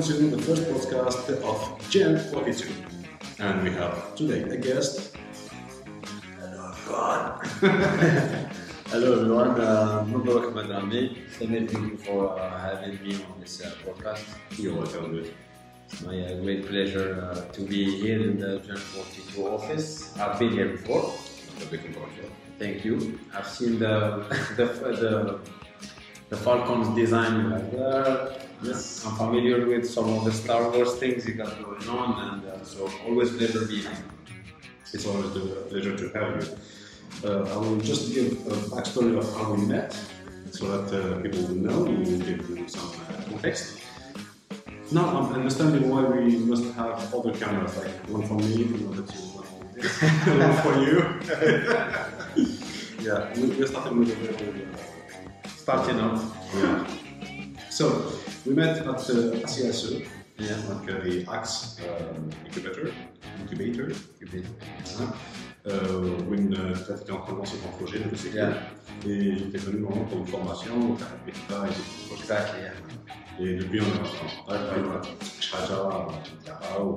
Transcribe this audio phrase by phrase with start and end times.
[0.00, 2.72] to the first podcast of Gen 42.
[3.38, 5.14] And we have today a guest.
[6.88, 7.44] God.
[8.88, 11.18] Hello everyone, uh, Mubarak Madrami.
[11.32, 14.24] Thank you for uh, having me on this uh, podcast.
[14.58, 15.12] You're welcome.
[15.12, 15.34] Good.
[15.90, 20.16] It's my uh, great pleasure uh, to be here in the Gen 42 office.
[20.18, 21.12] I've been here before.
[21.60, 22.32] A big congratulations.
[22.58, 23.20] Thank you.
[23.34, 24.24] I've seen the
[24.56, 25.40] the the,
[26.30, 28.49] the Falcon's design that.
[28.62, 32.44] Yes, I'm familiar with some of the Star Wars things you got going on, and
[32.44, 34.04] uh, so always pleasure being here.
[34.92, 36.48] It's always a pleasure to have you.
[37.24, 39.96] Uh, I will just give a backstory of how we met
[40.50, 43.80] so that uh, people will know and will give you some uh, context.
[44.92, 49.24] Now I'm understanding why we must have other cameras, like one for me, another two,
[49.38, 50.96] one for this, one for you.
[53.06, 56.36] yeah, we, we're starting with a very uh, Starting off.
[56.54, 56.86] Yeah.
[57.70, 58.12] So
[58.46, 60.06] we met at uh, ACSE,
[60.38, 60.56] Yeah.
[60.70, 62.90] uh, the Axe um, incubator,
[63.42, 63.94] incubator.
[64.98, 65.12] Hein.
[65.66, 68.36] Euh, où une euh, tu étais en train de lancer ton projet de sécu.
[68.36, 68.54] Yeah.
[69.06, 71.72] Et j'étais venu vraiment pour une formation, donc PETA et.
[72.62, 72.72] Yeah.
[73.38, 74.04] Et depuis, on est en
[74.46, 74.84] contact, avec
[76.80, 76.94] ou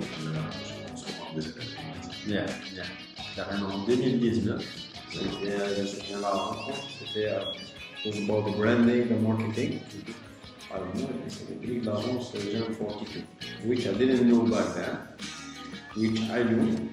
[1.36, 1.83] des événements.
[2.25, 2.83] Yeah, yeah.
[3.36, 4.64] Carrément en 2019,
[5.11, 9.80] c'était, euh, c'était la rencontre, c'était euh, about the branding, the marketing.
[10.73, 14.98] know, c'était le de l'agence Gen 42, which I didn't know back then,
[15.97, 16.91] which I knew.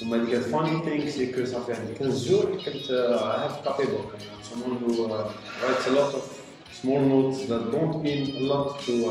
[0.00, 3.18] On m'a dit que the funny thing, c'est que ça fait 15 jours que uh,
[3.18, 4.14] I have copybook.
[4.14, 6.22] I'm someone who uh, writes a lot of
[6.70, 9.06] small notes that don't mean a lot to,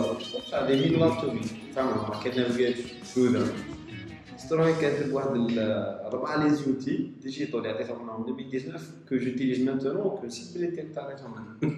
[0.53, 1.42] uh, they mean a lot to me.
[1.75, 2.11] فاهم?
[2.14, 3.78] I can navigate through them.
[4.38, 5.30] ستروي كاتب واحد
[6.08, 10.97] الربعه لي زوتي ديجيتال اللي عطيتهم لهم 2019 كو جوتيليز مانتونون كو نسيت بلي تيك
[10.97, 11.78] عطيتهم انا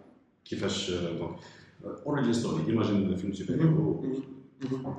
[0.50, 1.36] كيفاش دونك
[2.06, 4.04] اوريجين ستوري ايماجين فيلم سوبر هيرو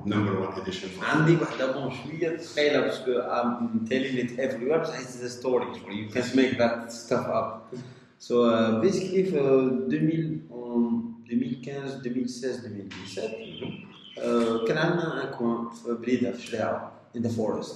[0.06, 5.22] نمبر 1 اديشن عندي واحدة بون شوية ثقيلة باسكو I'm telling it everywhere بصح it's
[5.22, 7.74] a story you can't make that stuff up
[8.18, 15.94] so uh, basically في 2000 en 2015 2016 2017 uh, كان عندنا ان كوان في
[15.94, 17.74] بليدة في شلاعة in the forest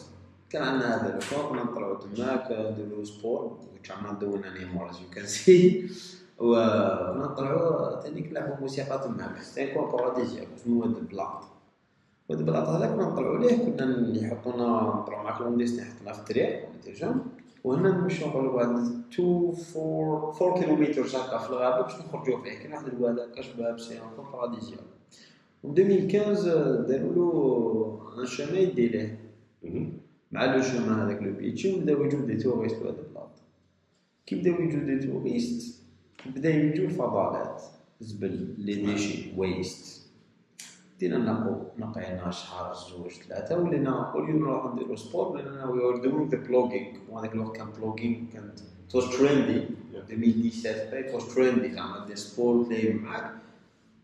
[0.51, 4.99] كان عندنا هذا الكوان كنا نطلعوا تماك نديرو سبور which I'm not doing anymore as
[5.01, 5.91] you can see
[6.40, 11.44] وكنا نطلعوا تانيك نلعبوا موسيقى تماك سي كوان باراديزياك اسمه واد البلاط
[12.30, 14.66] وهاد البلاط هذا كنا نطلعوا ليه؟ كنا يحطونا
[15.02, 17.16] نطلعوا معاك لون ديسني يحطونا في الطريق ديجا
[17.64, 18.70] وهنا نمشيو نقولوا واحد
[19.14, 22.60] 2 4 4 كيلومتر هكا في الغابة باش نخرجوا فيه.
[22.60, 24.00] كاين واحد الواد هكا شباب سي
[24.34, 24.78] باراديزيا
[25.64, 29.20] و 2015 داروا له ان شومان يدي ليه
[30.32, 33.30] مع لو شومان هذاك لو بيتشي وبداو يجوا دي توريست لهاد البلاط
[34.26, 35.77] كي بداو يجوا des touristes
[36.36, 37.64] بدأ يجوا الفضلات
[38.02, 40.08] زبل les déchets waste
[40.96, 45.98] بدينا نقو نقينا شهر زوج ثلاثة ولينا كل يوم نروح نديرو sport ولينا we are
[45.98, 48.52] doing the plogging وهذاك الوقت كان plogging كان
[48.94, 49.60] was trendy.
[49.94, 51.76] 2017 it was trendy.
[51.76, 53.32] زعما دير sport تلاقي معاك.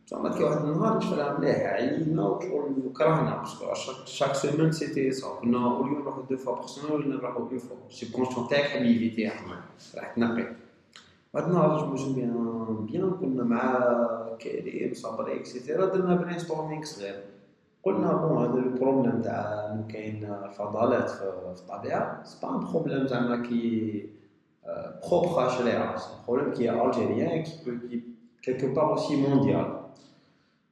[0.07, 3.37] زعما كي واحد النهار نشوفها مليح عيينا وشغل كرهنا.
[3.37, 7.15] parce que chaque semaine c'était ça كنا كل يوم نروحو deux fois par semaine ولا
[7.15, 9.33] نروحو une fois السيبكونسيون تاعك حاب يفيتيها
[9.95, 10.62] راح تنقي.
[11.35, 13.83] نهار je me souviens bien كنا مع
[14.41, 17.23] كريم صبري et cetera درنا brainstorming صغير
[17.83, 23.07] قلنا bon هذا ال problème تاع انه كاين فضلات في الطبيعه c'est pas un problème
[23.07, 24.09] زعما qui
[25.09, 28.03] est propre à شريعه c'est problème qui est algérien qui
[28.41, 29.79] est quelque part aussi mondial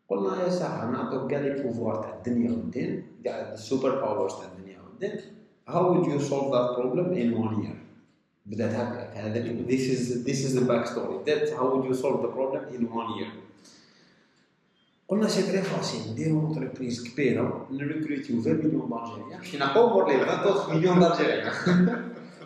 [0.09, 4.45] قلنا يا ساحه نعطوك كاع les pouvoirs تاع الدنيا والدين كاع ال super powers تاع
[4.45, 5.21] الدنيا والدين
[5.67, 7.77] how would you solve that problem in one year?
[8.45, 12.21] بدات هكا هذا this is this is the back story that how would you solve
[12.21, 13.31] the problem in one year.
[15.07, 20.77] قلنا c'est très facile نديرو entreprise كبيره نريكروتيو 20 مليون d'Algériens باش نعطيو les 20
[20.77, 21.53] مليون d'Algériens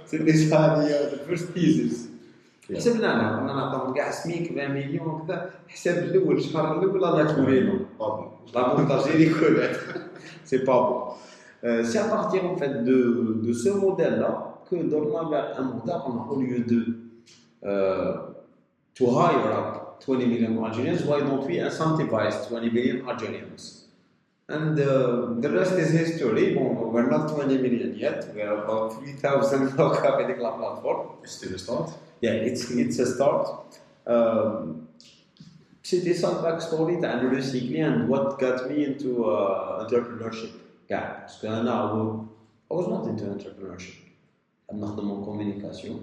[0.05, 2.09] c'est déjà هذه the first basis
[2.75, 3.39] حسبنا أنا.
[3.39, 5.49] كنا نعطيهم كاع سميك 20 مليون وكذا.
[5.67, 9.77] حساب الأول الشهر الأول أنا كورينو بابا لابون دالجيري كولات
[10.45, 12.97] سي با بون سي partir en fait de,
[13.45, 16.80] de ce modèle là que درنا vers un modèle on a au lieu de
[17.64, 18.14] euh,
[18.94, 23.80] to hire up 20 million Algerians why don't we incentivize 20 million Algerians
[24.50, 26.54] And uh, the rest is history.
[26.54, 28.34] Bon, we're not 20 million yet.
[28.34, 31.10] We're about 3,000 local avec la plateforme.
[31.22, 31.92] It's still a start.
[32.20, 33.46] Yeah, it's, it's a start.
[34.06, 34.88] Um,
[35.84, 40.50] c'était ça le backstory تاع le recycling and what got me into uh, entrepreneurship.
[40.88, 42.26] كاع parce que انا
[42.70, 44.03] I was not into entrepreneurship.
[44.72, 45.94] انا نخدم en communication.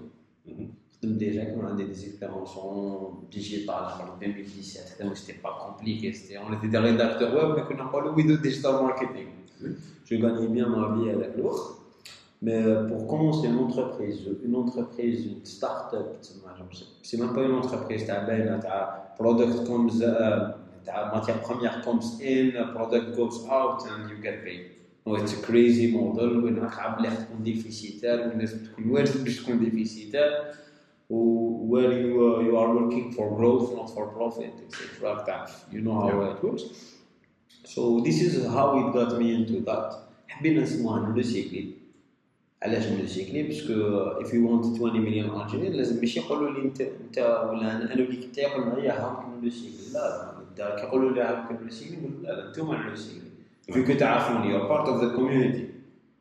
[0.48, 0.68] Mhm.
[1.01, 6.38] خدمت déjà كان عندي des expériences en digital en 2017 donc c'était pas compliqué c'était
[6.38, 9.27] on était des rédacteurs web mais كنا نقولوا we do digital marketing.
[9.62, 9.69] Oui.
[10.09, 11.65] Je gagnais bien ma vie avec l'autre.
[12.45, 17.33] Mais euh, pour commencer une entreprise, une entreprise, une start-up, تسمى genre, c'est- c'est même
[17.38, 18.81] pas une entreprise, t'as ben, t'as
[19.19, 20.39] product comes, uh,
[20.88, 24.63] t'as matière première comes in, product goes out and you get paid.
[25.06, 30.54] It's a crazy model وين راك عامل تكون ديفيسيتال والناس تكون وارد باش تكون ديفيسيتال
[31.10, 35.25] و where you, uh, you are working for growth not for profit etc.
[35.26, 35.64] تعرف.
[35.72, 36.62] You know how it works.
[37.64, 39.94] So this is how it got me into that.
[40.28, 41.69] حبينا نسموها نريسيكلي
[42.62, 43.75] علاش نريسيكلي parce que
[44.20, 48.02] if you want 20 مليون انجينير لازم ماشي يقولوا لي انت انت ولا أنا أنا
[48.02, 52.28] وليك أنت يقول معايا هاك نريسيكلي لا لا كي يقولوا لي هاك نريسيكلي نقول لا
[52.28, 53.31] لا أنتم نريسيكلي
[53.62, 55.73] فيكو تعرفوني you're part of the community.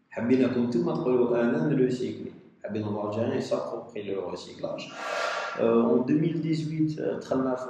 [0.09, 2.31] حبيناكم أنتم تقولوا أنا نريسيكلي
[2.63, 4.87] حبينا ال Algériens يسابقوا le recyclage
[5.59, 7.65] En 2018, euh, دخلنا في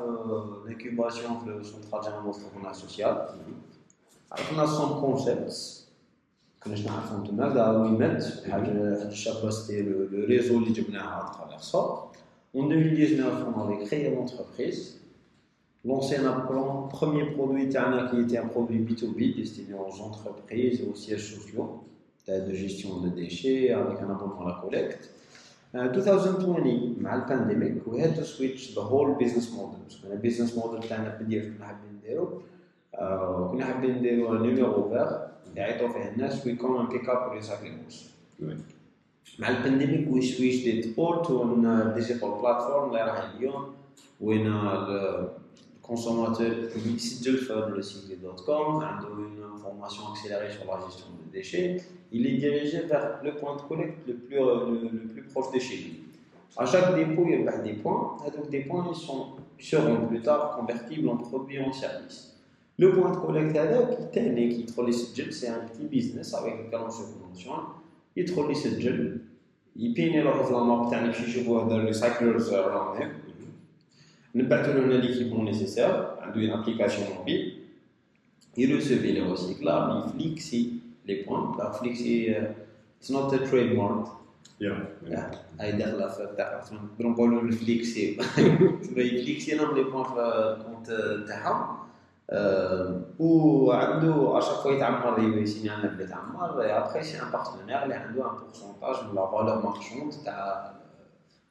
[0.67, 3.15] l'incubation في le centre algérien d'entrepreneuriat social.
[4.31, 5.81] عرفنا some concepts
[6.63, 11.61] كناش نعرفهم تما هذا وي مات حاجة حاجة شابه سيتي لو ريزو اللي جبناها اترافيغ
[11.61, 12.11] سا
[12.53, 15.00] En 2019, on avait créé l'entreprise,
[15.84, 20.86] lancé un plan- premier produit تاعنا qui était un produit B2B destiné aux entreprises et
[20.92, 21.68] aux sièges sociaux
[22.28, 25.10] de gestion de déchets avec un abonnement à la collecte.
[25.74, 30.16] Uh, 2020 مع البانديميك we had to switch the whole business model parce que le
[30.16, 32.40] business model تاعنا في البداية كنا حابين نديرو
[32.94, 35.18] آه، كنا حابين نديرو نيميرو فيغ
[35.56, 38.10] يعيطوا فيه الناس وي كوم بيك اب ريسايكلينغز
[38.42, 38.44] Oui.
[39.38, 41.54] مع البانديميك وي سويش ديت اول تو
[41.94, 43.64] ديجيتال بلاتفورم اللي راح اليوم
[44.20, 44.46] وين
[45.91, 47.81] consommateurs public le Fund, le
[49.27, 51.83] une formation accélérée sur la gestion des déchets,
[52.13, 55.59] il est dirigé vers le point de collecte le plus, euh, le, plus proche de
[55.59, 56.03] chez lui.
[56.55, 58.15] À chaque dépôt, il y a des points.
[58.33, 62.37] Donc, des points ils sont, seront plus tard convertibles en produits ou en services.
[62.77, 63.57] Le point de collecte,
[64.15, 64.65] il qui
[65.33, 67.65] c'est un petit business avec lequel on se conventionne.
[68.15, 68.55] Il trouve les
[69.75, 72.39] il paye les la marque, il le cyclers
[74.34, 77.52] around him نبعثوا له ليكيبمون نيسيسير عنده une application mobile
[78.58, 80.66] il recevait les recyclables il flexait
[81.08, 82.36] les points la flexer
[83.00, 84.06] it's not a trademark
[84.60, 84.68] Yeah.
[85.02, 85.30] لا،
[85.60, 88.14] هاي داخله في تاع نقدروا نقولوا الفليكسي
[88.84, 90.86] تبا يفليكسي لهم لي بوان في الكونت
[91.28, 91.76] تاعهم
[92.30, 98.30] آه، وعنده اشاك فوا يتعمر يسيني عندنا بلي يتعمر ابخي سي ان بارتنير اللي عنده
[98.30, 100.72] ان بورسونتاج من لا فالور مارشوند تاع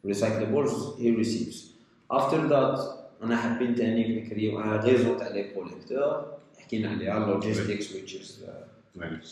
[0.05, 1.68] ريسايكلبلز هي ريسيفز
[2.10, 2.80] افتر ذات
[3.22, 6.26] أنا حبيت تاني الكريم أنا غير زرت عليه كوليكتور
[6.58, 8.44] حكينا عليه على لوجيستيكس ويتش از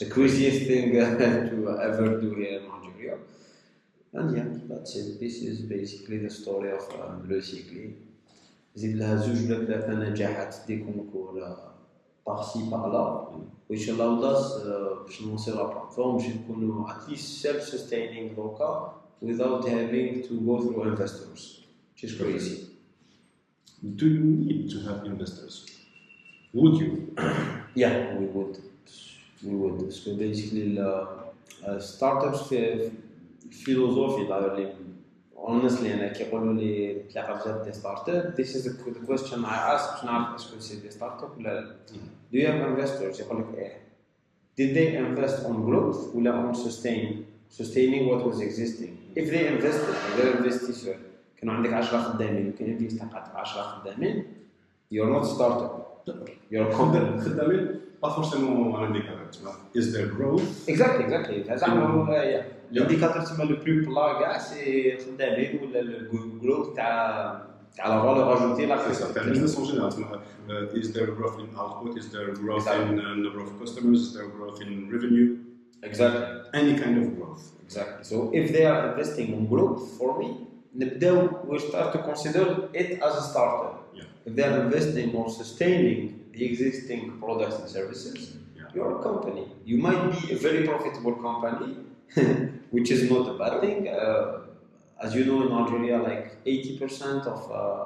[0.01, 1.19] the craziest thing
[1.51, 3.19] to ever do here in Algeria
[4.15, 6.89] and yeah that's it this is basically the story of
[7.29, 7.91] لو سيكلي
[8.75, 11.57] زيد لها زوج ولا ثلاثة نجاحات des concours
[12.27, 13.29] par-ci par-là
[13.71, 14.63] which allowed us
[15.07, 20.55] باش نوصل la plateforme باش نكونوا at least self sustaining دوكا without having to go
[20.63, 22.68] through investors which is crazy.
[23.96, 25.66] Do you need to have investors?
[26.54, 27.16] Would you?
[27.76, 28.56] Yeah, we would.
[29.44, 29.92] We would.
[29.94, 30.92] So basically, the
[31.68, 32.90] uh, startups في
[33.46, 34.74] الفيلوزوفي اللي
[35.36, 39.46] honestly انا كي يقولوا لي تلاقى بزاف دي ستارت اب this is the the question
[39.46, 41.76] I ask باش نعرف اسكو سي دي ستارت اب ولا لا
[42.32, 43.78] do you have investors يقول لك ايه
[44.60, 47.08] did they invest on growth ولا on sustain
[47.62, 50.98] sustaining what was existing if they invested they're investisseur
[51.41, 54.25] كانوا عندك 10 خدامين وكان انفيست قعدت 10 خدامين
[54.95, 56.09] you're not startup
[56.51, 59.29] you're a company خدامين forcément un indicateur.
[59.33, 59.57] tu vois.
[59.75, 60.69] Is there growth?
[60.69, 67.43] اكزاكتلي اكزاكتلي زعما الانديكاتور تسمى لو بلو بلا كاع سي الخدامين ولا الجروث تاع
[67.77, 69.07] تاع لا فالور اجوتي لا C'est ça.
[69.15, 69.91] T'as business en général.
[70.49, 71.97] Uh, is there growth in output?
[72.01, 74.01] Is there growth in uh, number of customers?
[74.07, 75.29] Is there growth in revenue?
[75.85, 77.45] اكزاكتلي Any kind of growth.
[77.67, 78.03] Exactly.
[78.11, 80.29] So if they are investing in growth for me,
[80.78, 83.74] نبداو we start to consider it as a startup.
[83.96, 84.04] Yeah.
[84.28, 86.00] If they are investing or sustaining
[86.34, 88.20] the existing products and services,
[88.58, 88.76] Yeah.
[88.76, 89.44] you're a company.
[89.72, 91.70] You might be a very profitable company,
[92.76, 93.80] which is not a bad thing.
[93.88, 97.86] Uh, as you know, in Algeria, like 80% of uh,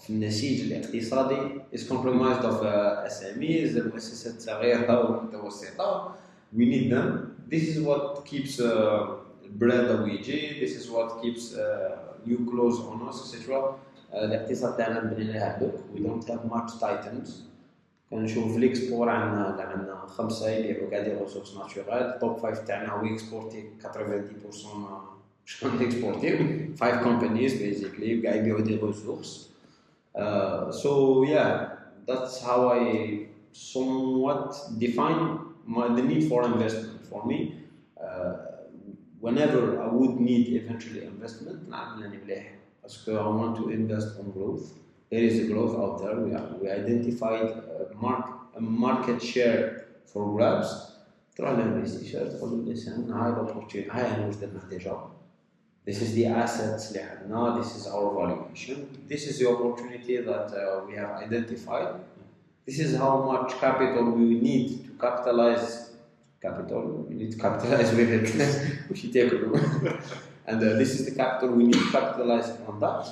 [0.00, 6.14] في النسيج الاقتصادي is compromised of uh, SMEs المؤسسات الصغيرة والمتوسطة
[6.56, 9.06] we need them this is what keeps uh,
[9.58, 10.16] bread away
[10.60, 15.38] this is what keeps uh, new clothes on us etc uh, الاقتصاد تاعنا مبني على
[15.38, 17.30] هذوك we don't have much titans
[18.10, 23.14] كنشوف في ليكسبور عندنا عندنا خمسه يبيعوا كاع دي ريسورس ناتشورال توب فايف تاعنا هو
[23.14, 23.88] اكسبورتي 90%
[25.44, 26.38] شكون اكسبورتي
[26.76, 29.50] فايف كومبانيز بيزيكلي كاع يبيعوا دي ريسورس
[30.70, 37.38] سو يا that's how I somewhat define my, the need for investment for me.
[38.00, 38.34] Uh,
[39.24, 42.52] whenever I would need eventually investment, نعمل لاني مليح.
[42.82, 44.72] Parce que I want to invest on growth.
[45.10, 46.16] There is a growth out there.
[46.20, 50.90] We, are, we identified a, mark, a market share for grabs.
[51.36, 54.96] تروح للانفستيشر تقول له listen هاي الاوبورتيونيتي هاي انا واش درنا ديجا
[55.88, 58.76] This is the assets اللي عندنا This is our valuation
[59.08, 61.94] This is the opportunity that uh, we have identified
[62.66, 65.83] This is how much capital we need to capitalize
[66.44, 68.26] capital we need to capitalize with it
[68.90, 69.42] we should take it
[70.46, 73.06] and uh, this is the capital we need to capitalize on that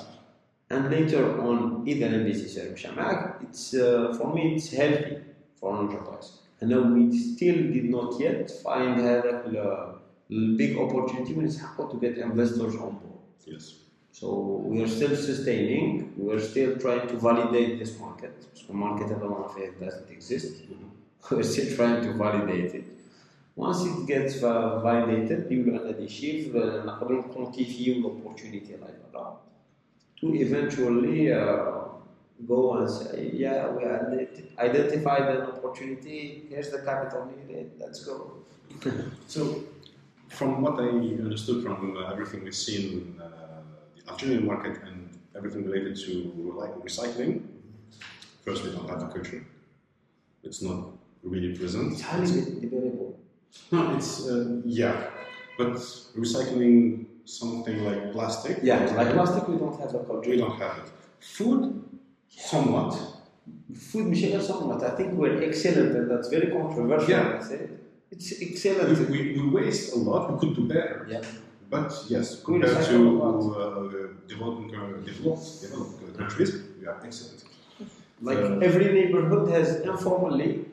[0.71, 5.17] and later on إذا الانفستيشر مشى معك it's uh, for me it's healthy
[5.59, 6.29] for an enterprise
[6.61, 9.95] and now we still did not yet find هذاك ال-
[10.29, 13.63] the big opportunity when it's hard to get investors on board Yes.
[14.11, 14.25] so
[14.71, 15.85] we are still sustaining
[16.17, 20.09] we are still trying to validate this market because the market at the moment doesn't
[20.17, 20.51] exist
[21.31, 22.85] we're still trying to validate it
[23.57, 29.33] once it gets uh, validated يولوا عندنا دي شيف نقدروا نكونتيفيو الاوبورتونيتي like that
[30.21, 31.89] to eventually uh,
[32.47, 38.15] go and say, yeah, we ident- identified an opportunity, here's the capital needed, let's go.
[39.27, 39.63] So,
[40.29, 40.87] from what I
[41.25, 43.27] understood from uh, everything we've seen in uh,
[43.95, 46.11] the Algerian market and everything related to
[46.61, 47.43] like recycling,
[48.45, 49.43] first we don't have the culture.
[50.43, 50.79] It's not
[51.23, 51.93] really present.
[51.93, 53.19] It's highly debatable.
[53.70, 55.10] No, it's uh, yeah,
[55.58, 55.74] but
[56.16, 58.58] recycling something like plastic.
[58.62, 60.30] Yeah, like plastic, we don't have a culture.
[60.30, 60.92] We don't have it.
[61.20, 61.82] Food,
[62.28, 62.92] somewhat.
[63.74, 64.82] Food, Michelle, somewhat.
[64.82, 67.10] I think we're excellent, and that's very controversial.
[67.10, 67.68] Yeah, I say
[68.10, 69.10] it's excellent.
[69.10, 70.32] We, we, we, waste a lot.
[70.32, 71.06] We could do better.
[71.10, 71.22] Yeah.
[71.70, 77.42] But yes, compared to uh, developing, uh, developed, developed countries, we are excellent.
[78.20, 80.66] Like uh, every neighborhood has informally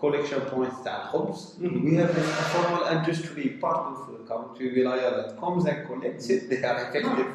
[0.00, 1.56] collection points تاع الخبز.
[1.60, 1.84] Mhm.
[1.84, 6.40] We have this informal industry part of the country wilaya that comes and collects it.
[6.50, 7.28] They are effective.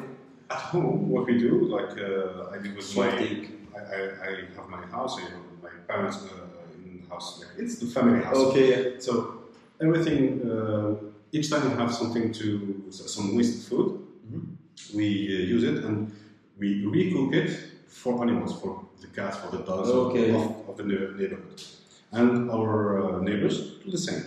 [0.56, 3.38] At home, what we do, like uh, I do with my, Sorting.
[3.76, 7.28] I, I, I have my house, I have my parents uh, in the house.
[7.40, 8.40] Like, it's the family house.
[8.48, 8.68] Okay.
[9.06, 9.10] So
[9.84, 12.44] everything, uh, each time we have something to,
[13.14, 13.88] some waste food,
[14.26, 14.42] Mhm.
[14.98, 15.06] we
[15.36, 15.96] uh, use it and
[16.60, 17.50] we recook it
[18.00, 18.72] for animals, for
[19.02, 20.26] the cats, for the dogs of- Okay.
[20.38, 21.60] of, of the neigh- neighborhood.
[22.13, 24.23] And our uh, neighbors do the same.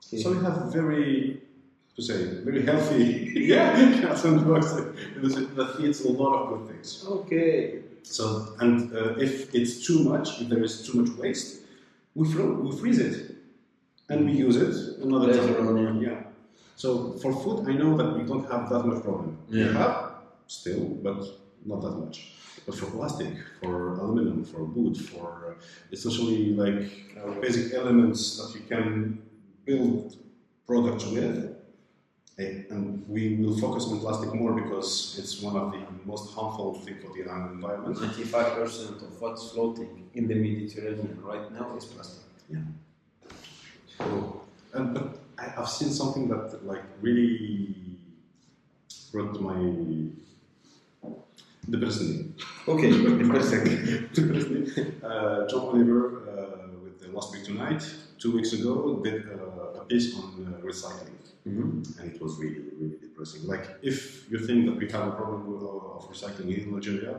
[0.00, 1.40] So we have very,
[1.96, 7.06] to say, very healthy yeah, cats and dogs that eats a lot of good things.
[7.08, 7.82] Okay.
[8.02, 11.62] So, and uh, if it's too much, if there is too much waste,
[12.14, 13.36] we, throw, we freeze it
[14.08, 15.68] and we use it another Later time.
[15.68, 16.10] on, yeah.
[16.10, 16.22] yeah.
[16.76, 19.38] So for food, I know that we don't have that much problem.
[19.48, 19.68] Yeah.
[19.68, 20.12] We have
[20.48, 21.24] still, but
[21.64, 22.32] not that much.
[22.66, 28.64] But for plastic, for aluminum, for wood, for uh, essentially like basic elements that you
[28.66, 29.22] can
[29.64, 30.16] build
[30.66, 31.56] products with,
[32.38, 36.74] eh, and we will focus on plastic more because it's one of the most harmful
[36.74, 37.96] things for the environment.
[37.96, 42.22] 95% of what's floating in the Mediterranean right now is plastic.
[42.48, 42.58] Yeah.
[43.98, 44.42] So,
[44.74, 47.74] And but I've seen something that like really
[49.12, 49.56] brought my
[51.68, 52.32] depressed me.
[52.68, 54.92] Okay, depressed me.
[55.02, 57.82] Uh, John Oliver uh, with the Last Week Tonight
[58.18, 61.98] two weeks ago did uh, a piece on uh, recycling, Mhm.
[61.98, 63.42] and it was really really depressing.
[63.52, 67.14] Like if you think that we have a problem with, uh, of recycling in Nigeria,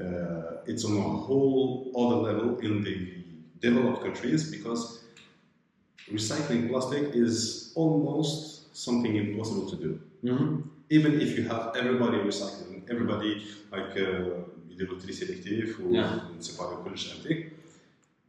[0.00, 2.96] uh, it's on a whole other level in the
[3.60, 5.04] developed countries because
[6.10, 10.00] recycling plastic is almost something impossible to do.
[10.24, 10.62] Mhm.
[10.90, 16.37] Even if you have everybody recycling, everybody like uh, يديروا tri selective ou Yeah.
[16.39, 17.51] نسيباريو كلش انتيك,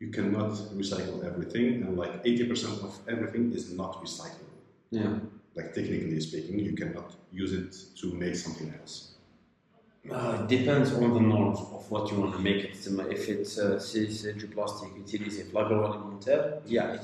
[0.02, 4.58] you cannot recycle everything and like 80% of everything is not recyclable.
[4.90, 5.18] Yeah.
[5.56, 7.08] Like technically speaking, you cannot
[7.42, 8.94] use it to make something else.
[10.10, 12.74] Uh, it depends on the norms of what you want to make it.
[13.16, 16.96] If it's uh, si c'est du plastique utilisé في l'agroalimentaire, yeah,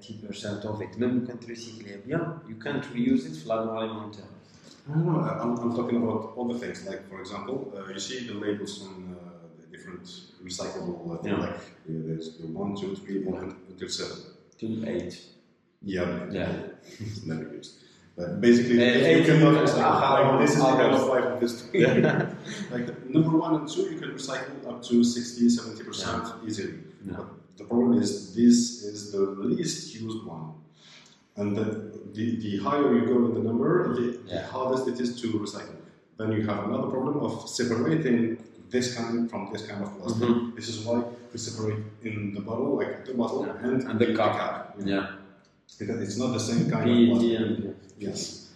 [0.00, 4.32] 80% of it, même quand tu recycles bien, you can't reuse it في l'agroalimentaire.
[4.87, 5.19] I don't know.
[5.19, 6.85] I- I'm, I'm talking about other things.
[6.85, 10.03] Like, for example, uh, you see the labels on uh, the different
[10.43, 11.37] recyclable uh, things.
[11.37, 11.45] Yeah.
[11.45, 14.17] Like, uh, there's the one, two, three, one until seven.
[14.59, 15.19] Till eight.
[15.81, 16.25] Yeah.
[16.31, 16.51] Yeah.
[16.99, 17.73] It's never used.
[18.15, 19.83] But basically, Uh, you cannot recycle.
[19.83, 21.53] ah, Like, this is the kind of life of this.
[22.73, 26.75] like the number one and two, you can recycle up to 60, 70 percent easily.
[27.05, 27.17] Yeah.
[27.17, 27.27] But
[27.57, 30.53] the problem is this is the least used one.
[31.37, 31.63] And the,
[32.13, 35.75] the, the higher you go in the number, the, the hardest it is to recycle.
[36.17, 38.37] Then you have another problem of separating
[38.69, 40.27] this kind from this kind of plastic.
[40.29, 40.55] Mhm.
[40.55, 43.67] This is why we separate in the bottle, like the bottle Yeah.
[43.67, 44.75] and, And the cup.
[44.79, 45.07] you know, Yeah.
[45.79, 47.39] Because it's not the same kind of plastic.
[47.39, 48.51] and Yes.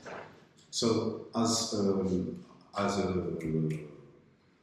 [0.71, 0.87] So,
[1.35, 2.37] as um,
[2.77, 3.03] as a,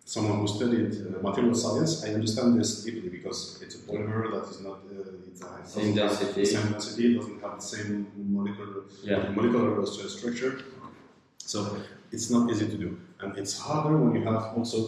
[0.07, 4.49] someone who studied uh, material science, I understand this deeply because it's a polymer that
[4.49, 6.41] is not uh, it uh, Same density.
[6.43, 9.31] the same density, doesn't have the same molecular Yeah.
[9.37, 10.53] molecular structure.
[11.39, 11.59] So
[12.13, 14.79] it's not easy to do, and it's harder when you have also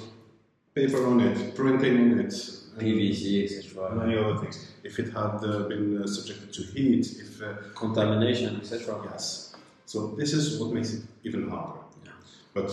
[0.75, 2.33] paper on it, printing on it,
[2.79, 3.95] PVC, etc.
[3.97, 4.57] many other things.
[4.85, 9.01] If it had uh, been uh, subjected to heat, if uh, Contamination, etc.
[9.11, 9.57] Yes.
[9.87, 11.81] So this is what makes it even harder.
[12.05, 12.13] Yeah.
[12.55, 12.71] But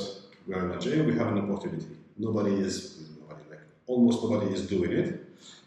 [0.48, 4.93] we're in Nigeria, we have an opportunity Nobody is, nobody, like almost nobody is doing
[4.93, 5.09] it.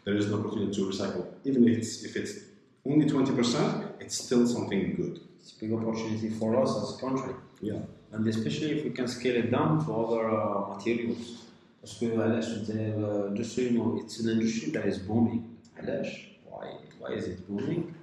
[0.04, 1.26] There is an opportunity to recycle.
[1.44, 2.32] Even if it's, if it's
[2.86, 5.20] only 20%, it's still something good.
[5.40, 7.34] It's a big opportunity for us as a country.
[7.60, 7.80] Yeah.
[8.12, 11.40] And especially if we can scale it down to other uh, materials.
[11.80, 15.42] Parce que علاش the industry, you know, it's an industry that is booming.
[15.78, 16.26] علاش?
[16.48, 16.66] Why?
[17.00, 17.94] Why is it booming?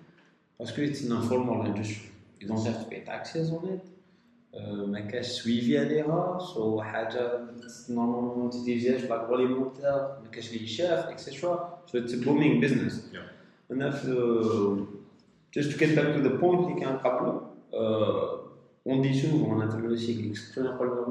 [0.57, 2.11] Parce que it's an informal industry.
[2.39, 3.81] You don't have to pay taxes on it.
[4.55, 7.39] Uh, ما كاش سويفي عليها سو حاجه
[7.89, 9.91] نورمالمون ما تديريهاش لاغراليمونتير
[10.23, 13.71] ما كاش لي شاف اكسترا سو اتس بومينج بزنس Yeah.
[13.71, 14.85] انا في
[15.57, 17.41] just to get back to the point اللي كان قبله
[17.73, 20.39] uh, on dit souvent en interview cyclique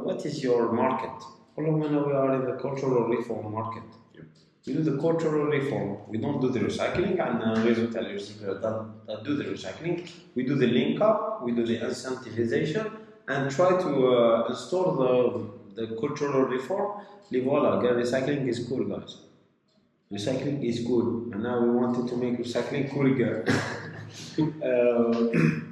[0.07, 1.25] what is your market
[1.59, 4.67] نقول لهم أنا we are in the cultural reform market Yeah.
[4.67, 8.63] we do the cultural reform we don't do the recycling عندنا réseau تاع les recyclers
[8.63, 10.01] that, that do the recycling
[10.37, 12.87] we do the link up we do the incentivization
[13.29, 15.13] and try to uh, install the,
[15.77, 16.91] the cultural reform
[17.33, 19.13] اللي voilà guys, recycling is cool guys
[20.13, 23.45] recycling is cool and now we wanted to make recycling cool again
[24.71, 25.13] uh,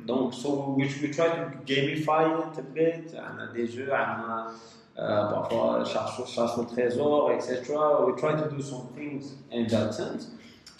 [0.06, 4.52] donc so we, we try to gamify it a bit عندنا des jeux عندنا
[4.96, 7.74] uh, parfois cherche cherche le trésor etc
[8.06, 10.22] we try to do some things in that sense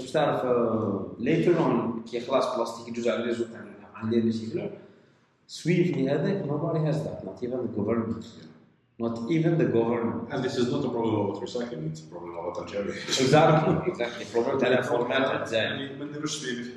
[0.00, 4.70] باش تعرف uh, later on كي خلاص بلاستيك يجوز على الريزو تاعنا عندي ريسيكلر
[5.47, 8.25] سويفلي هذاك nobody has that not even the government.
[8.99, 10.31] Not even the government.
[10.31, 12.93] And this is not a problem about recycling, it's a problem about Algeria.
[13.23, 14.25] exactly exactly.
[14.25, 16.71] Problem تاع الانفورمال تاع الجزائر يعني ما نديروش في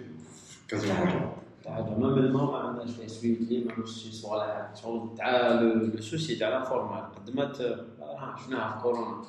[0.68, 1.28] كذا حاجة
[1.66, 6.00] حاجة ما من الماء ما عندناش فيه سويتلي ما عندناش شي صوالح شغل تاع لو
[6.00, 9.22] سوسي تاع الانفورمال قدمت آه، شفناها في كورونا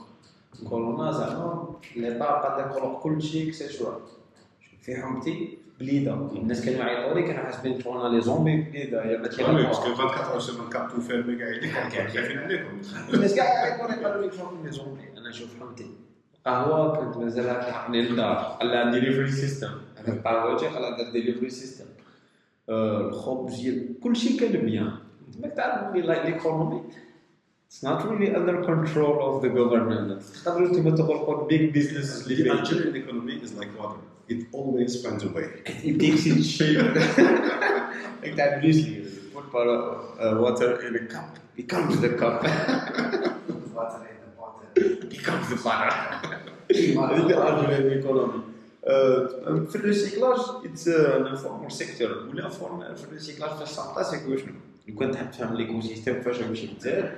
[0.69, 3.99] كورونا زعما ليطا قد يخلق كل شيء اكسيتورا
[4.81, 9.17] في حمتي بليده الناس كانوا يعيطوا لي كانوا حاسبين كورونا لي زومبي في بليده يا
[9.17, 11.71] Oui, parce que 24 heures sur 24 tout fermé قاعدين
[12.09, 12.81] خايفين عليكم.
[13.13, 15.85] الناس كاع يعيطوا لي قالوا لي شوف les zombies أنا شوف حمتي
[16.45, 21.85] قهوه كنت مازال تحطني للدار خلاها delivery system أنا القهوه خلاها دار delivery system
[22.69, 23.55] الخبز
[24.03, 24.91] كل شيء كان bien
[25.41, 26.81] ماك تعرف لي like l'économie
[27.69, 30.23] It's not really under control of the government.
[30.45, 34.16] تقدروا أنتم تخلقوا big businesses اللي The Algerian economy is like water.
[34.28, 35.48] It always finds a way.
[35.66, 36.78] it takes its shape.
[38.22, 39.78] like that obviously you put water,
[40.20, 42.42] uh, water in a cup, becomes the cup.
[43.78, 45.08] water in the bottle.
[45.16, 45.92] becomes the butter.
[46.72, 48.42] هذيك الارجل ايكونومي
[49.66, 54.52] في الريسيكلاج اتس ان انفورمال سيكتور ولا فورمال في الريسيكلاج فاش تعطى سيكو شنو
[54.88, 57.12] لو كان تحب تفهم ليكو سيستيم فاش يمشي يتزاد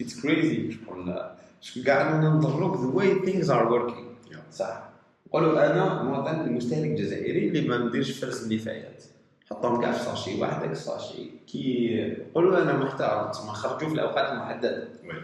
[0.00, 1.22] اتس كريزي شغل
[1.60, 4.52] شكون كاع ننظروك ذا واي ثينجز ار وركينغ Yeah.
[4.52, 4.82] صح
[5.31, 9.03] قالوا أنا مواطن مستهلك جزائري اللي ما نديرش فرز النفايات
[9.49, 11.29] حطهم كاع في sachet واحد داك ال sachet.
[11.47, 14.87] كي قالوا أنا محتار تسمى خرجوا في الأوقات المحددة.
[15.07, 15.15] Oui.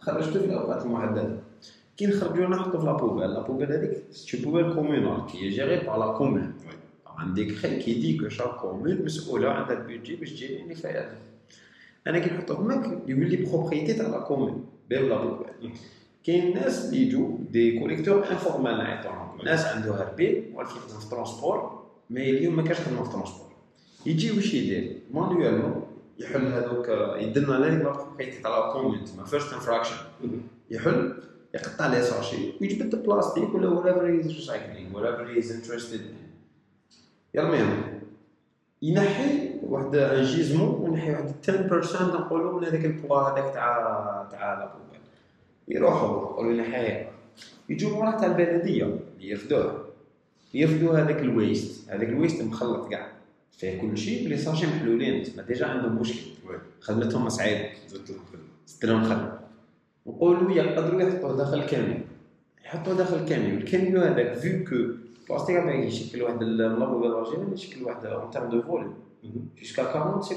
[0.00, 1.36] خرجته في الأوقات المحددة.
[1.96, 5.76] كي نخرجوا نحطوا في la poubelle la poubelle هذيك c'est poubelle communale qui est gérée
[5.76, 6.52] par la commune.
[7.06, 11.08] عندك خي كي دي كو chaque commune مسؤولة عندها ال budget باش تجيب النفايات
[12.06, 15.72] أنا كي نحطو فماك يولي propriété تاع la commune باب la poubelle
[16.24, 21.84] كاين ناس اللي يجوا des collecteurs informels نعيطوهم ناس عنده هربي والف يخدم في transport
[22.10, 23.48] mais اليوم ما كاش خدمة في transport
[24.06, 25.86] يجي واش يدير manuellement
[26.18, 29.96] يحل هذوك هذيك la propriété تاع la commune تسمى first infraction
[30.70, 31.22] يحل
[31.54, 36.28] يقطع les sachets ويجبد البلاستيك ولا recycling whatever he is interested in.
[37.34, 38.00] يرميهم
[38.82, 44.70] ينحي واحد un gisement وينحي واحد 10% نقولوا من هذاك البوا هذاك تاع تاع لا
[45.68, 47.10] يروحوا يقولوا ينحيها
[47.68, 49.84] يجوا وراه تاع البلدية يرفدوه
[50.54, 51.90] يرفدوا هذاك ال waste.
[51.90, 53.12] هذاك الويست مخلط كاع.
[53.58, 55.22] فيه كل شيء les sachets محلولين.
[55.22, 56.30] تما déjà عندهم مشكل.
[56.80, 57.68] خدمتهم صعيبة.
[57.88, 59.38] زدت لهم خدمة.
[60.06, 61.96] نقولوا يقدروا يحطوه داخل الكاميو
[62.64, 67.84] يحطوه داخل ال camion ال camion هذاك vu que البلاستيك هذاك يشكل واحد l'emballage يشكل
[67.84, 68.94] واحد en termes de volume
[69.58, 70.32] jusqu'à 40 50%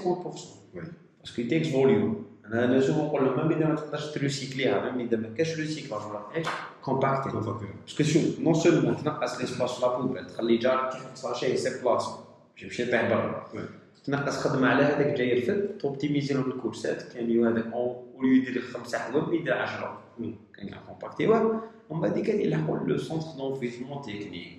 [0.75, 0.83] وي
[1.21, 5.28] باسكو تيكس فوليوم انا لازم نقول لهم ميم اذا ما تقدرش تريسيكليها ميم اذا ما
[5.28, 6.44] كاش ريسيكلاج ولا حاجه
[6.82, 12.20] كومباكتي باسكو شوف نون سولمون تنقص ليسباس في لابوبيل تخلي جارك كيحط ساشي يسير بلاصتو
[12.54, 13.61] باش يمشي يطيح برا وي.
[14.04, 19.40] تنقص خدمه على هذاك جاي يرفد توبتيميزي لهم الكورسات كاميو هذاك اوليو يدير خمسه حوايج
[19.40, 20.35] يدير 10 مم.
[20.56, 24.59] كان كومباكتيوه ومن بعد كان يلحقوا لو سونتر دونفيسمون تكنيك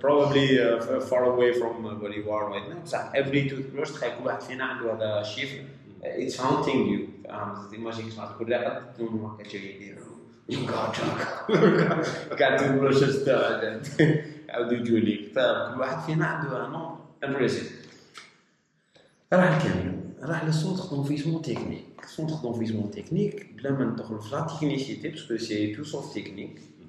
[0.00, 2.80] probably uh, far away from uh, where you are right now.
[2.84, 5.62] بصح every toothbrush تخيل كل واحد فينا عنده هذا الشيفر
[6.02, 7.00] it's haunting you.
[7.24, 9.98] فاهم imagine كيما تكون راقد تنوم هكا جاي يدير
[12.38, 13.24] كاع toothbrushes.
[13.24, 13.80] تاع
[14.48, 17.88] يعاودوا يجوا ليك فكل واحد فينا عنده no impressive
[19.32, 21.84] راح الكاميو راح لل centre d'enfouissement technique.
[22.06, 26.60] centre d'enfouissement technique بلا ما ندخلوا في la technicité parce que c'est tout sauf technique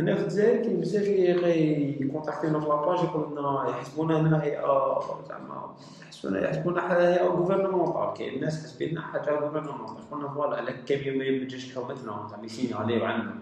[0.00, 5.00] هنا في الجزائر كاين بزاف اللي يكونتاكتينا في la page يقول لنا يحسبونا هنا هيئه
[5.28, 11.24] زعما يحسبونا يحسبونا هيئه gouvernementale كاين الناس حاسبيننا حاجة gouvernementale قلنا voilà على كاميو ما
[11.24, 13.34] يمجيش كومتنا زعما يسيناليو عندنا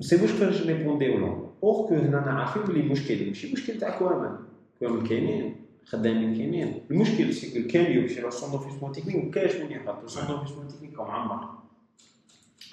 [0.00, 1.50] c'est مش كيفاش نيبونديو لهم.
[1.64, 4.36] alors que هنا أنا عارفين بلي المشكل ماشي مشكل تاع camions.
[4.78, 5.56] camions كاينين
[5.86, 6.80] خدامين كاينين.
[6.90, 10.68] المشكل c'est que ال camion ماشي le centre d'enfouissement technique مكاينش وين يحط centre d'enfouissement
[10.68, 11.48] technique معمر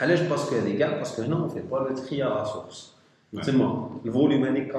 [0.01, 2.95] علاش باسكو هذه كاع باسكو هنا اون في با لو تخي ا سورس
[3.33, 3.45] نعم.
[3.45, 4.79] تما الفوليوم هذيك 40%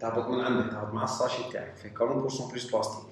[0.00, 2.42] تهبط من عندك تهبط مع الساشي تاعك فيه 40% بلوس
[2.72, 3.10] بلاستيك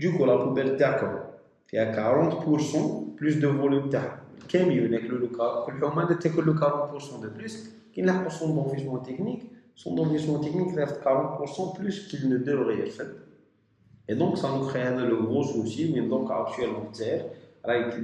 [0.00, 1.18] دوكو لا بوبيل تاعكم
[1.66, 1.92] فيها
[2.30, 2.76] 40%
[3.20, 7.68] بلوس دو فوليوم تاعها الكاميو ناكلو له كا- كل حومه تاكل له 40% دو بلوس
[7.94, 9.42] كي نلحقوا سون دونفيسمون تكنيك
[9.76, 13.14] سون دونفيسمون تكنيك رافت 40% بلوس كيل نو دوغري يرفد
[14.10, 17.26] Et donc, ça nous crée un le gros souci, mais donc actuellement, c'est like,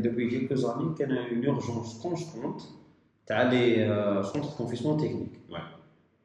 [0.08, 2.62] Depuis quelques années, qu'il y a une urgence constante
[3.26, 5.40] تاع les centres d'enfouissement technique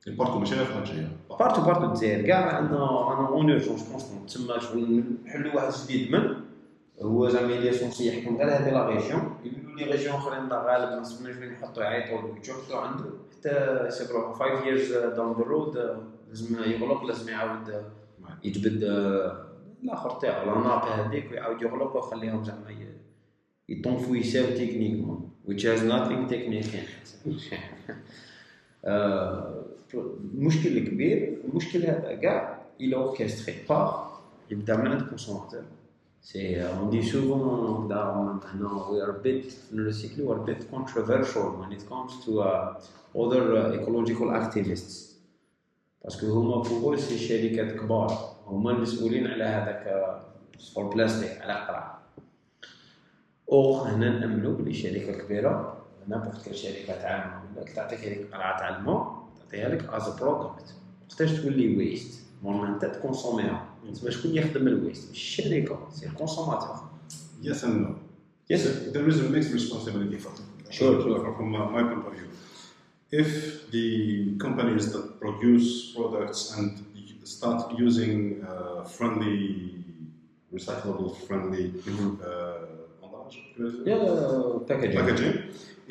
[0.06, 1.08] ال part commerciale في الجزائر
[1.40, 6.34] partout partout الجزائر كاع عندنا عندنا une urgence constante تما شغل نحلوا واحد جديد من
[7.02, 11.40] هو زعما اللي censé يحكم غير هذه la région يقولوا les régions اخرين غالب ما
[11.40, 15.98] وين يحطوا يعيطوا يشوفوا عنده حتى يصيروا 5 years down the road
[16.28, 17.84] لازم يغلق لازم يعاود
[18.44, 18.82] يجبد
[19.82, 22.70] الآخر تاعو لا ناب هذيك ويعاود يغلق ويخليهم زعما
[23.68, 26.74] ي- يطنفوا يساو تكنيكمون which has nothing technique.
[29.94, 34.18] المشكل الكبير المشكل هذا كاع إلى اوركستري بار
[34.50, 35.62] يبدا من عند كونسوماتور
[36.22, 38.02] سي اون دي سوفون نبدا
[38.54, 42.74] هنا وي ار بيت لو سيكل وي ار بيت controversial when it comes to uh,
[43.22, 45.08] other uh, ecological activists.
[46.04, 50.14] parce que هما فوق c'est شركات كبار هما المسؤولين على هذاك
[50.74, 51.97] for بلاستيك على قرع
[53.52, 57.42] أو هنا نأملوا بلي شركة كبيرة هنا بوقت كاين شركات عامة.
[57.56, 60.74] ولا تعطيك هذيك قرعة تاع الماء تعطيها لك as product
[61.08, 66.12] مختاش تولي waste مورما انت تكونسوميها تسمى شكون يخدم ال waste مش الشركة c'est ال
[66.12, 66.76] consommateur
[67.42, 67.94] yes and no
[68.50, 70.32] yes there is a mixed responsibility for
[70.70, 72.28] sure sure from my point of view
[73.10, 73.30] If
[73.72, 76.68] the companies that produce products and
[77.24, 79.40] start using uh, friendly,
[80.52, 82.10] recyclable, friendly mm -hmm.
[82.28, 82.77] uh,
[83.27, 85.35] باكجينج packaging,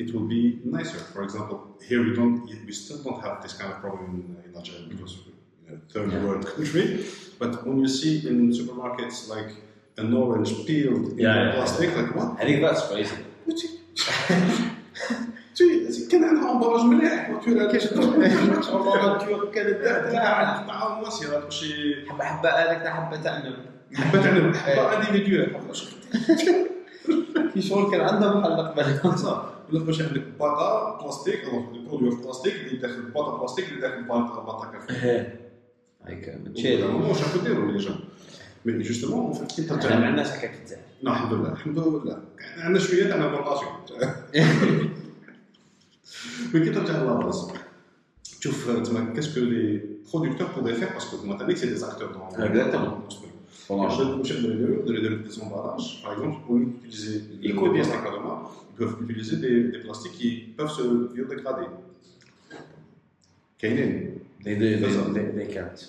[0.01, 0.41] it will be
[0.75, 0.99] nicer.
[1.13, 1.57] For example,
[1.89, 2.35] here we don't,
[2.67, 6.07] we still don't have this kind of problem in, in Algeria because we're a third
[6.11, 6.23] Yeah.
[6.25, 6.85] world country.
[7.41, 9.51] But when you see in supermarkets like
[10.01, 12.29] an orange peeled in Yeah, yeah, plastic, like what?
[12.41, 13.09] هذيك ذاتس كويس
[13.47, 13.71] What's it?
[15.55, 22.49] تي كان عندها امبراج مليح ناتورال كاش والله كانت تاع تاع مصير ماشي حبه حبه
[22.49, 23.55] هذاك تاع حبه تاع النب
[23.93, 25.55] حبه تاع حبه انديفيديوال
[27.54, 29.38] في شغل كان عندها محل قبل
[29.72, 34.02] ولا باش عندك باطا بلاستيك الوغ دي برودوي بلاستيك اللي داخل باطا بلاستيك اللي داخل
[34.04, 35.26] باطا باطا كافي
[36.06, 38.00] هيك تشيل واش راكو ديروا لي جون
[38.64, 42.22] مي جوستومون كي إحنا ما ترجع عندناش هكا في الجزائر لا الحمد لله الحمد لله.
[42.58, 43.72] عندنا شوية تاع l'importation
[46.54, 47.52] mais كي ترجع la base
[48.40, 49.80] تشوف تما qu'est-ce que les?
[50.14, 53.27] producteurs pourraient faire parce que تما تانيك c'est des acteurs donc
[53.67, 53.71] Exactement.
[53.71, 57.89] واش واش يقدروا يديروا يقدروا يديروا دي زومباراج باغ اكزومبل pour utiliser les Éco- pièces
[57.91, 58.39] d'encadrement
[58.71, 61.67] ils peuvent utiliser des, des plastiques qui peuvent se biodégrader
[63.59, 65.09] كاينين دي دي بالضبط.
[65.09, 65.79] دي دي كانت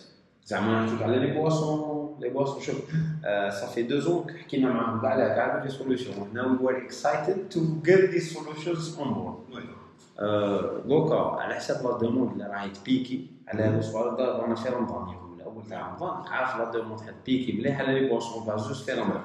[0.46, 2.76] زعما نحكيو على لي بواسون لي بواسون شوف
[3.60, 7.60] صافي دو زون حكينا معاهم كاع على كاع دي سوليوشن هنا وي ور اكسايتد تو
[7.84, 9.34] جيت دي سوليوشنز اون بورد
[10.18, 10.86] Ouais.
[10.88, 15.14] دوكا على حساب لا دوموند اللي راهي تبيكي على هذا السؤال دا رانا في رمضان
[15.67, 19.23] تاع رمضان عارف لا دوموند تبيكي مليح على لي بواسون با جوست في رمضان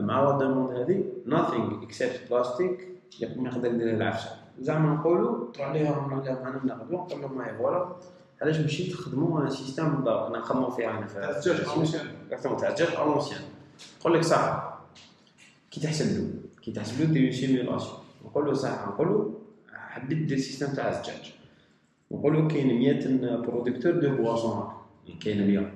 [0.00, 2.88] مع لا دوموند هذه nothing except بلاستيك
[3.36, 7.40] ما يقدر يدير العفشه زعما نقولوا تروح عليهم نروح لهم أنا من غدوه نقول لهم
[7.40, 7.96] هاي فوالا
[8.42, 11.06] علاش ماشي تخدموا système بالضبط أنا نخدموا فيها أنا
[11.46, 12.06] ال ancien.
[12.30, 13.40] exactement تاع الزجاج ancien
[14.00, 14.78] نقول لك صح
[15.70, 16.30] كي تحسب له
[16.62, 19.34] كي تحسب له دير simulation نقول له صح نقول له
[19.72, 21.34] حبيت دير système تاع الزجاج
[22.10, 24.77] نقول له كاين 100 producteurs de boissons
[25.20, 25.72] كاين 100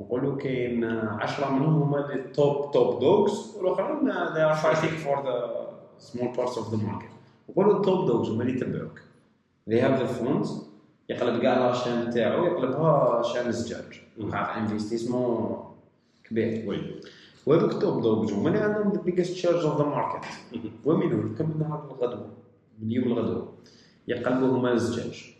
[0.00, 5.16] نقول له كاين 10 منهم هما les top top dogs والآخرين they are fighting for
[5.22, 5.36] the
[5.98, 7.12] small parts of the market.
[7.50, 9.00] نقول له ال top dogs هما اللي يتبعوك
[9.70, 10.48] they have the funds
[11.08, 14.00] يقلب كاع la chaîne تاعو يقلبها chaîne الزجاج.
[14.20, 15.64] وقع investissement
[16.24, 16.68] كبير.
[16.68, 17.00] oui.
[17.46, 20.24] وهذوك ال top dogs هما اللي عندهم the biggest share of the market
[20.84, 22.30] ومنو كم نهار الغدوة؟
[22.82, 23.52] من يوم الغدوة.
[24.08, 25.34] يقلبوا هما الزجاج.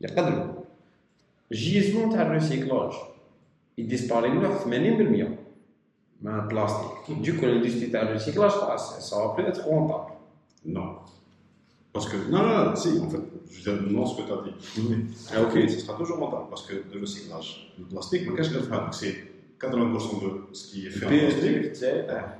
[0.00, 0.61] يقدروا
[1.51, 2.93] الجيزمون تاع الريسيكلاج
[3.77, 5.29] يديسباري مليح 80%
[6.21, 10.17] مع البلاستيك ديكو الاندستري تاع الريسيكلاج خلاص سا بلو اتر رونطابل
[10.65, 10.99] Non.
[11.93, 13.17] Parce que, non, non, non, si, en fait,
[13.49, 14.53] je veux dire, non, ce que tu as dit.
[15.33, 18.59] Ah, ok, ce sera toujours rentable parce que le recyclage, le plastique, mais qu'est-ce que
[18.59, 19.15] faire Donc, c'est
[19.59, 21.83] 80% de ce qui est fait en plastique.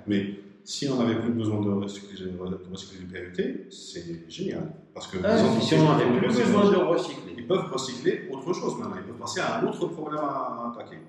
[0.06, 0.22] Mais
[0.64, 4.66] si on n'avait plus besoin de recycler, de recycler du PET, c'est génial.
[4.94, 6.78] Parce que les Ah, entreprises si on qui avait font du plus recyclage, besoin de
[6.94, 7.34] recycler.
[7.38, 8.96] Ils peuvent recycler autre chose maintenant.
[9.02, 11.00] Ils peuvent passer à un autre problème à attaquer.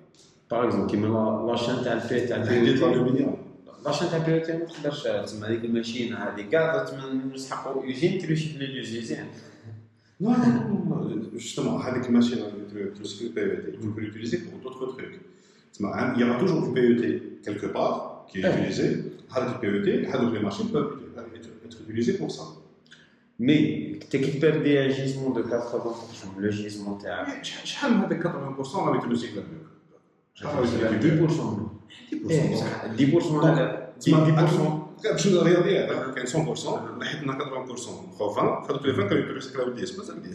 [0.50, 3.34] باغ اكزومبل كيما لا- لاشين تاع البي تاع Des البي aluminium.
[3.86, 7.00] لاشين تاع البي ما تقدرش تسمى هذيك الماشينه هذه كاع تسمى
[7.34, 9.24] نسحقوا يوزين تريشيكلي لي زيزين
[10.20, 12.38] Non, non, non, non, justement, avec une machine
[12.74, 15.20] de recycler le PET, tu peux l'utiliser pour d'autres trucs.
[15.80, 17.00] Il y aura toujours du PET
[17.44, 18.52] quelque part qui est Ouais.
[18.58, 18.86] utilisé.
[19.38, 20.92] Avec le PET, avec les machines peuvent
[21.36, 22.44] être, être utilisées pour ça.
[23.40, 28.96] مي تكبر دي جيزمون دو 80% لو جيزمون تاعك شحال شحال من هذاك 80% راه
[28.96, 29.42] يتريسيكل
[30.34, 31.40] شحال راه يتريسيكل 10%
[32.30, 34.36] ايه 10% بصح 10% هذا تسمى
[35.02, 37.78] 10% باش رياضيات كاين 100% نحيت لنا 80%
[38.18, 40.34] خو 20 فهذوك لي 20 كانوا يتريسيكلاو 10 مازال 10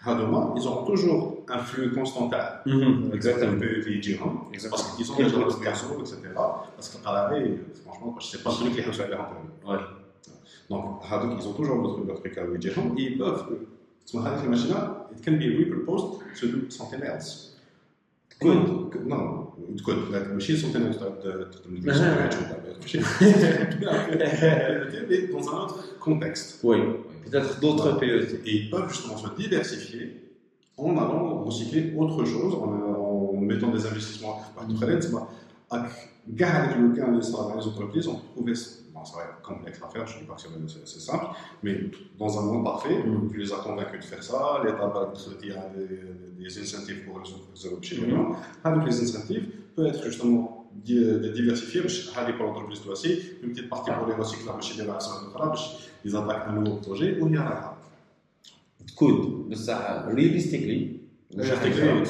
[0.00, 2.64] هادوما ils ont toujours un flux constant تاع
[3.12, 6.16] اكزاكتومون البي في يجيهم parce qu'ils sont déjà dans le carreau etc
[6.76, 9.26] parce que القلاعي franchement je sais pas celui qui يحوسوا عليهم
[9.66, 9.80] Ouais.
[10.70, 13.44] donc هادوك ils ont toujours leur leur truc à يجيهم et ils peuvent
[14.06, 17.28] تسمى هذيك الماشينه it can be repurposed to do something else
[18.40, 18.68] Good.
[19.08, 19.46] non
[19.78, 19.96] تكون
[20.34, 20.96] ماشي something else
[21.52, 22.76] تخدم لك آه.
[22.82, 23.00] ماشي
[25.08, 26.78] mais dans un autre contexte Oui,
[27.23, 28.41] peut-être d'autres PET.
[28.45, 30.17] et ils peuvent justement se diversifier
[30.77, 34.39] en allant recycler autre chose, en, en mettant des investissements.
[34.79, 35.27] L'heure,
[35.69, 35.91] avec
[36.27, 38.53] gars avec lequel les salariés des entreprises ont trouvé,
[38.93, 40.99] bon, ça va être complexe à faire, je ne dis pas que c'est- c'est c'est
[40.99, 41.25] simple,
[41.63, 41.79] mais
[42.17, 43.29] dans un monde parfait, Mhm.
[43.31, 47.19] tu les as convaincus de faire ça, l'État va te dire des, des incentives pour
[47.19, 48.17] les entreprises européennes.
[48.17, 48.35] Mhm.
[48.63, 53.10] Avec les incentives, peut être justement di- de diversifier, باش هذه pour l'entreprise toi aussi,
[53.42, 55.60] une petite partie pour les recyclages, باش يديروا أحسن من الأخرى، باش
[56.06, 57.76] ils attaquent un nouveau projet, وهي رايحة.
[58.94, 60.96] كود بصح رياليستيكلي
[61.36, 62.08] Effectivement,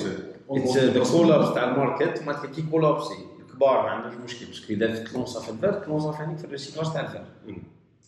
[0.50, 5.40] اتس ذا كولابس تاع الماركت ما كي كولابسي الكبار ما عندهمش مشكل باسكو اذا تلونسا
[5.40, 7.24] في الفير تلونسا ثاني في الريسيكلاج تاع الفير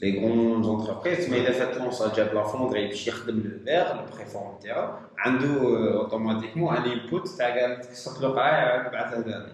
[0.02, 4.58] لي غون زونتربريز ما اذا فات لونسا جاب لا فوندري باش يخدم لو فيغ البريفورم
[4.62, 5.48] تاعو عنده
[5.94, 9.52] اوتوماتيكمون ان انبوت تاع قال تكسر له قاع بعثها لنا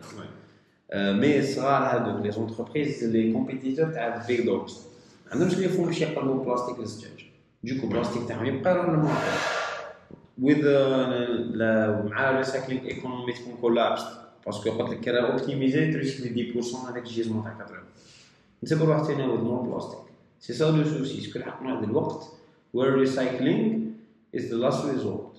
[0.95, 4.79] مي الصغار هذوك لي زونتربريز لي كومبيتيتور تاع البيغ دوغز
[5.27, 7.27] ما عندهمش اللي يفهموا باش يقلبوا بلاستيك للزجاج
[7.65, 9.11] دوكو البلاستيك تاعهم يبقى نورمال
[10.43, 10.63] وذ
[12.11, 14.03] مع الريسايكلينغ ايكونومي تكون كولابس
[14.47, 17.83] باسكو قلت لك كرا اوبتيميزي تريسكلي 10% هذاك الجيزمون تاع 80
[18.63, 19.99] انت بروح تناول مور بلاستيك
[20.41, 22.29] سي سا لو سوسي سكو الحق واحد الوقت
[22.77, 23.81] where recycling
[24.37, 25.35] is the last resort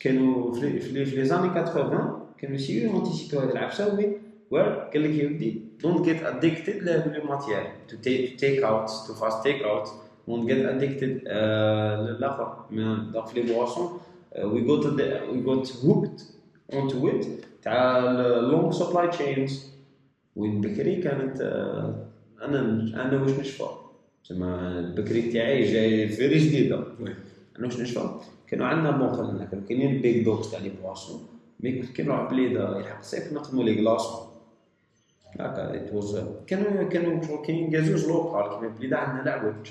[0.00, 4.16] كانوا في في في لي زاني 80 كانوا يسيو انتيسيبيو هذه العفسه وين
[4.51, 6.83] وير قال لك يا ودي دونت جيت اديكتد
[7.17, 7.97] لو ماتيير تو
[8.37, 9.87] تيك اوت تو فاست تيك اوت
[10.27, 11.21] دونت جيت اديكتد
[12.09, 12.65] للآخر.
[12.71, 13.99] من دونك في لي بواسون
[14.43, 14.85] وي جوت
[15.31, 16.19] وي جوت هوكد
[16.73, 17.25] اونتو ات
[17.61, 17.99] تاع
[18.39, 19.71] لونج سبلاي تشينز
[20.35, 22.07] وين بكري كانت آه،
[22.41, 22.59] أنا
[23.05, 23.65] أنا واش نشفى؟
[24.29, 26.83] زعما البكري تاعي جاي فيري جديدة.
[27.59, 28.09] أنا واش نشفى؟
[28.47, 31.27] كانوا عندنا بون خلينا كانوا كاينين بيك دوغز تاع لي بواسون
[31.59, 34.27] مي كي نروح بليدة يلحق الصيف نخدموا لي كلاصون
[35.39, 39.69] هكا ات واز كانوا كانوا كاين كازوج لوكال كيما بليده عندنا العوج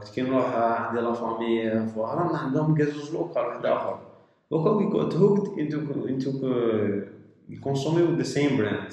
[0.00, 3.98] كنت كي نروح عندي لا فامي في وهران عندهم كازوج لوكال واحد اخر
[4.50, 6.30] دوكا وي جوت هوكد انتو انتو
[7.48, 8.92] يكونسوميو ذا سيم براند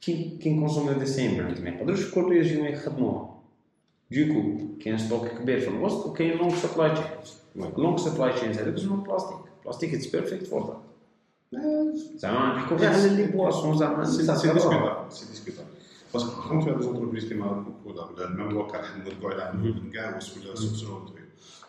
[0.00, 3.36] كي كي نكونسوميو ذا سيم براند ما يقدروش الكل يجيو يخدموها
[4.12, 4.42] دوكو
[4.84, 7.40] كاين ستوك كبير في الوسط وكاين لونغ سبلاي تشينز.
[7.78, 10.76] long supply chains هذوك اسمهم بلاستيك بلاستيك it's perfect for that
[12.15, 14.53] زعما نحكوا غير على لي بواسون زعما C'est ça, c'est ça va.
[14.53, 15.67] discutable, c'est discutable.
[16.13, 20.37] Parce que quand tu as des entreprises qui m'ont ولا même local, نرجعوا على نقاوس
[20.37, 20.99] ولا سوسو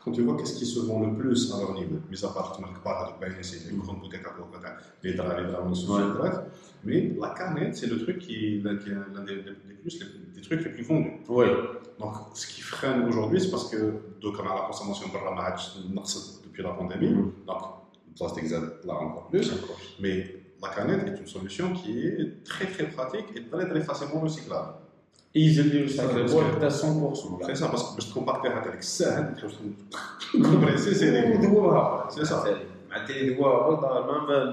[0.05, 2.57] quand tu vois qu'est-ce qui se vend le plus à leur niveau, mis à part
[2.57, 5.87] تما الكبار هذوك باين سي les grandes boutiques à coca تاع les draps, les draps,
[5.87, 6.31] les Ouais.
[6.85, 8.37] mais la canette c'est le truc qui
[8.83, 11.17] qui est l'un des, des, des plus les, des trucs les plus vendus.
[11.29, 11.47] Oui.
[12.01, 13.81] Donc ce qui freine aujourd'hui c'est parce que
[14.23, 17.31] donc on a la consommation برا ما عادش نقصت depuis la pandémie, Mhm.
[17.51, 17.63] donc
[18.17, 19.47] le plastique زاد là encore plus.
[20.01, 20.17] Mais
[20.63, 24.73] la canette est une solution qui est très très pratique et très très facilement recyclable.
[25.37, 26.73] ايزلي ريسايكلبل حتى 100%
[27.47, 29.55] C'est ça, parce que باش تكومباكتيها هذاك الساهل تحوس
[30.33, 32.35] كومبريسي سي دي يذوبها C'est ça.
[32.91, 34.53] معناتها يذوبها برضه مام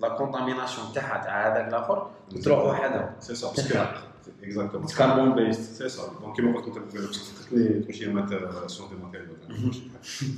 [0.00, 2.10] لا كونتاميناسيون تاعها تاع هذاك الاخر
[2.42, 4.96] تروح وحدها C'est ça, parce que exactement.
[4.98, 6.00] كاربون بيست C'est ça.
[6.00, 8.28] Donc كيما قلت انت باش تفكرني تمشي مات
[8.66, 9.28] سون دي ماتيريال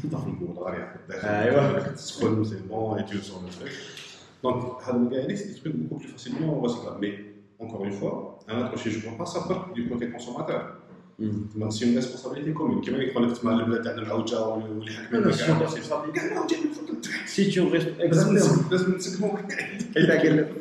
[0.13, 1.89] طاف الكول غاري أيوة.
[1.89, 3.73] تسخن سي بون اي tu sors le truc.
[4.45, 7.01] Donc هذا كاع c'est des trucs beaucoup plus facilement recyclables.
[7.01, 7.15] Mais
[7.65, 10.63] encore une fois, un autre chez je ne vois pas ça part du côté consommateur.
[11.54, 15.48] تما سي اون ريسبونسابيلتي كومون كيما يقول لك تما البلاد تاعنا العوجه واللي حكمنا كاع
[15.62, 15.78] اللي.
[17.26, 17.90] سي تو ريست
[18.72, 19.28] لازم نسكمو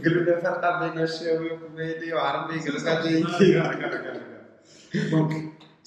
[0.04, 2.60] قالوا لنا فرقه بين الشاوي وقبيلي وعربي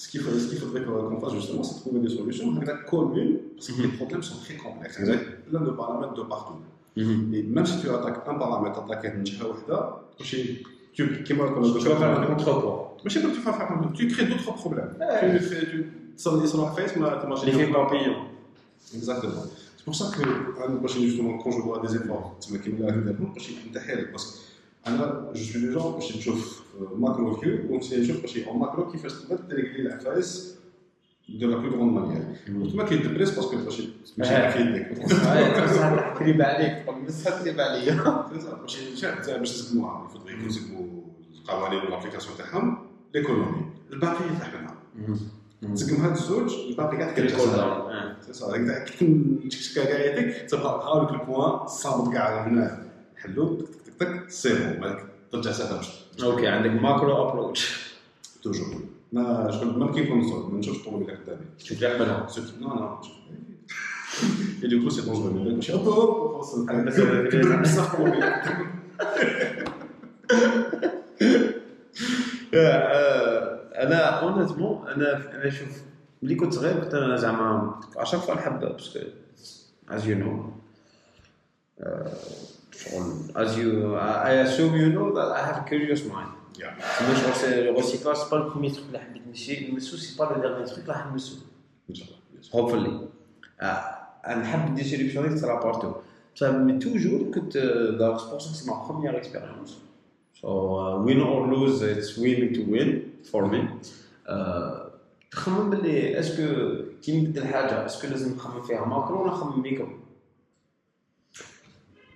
[0.01, 2.47] ce qu'il ce qu'il faudrait qu'on fasse justement, c'est trouver des solutions
[2.93, 4.97] communes, parce que les problèmes sont très complexes.
[5.01, 5.17] Il y a
[5.49, 6.59] plein de paramètres de partout.
[7.35, 9.77] Et même si tu attaques un paramètre, attaques une jihad wahda,
[10.27, 10.63] tu-
[10.95, 11.67] tu- كيما كنا
[12.37, 13.39] Tu Mais je sais pas tu
[13.93, 14.93] Tu crées d'autres problèmes.
[14.99, 15.37] Ouais.
[15.37, 17.01] Tu fais, tu sors tu.
[18.95, 19.43] Exactement.
[19.77, 20.23] C'est pour ça que,
[20.59, 22.91] ah, justement, quand je vois des efforts, c'est ma qui me l'a
[24.85, 26.31] ah, je suis euh, euh, parce que je suis
[28.41, 29.43] le on qui fait se mettre
[31.37, 32.21] de la plus grande manière.
[32.45, 34.49] Tu vois qu'il te presse parce que je suis ça,
[39.41, 39.63] je suis
[41.51, 42.77] القوانين والابليكاسيون تاعهم
[43.15, 43.65] ليكونومي.
[43.93, 44.75] الباقي يطيح منها
[45.75, 47.35] تسقم هاد الزوج الباقي كاع كل سي
[49.49, 52.83] تشكشكا كاع يديك تبقى هاولك البوان صامت كاع هنا.
[53.17, 53.55] حلو.
[53.55, 54.29] تك تك تك تك.
[54.29, 54.79] سي بون.
[54.79, 54.97] بعد
[55.31, 57.89] ترجع باش أوكي عندك ماكرو ابروتش
[58.43, 58.65] توجور
[59.13, 61.45] ما شغل ما كي نكون نصور؟ ما نشوفش الطوموبيل قدامي.
[61.93, 63.15] قبلها سيرت- نو نو شوف.
[64.63, 65.31] Et du coup, c'est dangereux.
[65.33, 66.41] Mais هوب هوب
[66.85, 68.23] بس هو- بصح الطوموبيل
[73.75, 75.81] أنا honnêtement أنا أنا شوف
[76.21, 78.99] ملي كنت صغير كنت أنا زعما à chaque fois نحب parce que
[79.89, 80.49] as you know
[82.71, 86.99] شغل as you I assume you know that I have curious mind Yeah.
[86.99, 90.17] تما شغل c'est le recyclage c'est pas le premier truc اللي حبيت نمشي نمسو c'est
[90.17, 91.35] pas le dernier truc اللي نمسو
[91.89, 92.19] ان شاء الله
[92.55, 93.07] hopefully
[94.27, 95.93] نحب ال distribution تاع لابارتو
[96.35, 97.57] بصح من toujours كنت
[97.99, 99.77] دار c'est pour ça ma première expérience
[100.41, 102.89] So uh, win or lose, it's win to win
[103.31, 103.59] for me.
[104.27, 104.89] Uh,
[105.31, 106.43] تخمم باللي est-ce que
[107.01, 108.85] كي نبدل حاجة est-ce que لازم نخمم فيها.
[108.85, 109.87] macro ولا نخمم ميكرو.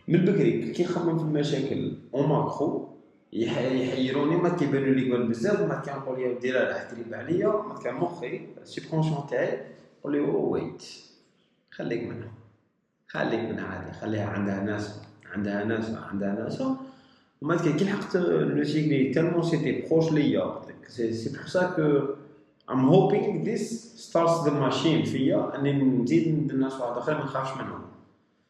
[0.07, 2.89] من بكري كي نخمم في المشاكل en macro
[3.33, 4.35] يح- يحيروني.
[4.37, 8.41] ما كيبانوا لي قبل بزاف ما كنقول يا لا لا احترم عليا ما كان مخي
[8.61, 9.59] ال subconscient تاعي
[9.99, 10.83] يقول لي oh wait
[11.71, 12.31] خليك منها.
[13.07, 13.91] خليك منها عادي.
[13.91, 15.01] خليها عندها ناس
[15.33, 16.63] عندها ناس عندها ناس
[17.43, 21.99] وما كي كي لحقت le cycle tellement c'était proche ليا c'est pour ça que
[22.71, 27.61] I'm hoping this starts the machine فيا اني نزيد ندير ناس واحد اخرين ما نخافش
[27.61, 27.81] منهم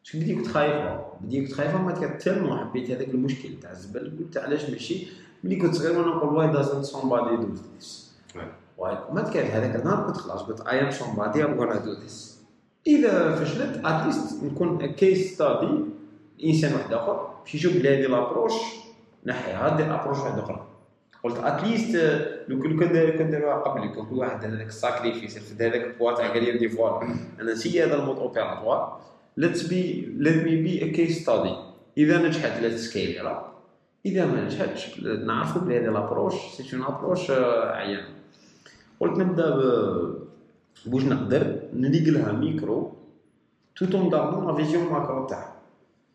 [0.03, 4.13] شكون بديت كنت خايفه بديت كنت خايفه ما كانت tellement حبيت هذاك المشكل تاع الزبل
[4.19, 5.07] قلت علاش ماشي
[5.43, 7.87] ملي كنت صغير وأنا نقول why doesn't somebody do this
[8.77, 12.33] why ما كان هذاك النهار كنت خلاص قلت I am somebody I'm gonna do this
[12.87, 15.79] اذا فشلت at least نكون case study
[16.43, 18.82] انسان واحد اخر باش يشوف بلي هذه l'approche
[19.25, 20.67] نحيها دير approche واحدة أخرى.
[21.23, 21.95] قلت at least
[22.47, 26.11] لو كان كان دار- داروها قبل كان كل واحد هذاك ال sacrifice رفد هذاك بوا
[26.13, 27.01] تاع قال لي voilà
[27.41, 29.01] أنا نسي هذا ال mode opératoire
[29.37, 31.55] let's be let me be a case study
[31.97, 33.43] إذا نجحت لا تسكيلي
[34.05, 38.03] إذا ما نجحتش نعرفوا بلي هذه l'approche c'est une approche عيان
[38.99, 39.49] قلت نبدأ
[40.85, 42.93] بوش نقدر نليق لها ميكرو
[43.75, 44.09] توت اون
[44.47, 45.52] لا فيزيون ماكرو تاعها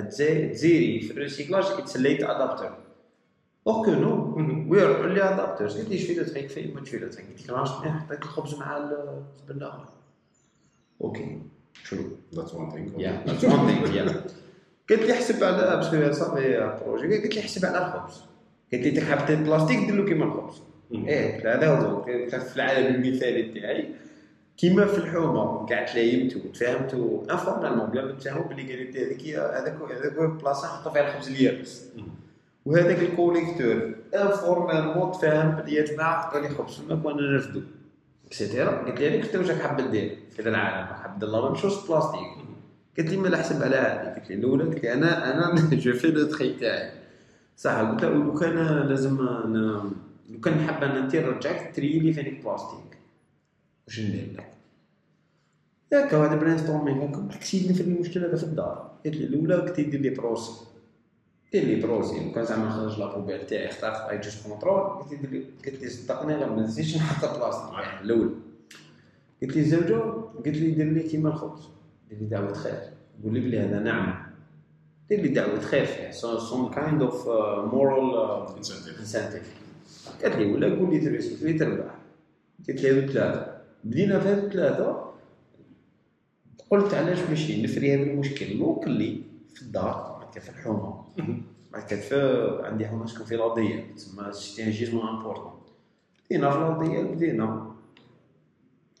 [0.00, 2.78] تزيري في الريسيكلاج اتس ليت ادابتر
[3.66, 4.36] اور كو نو
[4.68, 7.44] وي ار اورلي ادابترز قلت لي شفي لو تريك في ما تشفي لو تريك قلت
[7.44, 9.88] لك راش حطيت الخبز مع الزبل الآخر
[11.00, 11.38] أوكي
[11.84, 12.02] شنو
[12.34, 12.98] That's one thing.
[13.00, 14.24] يا ذاتس وان ثينج يا
[14.90, 18.20] قلت لي حسب على باسكو صافي بروجي قلت لي حسب على الخبز
[18.72, 20.62] قلت لي تحب البلاستيك دير له كيما الخبز.
[20.92, 23.94] إيه هذا هو في العالم المثالي تاعي
[24.56, 25.66] كيما في الحومة.
[25.66, 30.66] كاع تلايمتو تفاهمتو انفورمالمون بلا ما تفاهموا بلي قال لي هذيك هي هذاك هذاك البلاصه
[30.66, 31.84] نحطوا فيها الخبز اليابس
[32.66, 33.94] وهذاك الكوليكتور.
[34.14, 37.60] انفورمالمون تفاهم بلي يا جماعة حطوا لي خبز في الماك وأنا نرفدو
[38.26, 41.54] اكسيتيرا قلت لي هذيك انت واش راك حاب دير؟ في هذا العالم حاب دير لا
[41.54, 42.20] شوز بلاستيك
[42.98, 44.14] قلت لي ما حسب على هذه.
[44.14, 46.90] قلت لي الأولى قلت لي أنا أنا جو في لو تخي تاعي
[47.56, 48.56] صح قلت لو كان
[48.88, 49.90] لازم أنا
[50.30, 52.85] لو كان حاب أنا انت نرجعك تري لي فينيك بلاستيك.
[53.86, 54.44] واش ندير
[55.92, 58.98] ياك هذا برين ستورمينغ هكا كسيدني في المشكل هذا في الدار.
[59.04, 60.66] قلت لي الأولى قلت لي دير لي بروسي
[61.52, 65.12] دير لي بروسي لو كان زعما نخرج la poubelle تاعي اخترت I just control قلت
[65.12, 67.24] لي لي قلت لي صدقني غير ما نزيدش نحط
[67.82, 68.34] يعني الأول.
[69.42, 70.00] قلت لي الزوجه
[70.36, 71.68] قلت لي دير لي كيما الخبز.
[72.10, 72.80] دير لي دعوة خير.
[73.24, 74.26] قول لي بلي هذا نعم
[75.08, 75.84] دير لي دعوة خير.
[75.86, 77.28] فيها some kind of
[77.74, 78.16] moral.
[79.00, 79.54] incentive
[80.22, 81.94] قالت لي ولا قول لي تربح قلت لي تربح.
[82.68, 83.55] قلت لي ثلاثة.
[83.86, 85.12] بدينا في هذو ثلاثة
[86.70, 89.22] قلت علاش ماشي نفري هذا المشكل؟ لوكلي
[89.54, 91.04] في الدار كان في الحومة.
[91.88, 95.52] كان في عندي حومة سكن في الأرضية تسمى c'était un gisement important
[96.26, 97.72] بدينا في الأرضية بدينا.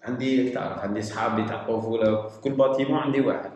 [0.02, 3.50] عندي تعرف عندي صحابي تاع الطفوله في كل bâtiment عندي واحد.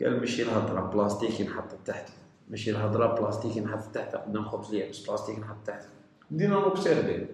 [0.00, 2.08] قال ماشي الهضرة بلاستيك ينحط تحت.
[2.50, 5.84] ماشي الهضرة بلاستيك ينحط تحت قدام خبز اليابس بلاستيك ينحط تحت.
[6.30, 7.26] بدينا نوبسيرفي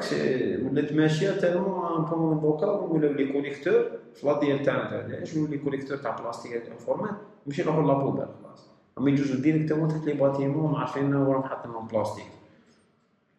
[0.00, 5.02] سي- ولات ماشيه تالمون ان بون دوكا ولاو لي كوليكتور في لا ديال تاعنا تاع
[5.16, 7.10] علاش ولاو لي كوليكتور تاع بلاستيك انفورمال
[7.46, 8.66] ماشي نروحو لابوبال خلاص
[8.98, 12.26] اما يجوزو ديريكتومون تحت لي باتيمون عارفين وراهم حاطين لهم بلاستيك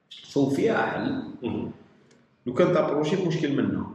[0.10, 1.48] سو فيها حل Mhm.
[2.46, 3.86] لو كان تابروشي بمشكل منا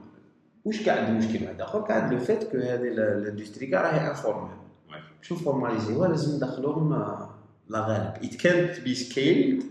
[0.64, 4.50] واش قاعد مشكل واحد اخر قاعد لو فات كو هذه الاندستري كاع راهي انفورمال.
[5.22, 7.30] شوف فورماليزيوها لازم ندخلوهم آه،
[7.68, 9.62] لا غالب ات كانت بي سكيلد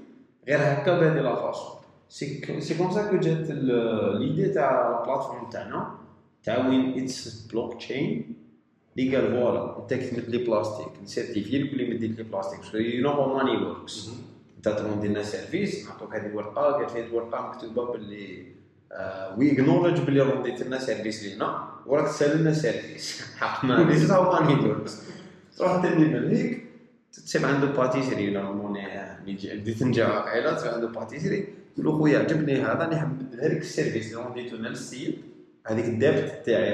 [0.48, 1.76] غير هكا بهذه la façon
[2.14, 2.42] c'est
[2.78, 5.96] comme ça que جات l'idée تاع la plateforme تاعنا
[6.44, 8.36] تاع وين it's blockchain
[8.98, 13.10] اللي قال voilà انت كي تمد لي بلاستيك نسيرتيفيك بلي مديت لي بلاستيك you know
[13.10, 14.10] how money works
[14.58, 18.46] انت تروندي لنا service نعطوك هذه الورقه قال في هذه الورقه مكتوبه باللي
[19.38, 24.70] we acknowledge باللي رونديت لنا service لينا وراك تسال لنا service حقنا ذيس هاو ماني
[24.70, 25.02] وركس
[25.58, 26.64] تروح تدي من هيك
[27.14, 28.78] تسيب عنده باتيسري نورمالمون
[29.26, 33.62] بديت نجا عائله تسيب عنده باتيسري تقول له خويا عجبني هذا راني حاب نبدل لك
[33.62, 35.18] السيرفيس اللي رونديتو لنا للسيد
[35.68, 36.74] هذيك الدابت تاعي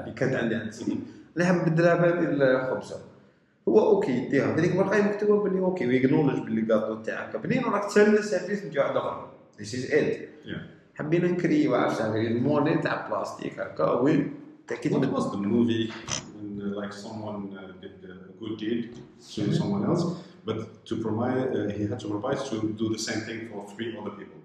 [0.00, 1.00] اللي كانت عندي عند السيد
[1.36, 2.96] أنا حاب نبدلها بهذه الخبزة.
[3.68, 8.18] هو أوكي يديها هذيك الورقه مكتوبة باللي أوكي ويكنولج باللي كاطو تاعك بنين راك تسال
[8.18, 9.28] السيرفيس من واحد اخر
[9.58, 10.28] ذيس از ات.
[10.94, 14.34] حبينا نكريو عرفت الموني تاع بلاستيك هكا وين
[14.68, 15.92] تأكيد What من was the movie
[16.36, 18.94] when uh, like someone uh, did a good deed
[19.34, 20.04] to someone else,
[20.45, 23.97] but to provide uh, he had to provide to do the same thing for three
[23.99, 24.39] other people.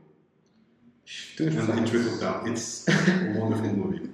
[1.04, 2.52] شفتوش and بصح؟ it trickled down.
[2.52, 4.08] It's a wonderful movie.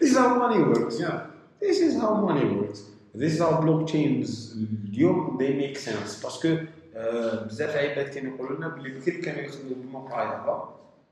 [0.00, 1.00] This is how money works.
[1.00, 1.18] Yeah.
[1.60, 2.80] This is how money works.
[3.14, 4.56] This is how blockchains
[4.88, 6.56] اليوم they make sense باسكو
[6.96, 10.68] آه، بزاف عباد كانوا يقولوا لنا بلي بكري كانوا يخدموا بالمقايضه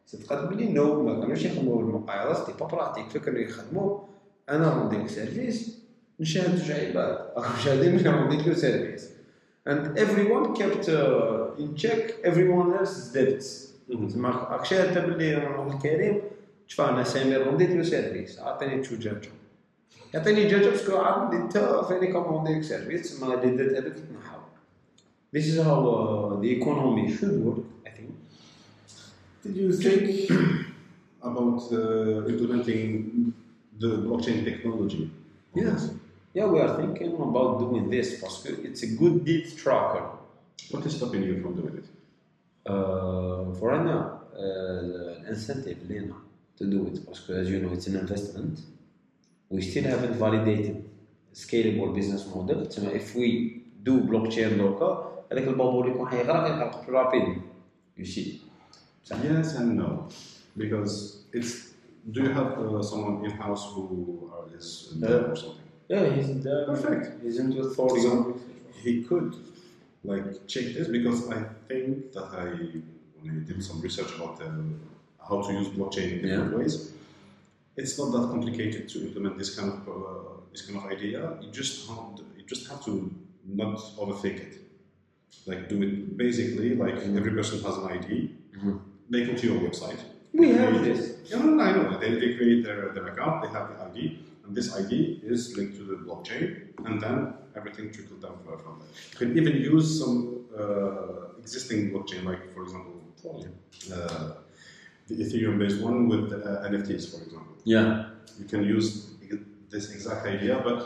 [0.07, 3.99] صدقت بلي نو ما كانوش يخدموا بالمقايضه سيتي با براتيك فكانوا يخدموا
[4.51, 5.79] انا رونديك سيرفيس
[6.21, 9.09] نشاهد جوج عباد راهم شاهدين من رونديك له سيرفيس
[9.69, 12.01] and everyone kept uh, in check
[12.31, 13.49] everyone else's debts
[13.89, 16.21] تسمى راك شاهد بلي راه الكريم
[16.67, 19.31] شوف انا سامر رونديت له سيرفيس عطيني تو جاجو
[20.15, 21.59] يعطيني جاجو باسكو عارف بلي انت
[21.89, 24.41] فاني كوموندي لك سيرفيس تسمى لي ديت هذوك يتنحاو
[25.37, 28.11] This is how uh, the economy should work, I think.
[29.43, 30.31] Did you think
[31.31, 33.33] about uh, implementing
[33.81, 35.05] the blockchain technology?
[35.57, 35.73] on Yes.
[35.73, 35.91] this?
[36.35, 40.05] Yeah, we are thinking about doing this because it's a good deed tracker.
[40.71, 41.85] What is stopping you from doing it?
[42.67, 46.15] Uh, for right now, uh, the incentive لنا
[46.59, 48.61] to do it because as you know it's an investment.
[49.51, 50.85] We still haven't validated
[51.35, 52.67] scalable business model.
[52.67, 57.39] تسمى if we do blockchain دوكا هذاك البابور يكون حيغرق يغرق rapidly.
[57.97, 58.41] You see.
[59.05, 60.09] صح؟ Yes and no,
[60.57, 61.75] because it's.
[62.11, 65.09] Do you have uh, someone in house who are, is Yeah.
[65.09, 65.68] dev or something?
[65.90, 67.24] Yeah, he's in the, Perfect.
[67.24, 68.02] He's into authority.
[68.02, 68.40] So
[68.84, 69.36] he could
[70.04, 72.46] like check this because I think that I
[73.22, 74.52] when I did some research about uh,
[75.28, 76.92] how to use blockchain in different ways.
[77.76, 81.38] It's not that complicated to implement this kind of uh, this kind of idea.
[81.42, 82.94] You just have to, you just have to
[83.46, 84.54] not overthink it.
[85.48, 88.36] Like do it basically like every person has an ID.
[88.58, 88.80] Mhm.
[89.10, 90.00] They come to your website.
[90.34, 91.18] We have this.
[91.26, 91.98] Yeah, no, no, I know.
[92.00, 93.42] They, they create their, their account.
[93.42, 94.20] They have the ID,
[94.50, 98.80] and this ID is linked to the blockchain, and then everything trickles down from from
[98.80, 98.90] there.
[99.12, 102.96] You can even use some uh, existing blockchain, like for example,
[103.94, 104.32] uh,
[105.08, 107.56] the Ethereum-based one with uh, NFTs, for example.
[107.64, 108.10] Yeah.
[108.40, 109.12] You can use
[109.70, 110.80] this exact idea, but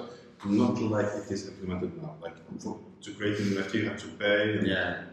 [0.46, 2.16] not like it is implemented now.
[2.22, 4.58] Like for, to create an NFT, you have to pay.
[4.58, 5.04] And, Yeah.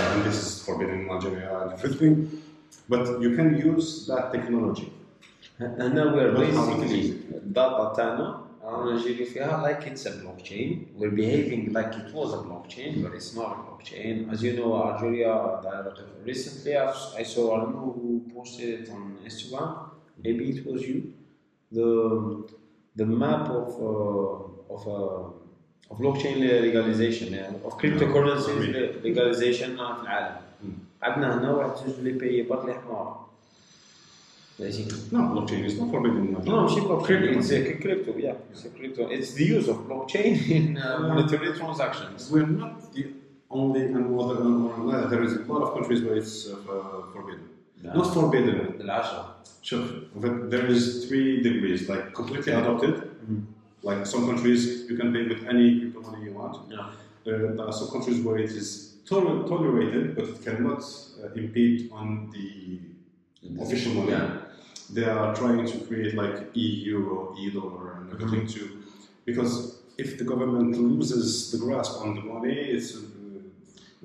[0.00, 2.42] and this is forbidden in Algeria and everything.
[2.88, 4.92] But you can use that technology.
[5.59, 10.09] And now we're But how basically it data تاعنا رانا نجري فيها like it's a
[10.09, 10.69] blockchain.
[10.99, 14.31] We're behaving like it was a blockchain, but it's not a blockchain.
[14.33, 15.33] As you know, Algeria
[16.25, 19.69] recently I've- I saw I don't know who posted it on Instagram.
[20.23, 20.97] Maybe it was you.
[21.77, 21.89] The
[22.99, 26.35] the map of uh, of uh, of blockchain
[26.67, 28.61] legalization yeah, of cryptocurrencies
[29.07, 30.35] legalization في العالم.
[31.01, 33.25] عندنا هنا واحد زوج اللي باي برك لي حمار.
[34.60, 36.32] no, blockchain is not forbidden.
[36.32, 37.38] Not no, she got crypto.
[37.38, 38.16] It's a crypto.
[38.16, 39.08] Yeah, it's a crypto.
[39.08, 42.30] It's the use of blockchain in uh, monetary transactions.
[42.30, 43.06] We're not the
[43.50, 44.38] only and other.
[44.42, 46.56] Uh, there is a lot of countries where it's uh,
[47.12, 47.48] forbidden.
[47.82, 47.94] No.
[47.94, 48.76] Not forbidden.
[48.78, 49.24] The Leisure.
[49.62, 49.86] Sure.
[50.14, 52.94] But there is three degrees, like completely adopted.
[52.94, 53.40] Mm-hmm.
[53.82, 56.70] Like some countries, you can pay with any crypto money you want.
[56.70, 56.90] Yeah.
[57.24, 60.82] There are some countries where it is toler- tolerated, but it cannot
[61.22, 62.78] uh, impede on the
[63.62, 64.12] official money.
[64.12, 64.38] Yeah.
[64.92, 68.68] They are trying to create like e-euro, e-dollar, and everything Mm-hmm.
[68.70, 68.82] to,
[69.24, 69.52] because
[69.98, 73.00] if the government loses the grasp on the money, it's uh,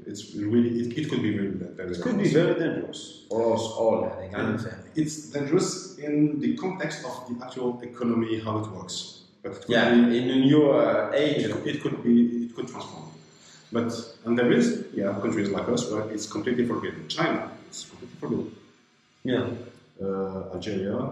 [0.05, 2.33] it's really it, it could be really very It could be dangerous.
[2.33, 4.05] very dangerous for us all.
[4.05, 4.61] I think.
[4.95, 8.95] It's dangerous in the context of the actual economy, how it works.
[9.41, 11.43] But it Yeah, be, in a new uh, age.
[11.45, 12.15] it, could- it could be
[12.45, 13.05] it could transform.
[13.71, 13.89] But
[14.25, 17.07] and there is yeah countries like us where it's completely forbidden.
[17.07, 18.47] China, it's completely forbidden.
[19.23, 19.47] Yeah.
[20.01, 21.11] Uh, Algeria,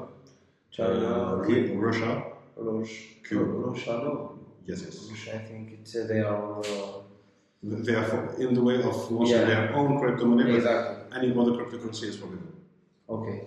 [0.72, 2.24] China, Ru- Russia,
[2.58, 3.04] Russia.
[3.28, 3.46] Cuba.
[3.70, 4.38] Russia, no.
[4.68, 5.08] yes, yes.
[5.10, 6.60] Russia, I think it's uh, they are.
[6.60, 7.00] Uh,
[7.64, 9.46] They are in the way of launching Yeah.
[9.52, 10.96] their own crypto money, exactly.
[11.18, 12.52] any other cryptocurrency is forbidden.
[13.16, 13.38] Okay.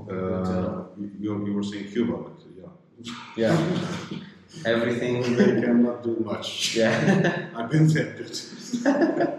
[0.00, 0.16] okay.
[0.16, 0.82] Uh,
[1.24, 2.72] you, you were saying Cuba, but yeah,
[3.42, 3.56] yeah.
[4.74, 5.14] Everything.
[5.38, 6.48] they cannot do much.
[6.80, 6.90] yeah.
[7.56, 8.14] I've been there.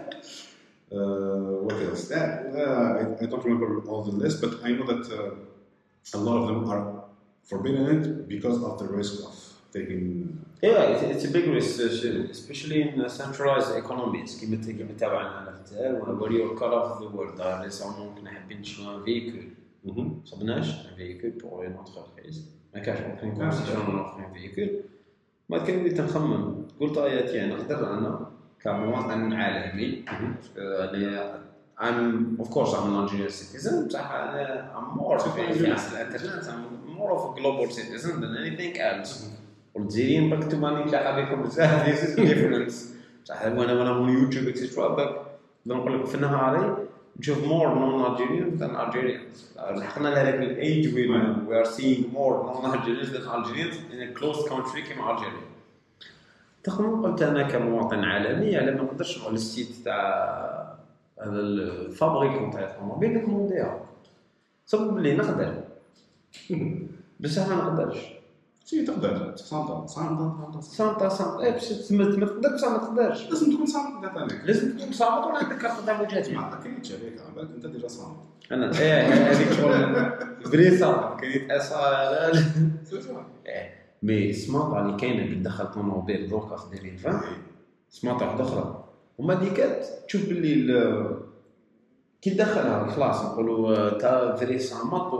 [0.96, 2.02] uh, what else?
[2.08, 6.20] That, uh, I, I don't remember all the list, but I know that uh, a
[6.26, 6.84] lot of them are
[7.50, 9.34] forbidden it because of the risk of
[9.72, 10.04] taking.
[10.62, 14.40] Yeah, it's, it's a big risk, uh, especially in uh, centralized economies.
[14.40, 17.40] كيما ت- كيما تابعنا على الجزائر where you're cut off the world.
[17.40, 19.44] Uh, récemment كنا حابين نشرو véhicule.
[19.84, 22.36] ما صبناش un véhicule pour une entreprise.
[22.74, 24.70] ما كانش aucune condition نوفر un véhicule.
[25.48, 28.30] بعد كان بديت نخمم قلت اياتي نقدر أنا
[28.64, 30.04] كمواطن عالمي
[30.56, 31.32] يعني
[31.80, 37.10] I'm of course I'm an Algerian citizen بصح أنا I'm more في الانترنت I'm more
[37.12, 39.22] of a global citizen than anything else.
[39.74, 41.86] والجزائريين برك أنتم ماني نتلاقى بكم بزاف
[42.16, 42.74] difference
[43.24, 45.16] بصح وأنا وأنا من يوتيوب اكسترا باك
[45.66, 46.76] نقول لك في نهاري
[47.18, 52.74] نشوف مور نون الجيريان ذان الجيريانز لحقنا لهذاك الايج وين وي ار سينغ مور نون
[52.74, 55.51] الجيريانز ذان الجيريانز ان كلوز كونتري كيما الجيريا
[56.64, 60.78] تخمم قلت أنا كمواطن عالمي على ما نقدرش نروح للسيت تاع
[61.22, 63.80] هذا الفابريكون تاع الطوموبيل نكومونديها
[64.66, 65.54] صب بلي نقدر.
[67.20, 67.98] بصح ما نقدرش.
[68.64, 69.36] سي تقدر.
[69.36, 69.86] سانتا.
[69.86, 70.60] سانتا.
[70.60, 71.40] سانتا سانتا.
[71.40, 75.38] إيه، باش تما تقدر بصح ما تقدرش لازم تكون سانتا ثاني لازم تكون صامت ولا
[75.38, 78.16] عندك كارت تاع مجازي ما كاينش هذيك على بالك أنت ديجا سانتا
[78.52, 80.12] أنا إيه هذيك شغل
[80.44, 82.32] فري صامت اسا
[83.46, 83.81] إيه.
[84.02, 87.20] مي سماطا اللي كاينة اللي تدخل طوموبيل دوكا في 2020
[87.90, 88.84] سماطا واحدة أخرى
[89.20, 91.16] هما ديكات تشوف باللي ال-
[92.22, 95.12] كي تدخلها خلاص نقولوا تا فري صامت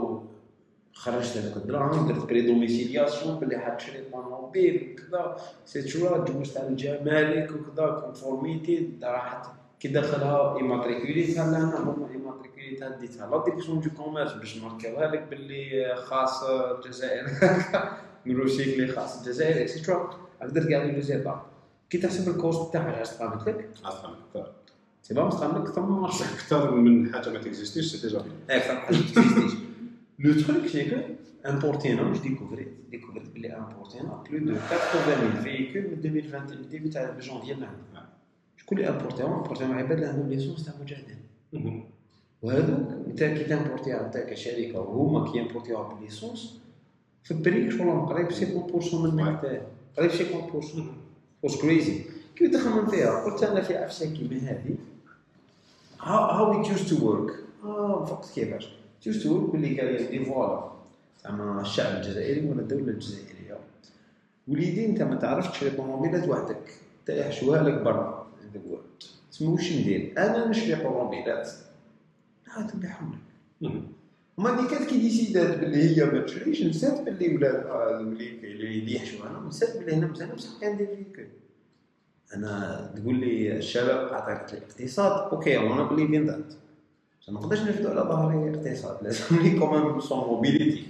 [0.95, 7.51] وخرجت هذوك الدراهم درت بري دوميسيلياسيون باللي حتشري طوموبيل وكذا سي شوا تجوزت على الجمارك
[7.51, 9.45] وكذا كونفورميتي راحت.
[9.79, 15.27] كي دخلها ايماتريكوليتها لا أنا هما ايماتريكوليتها ديتها لا ديفيسيون دو كوميرس باش نماركيوها لك
[15.29, 17.25] باللي خاص الجزائر.
[18.25, 21.41] نروسيكلي خاص الجزائر اكسترا أقدر كاع لي
[21.89, 24.51] كي تحسب الكوست تاعها اش تقابلت لك أصلا أكثر
[25.01, 29.51] سي با مستعمل لك ثم أكثر من حاجة ما تكزيستيش سي ديجا أكثر حاجة تكزيستيش
[30.19, 30.95] لو تروك سي كو
[31.49, 37.53] امبورتينا واش ديكوفريت ديكوفريت بلي امبورتينا بلو دو 80000 فيكول من 2020 الديبي تاع جونفي
[37.53, 38.07] لهنا
[38.57, 41.83] شكون اللي امبورتيهم امبورتيهم عباد اللي عندهم ليسونس تاع مجاهدين
[42.41, 46.62] وهذوك انت كي تامبورتيها انت كشركه وهما كي يامبورتيوها بالليسونس
[47.23, 49.61] في البريك شغل قريب 50% منك
[49.97, 50.15] قريب 50%
[51.43, 52.01] واش كريزي
[52.35, 54.75] كي تخمم فيها قلت أنا في عفسه كيما هذه
[56.01, 58.69] هاو ات يوز تو ورك آه فقط كيفاش
[59.05, 60.71] يوز تو ورك باللي قال لي فوالا
[61.23, 63.57] زعما الشعب الجزائري ولا الدولة الجزائريه
[64.47, 66.73] وليدي انت ما تعرفش تشري طوموبيلات وحدك
[67.09, 69.05] يحشوها لك برا world.
[69.31, 71.51] تسمى واش ندير أنا نشري طوموبيلات
[72.47, 73.19] لا تبيعهم
[73.61, 73.71] لك
[74.37, 79.47] هما اللي كانت كي ديسيدات باللي هي ما تشريش نسات باللي اللي اللي يحشوا أنا
[79.47, 81.27] نسات باللي هنا مزال بصح كان دير فيك
[82.35, 86.53] أنا تقول لي الشباب عطاك الاقتصاد أوكي وأنا بليف ان ذات
[87.27, 90.83] ما نقدرش نفدو على ظهري اقتصاد لازم لي كومان سون موبيليتي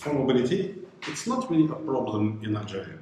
[0.00, 0.76] For mobility,
[1.10, 2.98] it's not really a problem in Algeria.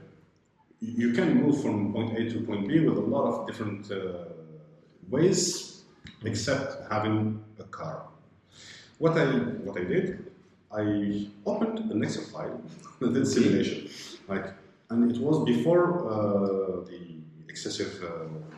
[0.80, 3.96] You can move from point A to point B with a lot of different uh,
[5.10, 5.82] ways,
[6.24, 8.08] except having a car.
[8.98, 9.26] What I
[9.66, 10.06] what I did,
[10.72, 10.84] I
[11.44, 12.60] opened an Excel file
[13.00, 13.88] and did simulation,
[14.28, 14.46] like,
[14.90, 17.00] and it was before uh, the
[17.48, 17.92] excessive.
[18.02, 18.56] Uh,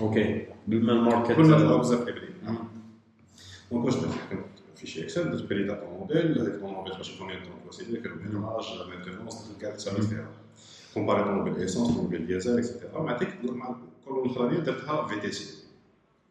[0.00, 2.28] أوكي بالمال ماركت كنا نوظف ابري
[3.72, 7.42] دونك واش درت كنت في شي اكسل درت بري تاع طوموبيل هذيك الطوموبيل باش كومبيان
[7.42, 10.28] دونك وسيله كان ميراج مينتونونس كانت سيرفيس فيها
[10.94, 15.67] كومباري طوموبيل ايسونس طوموبيل ديزل اكسيتيرا مع ديك مع الكولون الاخرانيه درتها في تي سي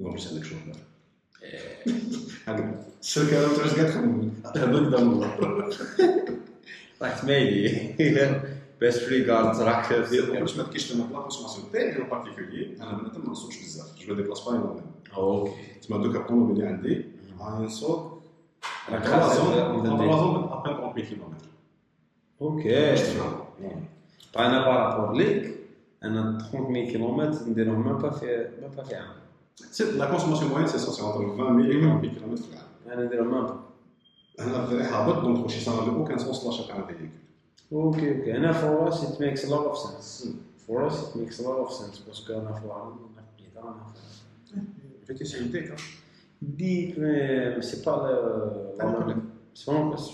[0.00, 0.58] يقوم باش عندك شغل
[2.46, 5.74] هذا الشركة ما تعرفش كاع تخدم هذاك دار
[7.02, 7.94] راك تميلي
[8.80, 13.30] بيست ريغاردز راك باش ما تكيش لما لا كونسوماسيون تاعي ان بارتيكولي أنا بنادم ما
[13.30, 14.82] نصومش بزاف جو ديبلاس با اينورمون
[15.16, 17.04] أوكي تسمى دوكا الطوموبيل اللي عندي
[17.40, 18.22] غنسوق
[18.90, 19.04] راك.
[19.06, 19.52] تروا زون
[20.34, 21.46] ابان 30 كيلومتر
[22.40, 22.94] أوكي
[24.32, 25.54] طيب أنا بارابور ليك
[26.04, 29.14] أنا 300 كيلومتر نديرهم ميم با في ميم با في عام
[29.97, 32.65] لا كونسوماسيون موين سي سونسي انتر 20 ميل و 40 كيلومتر في العام
[32.99, 33.59] انا نديرهم ميم با
[34.39, 37.09] انا الدري هابط دونك واش يصير لو كان سون سلاش تاع فيهيكول
[37.71, 40.29] اوكي اوكي انا فور اس ات ميكس ا لوت اوف سنس
[40.67, 43.61] فور اس ات ميكس ا لوت اوف سنس باسكو انا في العالم انا في بليده
[43.61, 43.83] انا
[44.53, 44.61] في
[45.07, 45.73] في تي سي يديك
[46.41, 46.93] ديك
[47.59, 48.07] سي با
[49.53, 50.11] سي با بس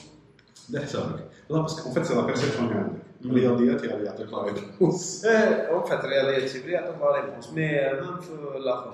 [0.70, 4.34] ده حسابك لا باسكو اون فيت سي لا بيرسيبسيون اللي عندك الرياضيات هي اللي يعطيك
[4.34, 7.68] لا ريبونس ايه اون فات رياضيات سيفري يعطيك لا ريبونس مي
[8.02, 8.94] ميم في الاخر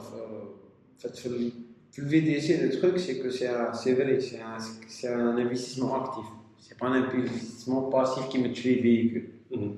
[1.00, 1.52] فات في ال-
[1.92, 4.40] في الفي دي سي لو تروك سي كو سي سي فري سي
[4.88, 6.26] سي ان انفستيسمون اكتيف
[6.60, 9.76] سي با ان انفستيسمون باسيف كيما تشري فيكول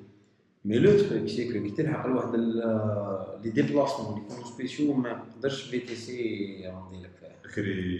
[0.65, 5.09] مي لو تروك سي كو كي تلحق لواحد ال- لي ديبلاسمون اللي يكونوا سبيسيو ما
[5.09, 6.21] يقدرش في تي سي
[6.63, 7.99] يمضي لك فيها كري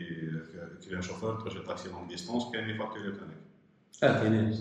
[0.85, 3.11] كري ان شوفور تروح طاكسي لونغ ديستونس كاين لي فاكتوري
[4.01, 4.53] تاعك اه كاين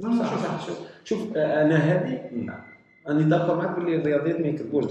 [0.00, 2.30] لا صح صح شوف شوف انا هذه
[3.07, 4.85] راني d'accord معاك باللي الرياضيات ما يكذبوش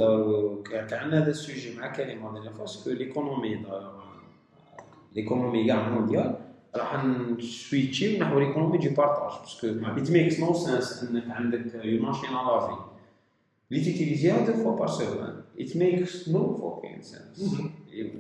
[0.91, 4.03] كان هذا ال sujet مع كريم هذا parce que l'économie دار-
[5.17, 6.35] l'économie كاع mondiale
[6.77, 9.67] راح ن switchي نحو l'économie de partage parce que
[10.03, 12.77] it makes no sense انك عندك une machine à laver
[13.73, 17.55] اللي تيتيليزيها deux fois par semaine it makes no fucking sense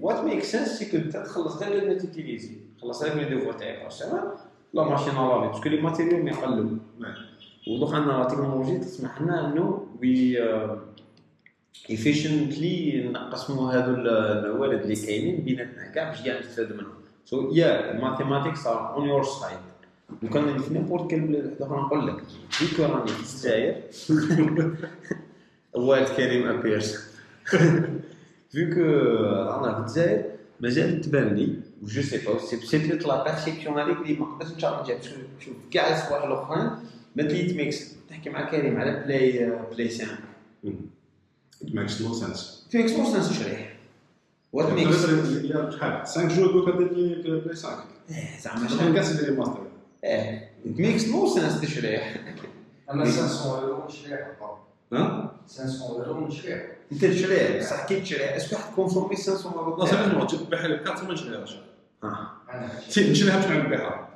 [0.00, 3.52] what makes sense c'est que انت تخلص غير اللي تيتيليزي خلص غير les deux fois
[3.52, 4.22] تاعك par semaine
[4.74, 7.14] لا machine à laver parce que les matériaux ما يقلوا نعم.
[7.68, 10.38] ودوك عندنا تكنولوجي تسمح إنه we
[11.88, 16.92] efficiently نقسموا هذو الموارد اللي كاينين بيناتنا كاع باش كاع نستفاد منهم.
[17.24, 19.58] So yeah ال mathematics are on your side
[20.22, 23.74] وكان في n'importe كل بلاد أخرى نقول لك فيك راني في الجزائر
[25.74, 27.16] والد كريم أبيرس.
[28.52, 30.24] فيك رانا في الجزائر
[30.60, 34.80] مازال تبان لي وجو سي با سي بيتيت لا بيرسيبسيون هذيك اللي ما نقدرش نشرح
[34.82, 36.70] نجيب باسكو شوف كاع الصوالح الأخرين.
[37.16, 40.06] ما تلي ميكس تحكي مع كريم على بلاي بلاي 5
[41.64, 42.40] It makes no sense.
[42.70, 43.72] في اكسبورس تشريح
[44.52, 47.84] وات ميكس Il y a شحال 5 جور دوكا بلاي 5
[48.40, 49.66] زعما كان شحال كاس ديري ماستر.
[50.04, 52.16] آه ميكس نو سنس تشريح.
[52.90, 54.36] أما 500 يورو نشريها
[54.92, 59.86] ها؟ 500 يورو نشريها أنت تشريح بصح كي تشريح اسكو حد كونسومي 500 يورو لا
[59.86, 61.56] سيريزمون تجيب بحال الكارت ما نشريهاش
[62.04, 62.26] آه
[62.98, 64.08] نشريها باش نعمل بها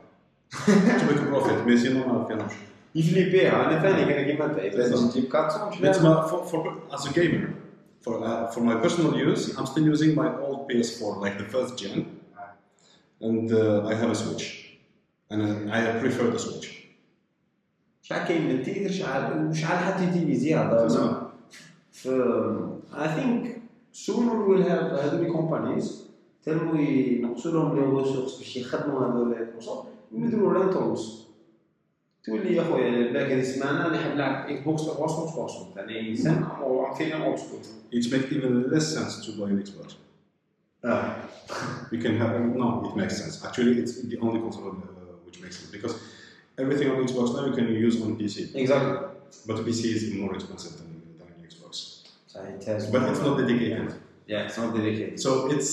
[0.66, 2.48] تبقى بروفيت مي سينو ما
[2.95, 6.95] كانوش يفليبيها انا فاني كان كيما انت اذا تجيب 400 But تشريها my, for, for,
[6.95, 7.53] as a gamer,
[8.01, 11.77] for, uh, for my personal use, I'm still using my old PS4, like the first
[11.77, 12.19] gen,
[13.21, 14.45] and uh, I have a Switch,
[15.29, 16.77] and uh, I prefer the Switch.
[18.03, 20.91] شحال كاين من تيتر شحال وشحال حد يتيليزيها
[21.91, 22.07] ف
[22.93, 26.07] I think sooner we'll have هذو لي كومبانيز
[26.43, 30.53] تنمو ينقصوا لهم لي ريسورس باش يخدموا هذو لي كونسول ويديروا
[32.29, 37.25] رينتروس تولي يا خويا باقي هذه السمانه نحب نلعب اكس بوكس 360 ثاني سنه وعطينا
[37.25, 37.59] اولد سكول
[37.93, 39.93] It makes even less sense to buy an Xbox.
[40.85, 41.15] اه
[41.91, 43.45] You can have no, it makes sense.
[43.47, 45.95] Actually, it's the only console uh, which makes sense because
[46.61, 49.09] everything on Xbox now you can use on PC, اكزاكتلي
[49.47, 50.89] but PC is more expensive than,
[51.19, 51.73] than an Xbox.
[52.27, 53.93] صحيح But it's not dedicated.
[54.31, 55.19] Yeah, it's not dedicated.
[55.25, 55.69] So it's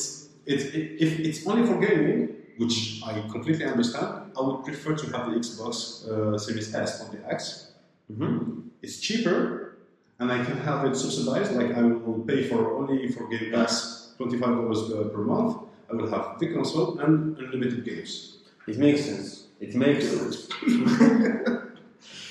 [0.53, 0.65] it's
[1.05, 2.21] if it's only for gaming,
[2.58, 7.16] which I completely understand, I would prefer to have the Xbox uh, Series S on
[7.16, 7.72] the X.
[8.12, 8.62] Mm-hmm.
[8.82, 9.78] It's cheaper,
[10.20, 11.54] and I can have it subsidized.
[11.54, 15.58] Like I will pay for only for Game Pass twenty five dollars uh, per month.
[15.90, 18.38] I will have the console and unlimited games.
[18.68, 19.48] It makes sense.
[19.60, 20.50] It makes sense.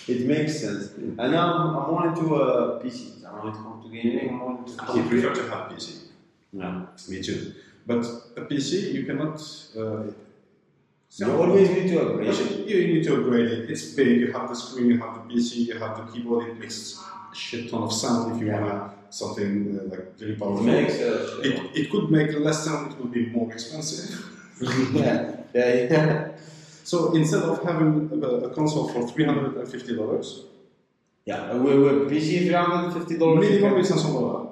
[0.09, 0.93] it makes sense.
[0.97, 3.25] And now I'm, I'm more into uh, PC.
[3.25, 4.41] I'm to come to gaming.
[4.41, 5.99] I'm into I prefer to have PC.
[6.53, 6.89] No.
[7.09, 7.55] Me too.
[7.87, 8.05] But
[8.37, 9.41] a PC, you cannot.
[9.76, 10.12] Uh,
[11.16, 12.68] you always need to upgrade it.
[12.68, 13.70] You need to upgrade it.
[13.70, 14.20] It's big.
[14.20, 14.87] You have the screen.
[14.87, 15.66] You have the PC.
[15.66, 16.49] You have the keyboard.
[16.49, 18.61] It makes a shit ton of sound if you yeah.
[18.61, 20.66] wanna something uh, like very powerful.
[20.66, 22.93] It, makes, it, it could make less sound.
[22.93, 24.24] It would be more expensive.
[24.95, 25.37] yeah.
[25.53, 25.74] yeah.
[25.74, 26.28] Yeah.
[26.85, 30.45] So instead of having a, a console for three hundred and fifty dollars.
[31.24, 33.49] Yeah, we were PC three hundred and fifty dollars.
[33.49, 34.52] Minimum is dollars.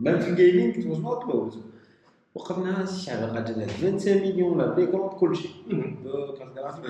[0.00, 1.50] ميم في الجيمنج ات واز نوت لو
[2.34, 5.48] وقفنا شحال بقى جات 25 مليون لا بلي كروب كلشي
[6.38, 6.84] كارت جرافيك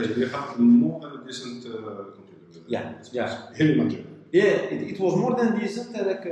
[1.05, 2.61] a decent uh, computer.
[2.69, 3.31] Yeah, yeah.
[3.59, 4.07] Heavy material.
[4.33, 6.23] Yeah, it, it was more than decent هذاك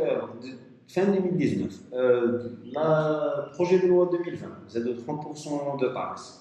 [0.95, 6.41] fin 2019 آه، لا بروجي دو لوا 2020 زادوا 30% دو تاكس.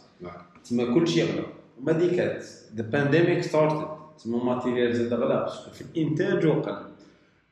[0.70, 1.44] تما كلشي غلا
[1.82, 2.46] وما ديكات
[2.76, 3.88] ذا بانديميك ستارتد
[4.24, 6.78] تما الماتيريال زاد غلا باسكو في الانتاج وقل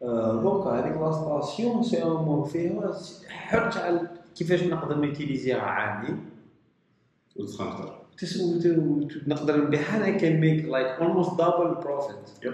[0.02, 2.98] دونك هذيك لا ستاسيون سي امور فيها
[3.30, 6.16] حرج على كيفاش نقدر نيتيليزيها عادي.
[8.18, 12.54] تسوي نقدر نبيعها أنا كان ميك لايك اولموست دبل بروفيت.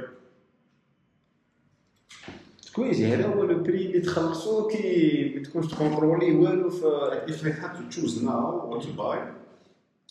[2.75, 7.51] كويس هذا هو لو بري اللي تخلصوه كي ما تكونش تكونترولي والو في If I
[7.61, 9.17] had to choose now what to buy,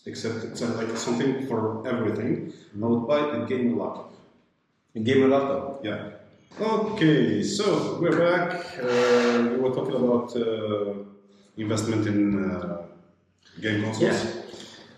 [0.06, 1.60] except except like something for
[1.92, 2.32] everything,
[2.82, 4.10] I would buy a gaming laptop.
[5.84, 6.21] Yeah.
[6.60, 8.78] Okay, so we're back.
[8.78, 10.92] Uh, we were talking about uh,
[11.56, 12.82] investment in uh,
[13.58, 14.02] game consoles.
[14.02, 14.42] Yeah.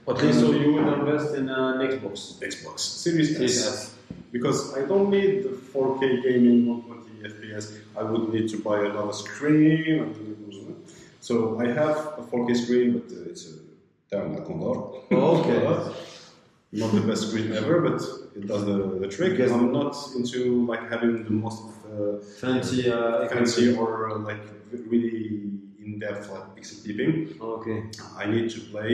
[0.05, 3.94] But then so you would invest in an Xbox Xbox Series S.
[4.32, 7.78] Because I don't need the 4K gaming 120 FPS.
[7.96, 10.76] I would need to buy another screen.
[11.20, 13.55] So I have a 4K screen, but uh, it's a
[14.11, 14.80] damn Condor.
[15.12, 15.94] Okay.
[16.81, 18.01] not the best screen ever, but
[18.37, 19.33] it does the, the trick.
[19.33, 22.91] Because- I'm not into like having the most uh, Fancy.
[22.91, 24.43] Uh, fancy or uh, like
[24.93, 25.51] really
[25.85, 27.12] in-depth like pixel peeping.
[27.41, 27.79] Okay.
[28.16, 28.91] I need to play.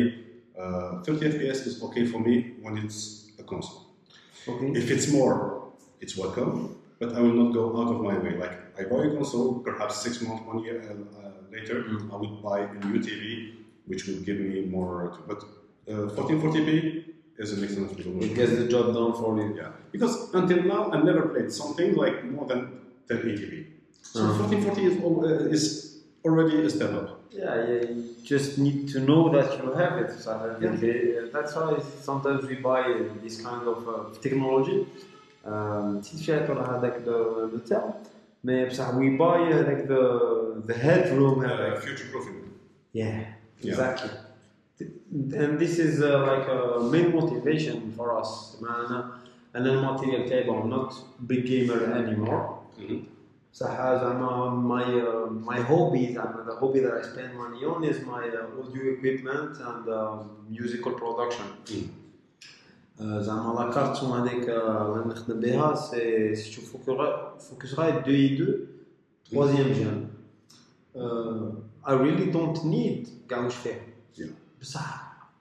[0.59, 3.87] Uh, 30 FPS is okay for me when it's a console.
[4.47, 4.69] Okay.
[4.81, 8.37] If it's more, it's welcome, but I will not go out of my way.
[8.37, 12.13] Like I buy a console, perhaps six months, one year uh, uh, later, Mm.
[12.13, 13.55] I would buy a new TV,
[13.87, 15.19] which will give me more.
[15.27, 15.39] But
[15.89, 17.05] uh, 1440p
[17.40, 18.32] is an excellent resolution.
[18.32, 19.48] It gets the job done for you.
[19.62, 22.62] Yeah, because until now I never played something like more than
[23.10, 23.54] 1080p.
[24.14, 24.44] So Uh-huh.
[24.44, 25.64] 1440 is, al- uh, is
[26.26, 27.08] already a step up.
[27.32, 28.04] Yeah, yeah, you
[28.34, 30.10] just need to know that you have it.
[30.24, 31.70] So I think, uh, that's why
[32.10, 33.96] sometimes we buy uh, this kind of uh,
[34.26, 34.80] technology.
[35.52, 37.94] Um, نسيت فيها ترى هذاك لو تاع
[38.44, 40.02] مي بصح we buy uh, like the
[40.68, 41.78] the headroom Uh, هذاك.
[41.80, 42.38] future proofing.
[42.94, 43.20] Yeah,
[43.62, 43.98] Yeah.
[44.80, 45.40] exactly.
[45.40, 48.58] And this is uh, like a main motivation for us.
[48.62, 49.12] معنا
[49.56, 50.94] أنا الماتيريال تاعي I'm not
[51.28, 52.66] big gamer anymore.
[53.54, 58.02] صح زعما my uh, my hobby زعما the hobby that I spend money on is
[58.06, 61.46] my uh, audio equipment and uh, musical production.
[61.66, 62.06] Mm.
[63.00, 68.16] Uh, زعما لا كارتون هذيك uh, اللي نخدم بها سي سي تشوف فوكس رايت 2
[68.16, 68.68] اي 2
[69.32, 70.08] troisième جين.
[70.96, 73.96] Uh, I really don't need كاع واش فيه.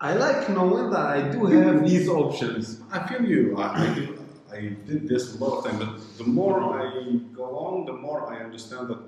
[0.01, 2.81] I like knowing that I do have these options.
[2.91, 3.57] I feel you.
[3.57, 4.17] I, I, do,
[4.51, 8.31] I did this a lot of times, but the more I go on, the more
[8.33, 8.99] I understand that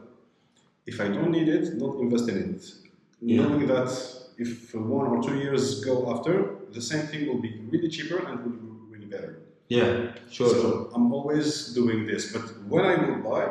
[0.86, 2.74] if I don't need it, not invest in it.
[3.22, 3.44] Yeah.
[3.44, 3.90] Knowing that
[4.38, 8.44] if one or two years go after, the same thing will be really cheaper and
[8.44, 9.40] will be really better.
[9.70, 10.50] Yeah, sure.
[10.50, 10.90] So sure.
[10.94, 13.44] I'm always doing this, but when I will buy,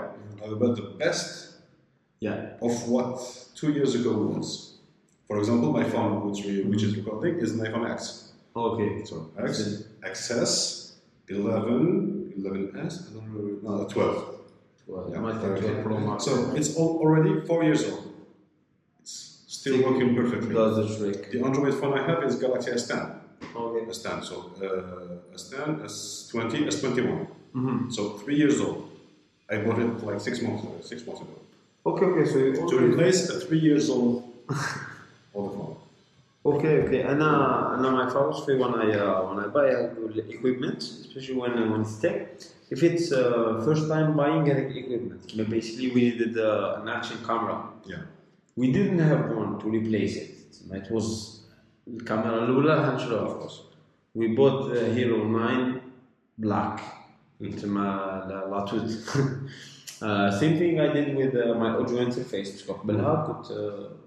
[0.45, 1.55] I will buy the best
[2.19, 2.57] yeah.
[2.61, 3.19] of what
[3.55, 4.70] two years ago was.
[5.31, 8.33] For example, my phone, which, we, which is recording, is an iPhone X.
[8.57, 9.05] Okay.
[9.05, 10.95] So X, XS,
[11.29, 14.35] 11, 11S, I don't know, no, 12.
[14.89, 16.25] Well, Yeah, might have 12 Pro Max.
[16.25, 18.13] So it's all, already four years old.
[19.01, 20.53] It's still working perfectly.
[20.53, 21.31] does the trick.
[21.31, 23.15] The Android phone I have is Galaxy S10.
[23.55, 23.87] Okay.
[23.87, 24.35] S10, so
[24.67, 27.27] uh, S10, S20, S21.
[27.55, 27.93] Mhm.
[27.93, 28.91] So three years old.
[29.49, 30.75] I bought it like six months ago.
[30.83, 31.37] Six months ago.
[31.87, 32.25] Okay, okay.
[32.33, 34.25] So you To replace a three years old
[35.34, 35.76] old phone.
[36.46, 37.06] Okay, okay.
[37.06, 41.82] أنا أنا my philosophy when I uh, when I buy uh, equipment, especially when when
[41.82, 42.16] it's tech,
[42.70, 47.18] if it's uh, first time buying an equipment, but basically we needed uh, an action
[47.28, 47.58] camera.
[47.86, 48.04] Yeah.
[48.56, 50.36] We didn't have one to replace it.
[50.72, 51.42] It was
[51.88, 53.62] الكاميرا الأولى هنشروها of course.
[54.16, 55.82] We bought the Hero 9
[56.38, 56.82] black.
[57.62, 58.82] تما لا لا توت.
[60.02, 63.99] Uh, same thing I did with uh, my audio interface باسكو قبلها كنت uh,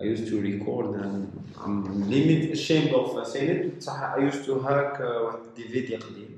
[0.00, 1.16] I used to record and
[1.64, 5.98] I'm limit ashamed of saying it بصح I used to hack uh, واحد دي فيديو
[5.98, 6.28] قديم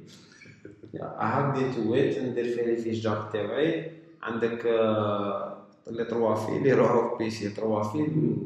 [0.95, 3.91] yeah, I hacked into it ندير فيه في الجاك تاعي
[4.23, 8.37] عندك uh, لي تروا فيل يروحوا في بيسي تروا فيل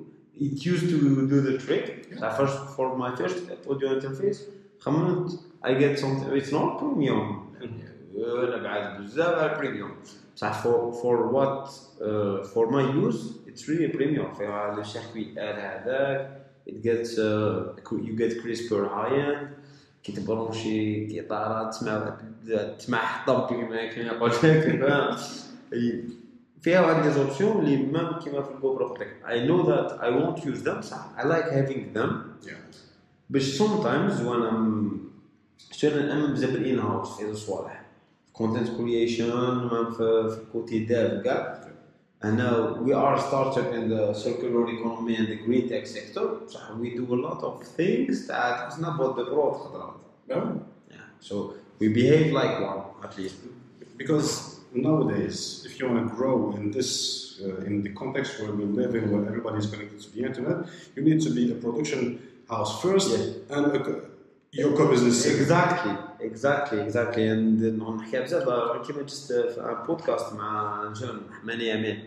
[0.41, 4.39] it used to do the trick so first for my first audio interface
[4.81, 5.31] خممت
[5.65, 7.49] I get something it's not premium
[8.17, 11.69] انا بعد بزاف على premium بصح for for what
[12.01, 17.92] uh, for my use it's really premium فيها لو سيركوي ال هذاك it gets uh,
[17.92, 19.64] you get crisper high end
[20.04, 22.18] كي تبرونشي كيطارة تسمع
[22.78, 25.18] تسمع حطب كيما كيما يقول لك؟
[26.62, 30.02] فيها واحد les options اللي même كيما في ال GoPro قلت لك I know that
[30.02, 32.12] I won't use them صح I like having them.
[33.30, 34.80] باش sometimes وأنا
[35.72, 37.86] شغل نأمن بزاف بال in-house في الصوالح
[38.34, 41.63] content creation في في ال côté داف كاع
[42.25, 46.91] أنا we are started in the circular economy and the green tech sector صح we
[46.99, 49.95] do a lot of things تاع تحسنا بود برود خطرات
[50.31, 50.35] Yeah.
[50.91, 51.29] yeah.
[51.29, 51.35] so
[51.81, 53.35] we behave like one at least
[54.03, 54.29] Because
[54.87, 56.91] nowadays, if you want to grow in this,
[57.45, 60.59] uh, in the context where we live in, where everybody is connected to the internet,
[60.95, 62.01] you need to be a production
[62.53, 63.55] house first Yeah.
[63.55, 64.03] and a, co-
[64.61, 65.17] your co-business.
[65.25, 65.41] second.
[65.45, 65.95] exactly
[66.31, 67.61] exactly exactly and
[67.99, 71.99] نحكي بزاف كيما جست في بودكاست مع جون حماني امين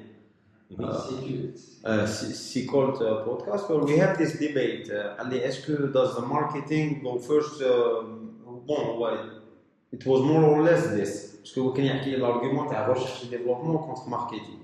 [0.80, 6.16] uh, Seacult uh, podcast where we have this debate uh, قال لي est-ce que does
[6.16, 8.04] the marketing go first uh,
[8.68, 9.18] bon هو
[9.94, 13.24] it was more or less this parce que هو كان يحكي لي l'argument تاع recherche
[13.24, 14.62] et développement contre marketing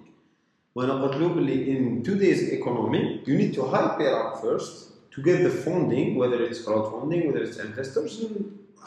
[0.75, 4.73] وانا قلت له بلي in today's economy you need to hype it up first
[5.15, 8.13] to get the funding whether it's crowdfunding whether it's investors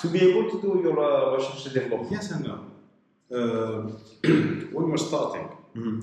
[0.03, 2.11] to be able to do your uh, research and development.
[2.17, 2.57] Yes and no.
[3.37, 3.79] Uh,
[4.75, 5.47] when you're starting,
[5.77, 5.97] Mhm.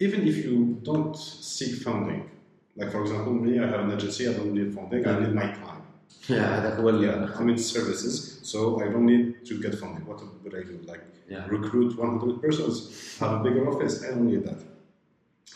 [0.00, 2.28] even if you don't seek funding,
[2.76, 5.48] like for example, me, I have an agency, I don't need funding, I need my
[5.52, 5.82] time.
[6.28, 7.02] Yeah, that will.
[7.04, 10.06] Yeah, I mean services, so I don't need to get funding.
[10.06, 10.80] What would I do?
[10.84, 11.46] Like yeah.
[11.48, 14.02] recruit 100 persons, have a bigger office?
[14.04, 14.58] I don't need that.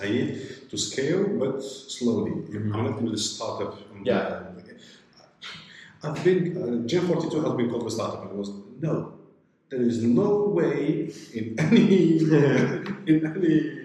[0.01, 2.33] I need to scale, but slowly.
[2.33, 2.75] Mm-hmm.
[2.75, 3.79] I'm not going to start up.
[4.03, 4.43] Yeah.
[6.03, 8.31] I've been, uh, Gen 42 has been called a startup.
[8.31, 9.15] I was, no,
[9.71, 12.19] there is no way in any,
[13.07, 13.84] in any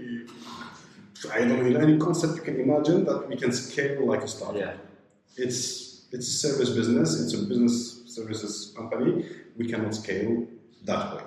[1.33, 4.61] I don't know, any concept you can imagine that we can scale like a startup
[4.61, 4.73] Yeah.
[5.45, 7.09] it's it's a service business.
[7.21, 9.25] It's a business services company.
[9.57, 10.47] We cannot scale
[10.85, 11.23] that way.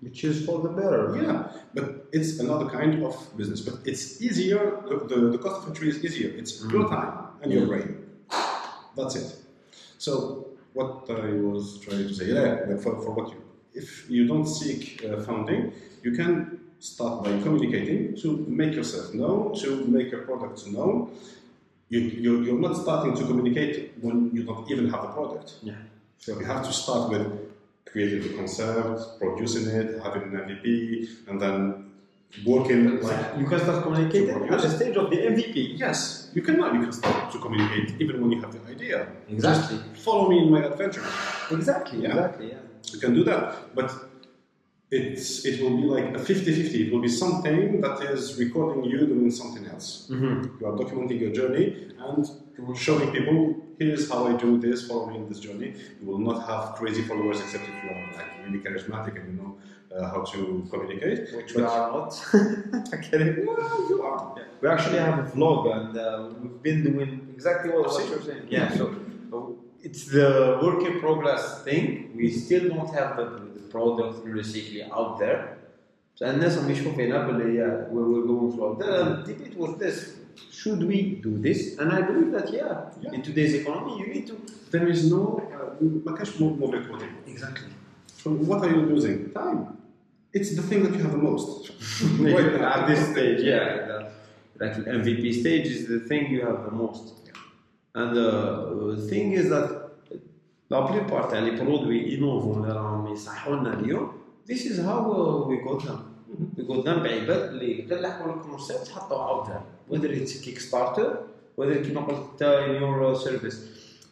[0.00, 1.02] Which is for the better.
[1.22, 3.60] Yeah, but it's another kind of business.
[3.60, 4.80] But it's easier.
[4.88, 6.30] The, the, the cost of entry is easier.
[6.40, 7.12] It's your time
[7.42, 7.88] and your brain.
[8.96, 9.36] That's it.
[9.98, 13.42] So what I was trying to say, yeah, for, for what you,
[13.74, 19.54] if you don't seek uh, funding, you can start by communicating to make yourself known,
[19.56, 21.10] to make your product known.
[21.88, 25.54] You, you, you're not starting to communicate when you don't even have a product.
[25.62, 25.74] Yeah.
[26.18, 27.26] So you have to start with
[27.90, 31.90] creating the concept, producing it, having an MVP, and then
[32.44, 35.78] working like You can start communicating at the stage of the MVP.
[35.78, 39.08] yes, you can you can start to communicate even when you have the idea.
[39.30, 39.78] Exactly.
[39.78, 41.04] Just follow me in my adventure.
[41.50, 42.00] Exactly.
[42.02, 42.08] Yeah.
[42.08, 42.48] Exactly.
[42.48, 42.58] Yeah.
[42.92, 43.88] You can do that, but
[44.90, 46.86] it's it will be like a 50-50.
[46.86, 50.08] It will be something that is recording you doing something else.
[50.10, 50.60] Mm-hmm.
[50.60, 52.26] You are documenting your journey and
[52.76, 55.74] showing people here's how I do this, following this journey.
[56.00, 59.42] You will not have crazy followers except if you are like really charismatic and you
[59.42, 59.58] know
[59.94, 61.34] uh, how to communicate.
[61.36, 62.12] Which we are not.
[62.94, 63.44] okay.
[63.44, 64.36] Well, you are.
[64.60, 68.46] We actually have a vlog and uh, we've been doing exactly what, what you're saying.
[68.48, 68.94] Yeah, so
[69.30, 72.12] so it's the work in progress thing.
[72.16, 75.57] We still don't have the, the product realistically out there.
[76.19, 79.01] فالناس هم يشوفوا باللي yeah, we will go through out there.
[79.01, 79.97] And the debate was this:
[80.51, 81.59] Should we do this?
[81.79, 83.15] And I believe that yeah, Yeah.
[83.15, 84.35] in today's economy, you need to.
[84.73, 87.13] There is no uh, ما كانش مو مو recording.
[87.33, 87.71] Exactly.
[88.23, 89.17] So what are you losing?
[89.33, 89.61] Time.
[90.33, 91.71] It's the thing that you have the most.
[92.19, 92.73] Right now.
[92.77, 94.03] At this stage, yeah, that,
[94.61, 97.03] like MVP stage is the thing you have the most.
[98.01, 98.25] And uh,
[98.95, 99.67] the thing is that
[100.70, 104.12] la plupart تاع les produits innovants اللي راهم يصحوا لنا اليوم
[104.48, 105.98] is how uh, we got them.
[106.56, 111.20] We got them بعباد اللي غير لحقوا ال concept حطوا there whether it's Kickstarter
[111.60, 113.56] whether كيما قلت انت in your service.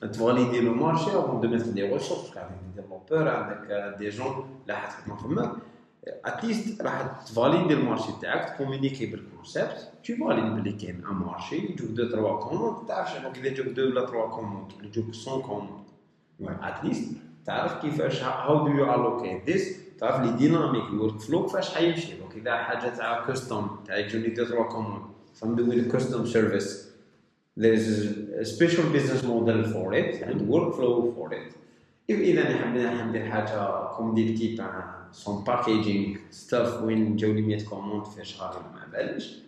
[0.01, 4.49] ت valider le marché avant de mettre des ressources عندك des développeurs عندك des gens
[4.63, 5.53] اللي حتخدموا فماك
[6.25, 10.73] at least راح ت valider ال marché تاعك ت communiquer بال concept tu valides بلي
[10.73, 14.73] كاين un marché يجوك deux trois commandes تعرف شنو اذا يجوك deux ولا trois commandes
[14.83, 15.86] يجوك 100 commandes
[16.41, 16.51] Ouais.
[16.63, 17.13] at least
[17.47, 22.37] تعرف كيفاش how do you allocate this تعرف les dynamiques ال workflow كيفاش حيمشي donc
[22.37, 25.03] إذا حاجة تاع custom تاع يجوني deux trois commandes
[25.35, 26.87] فا I'm doing custom service
[27.61, 27.89] there's
[28.43, 31.53] a special business model for it and workflow for it.
[32.11, 34.67] إذا حبينا ندير حاجة كوم دي تيب
[35.13, 39.39] سون باكيجينغ ستاف وين جاوني 100 كوموند في شهر ما بالش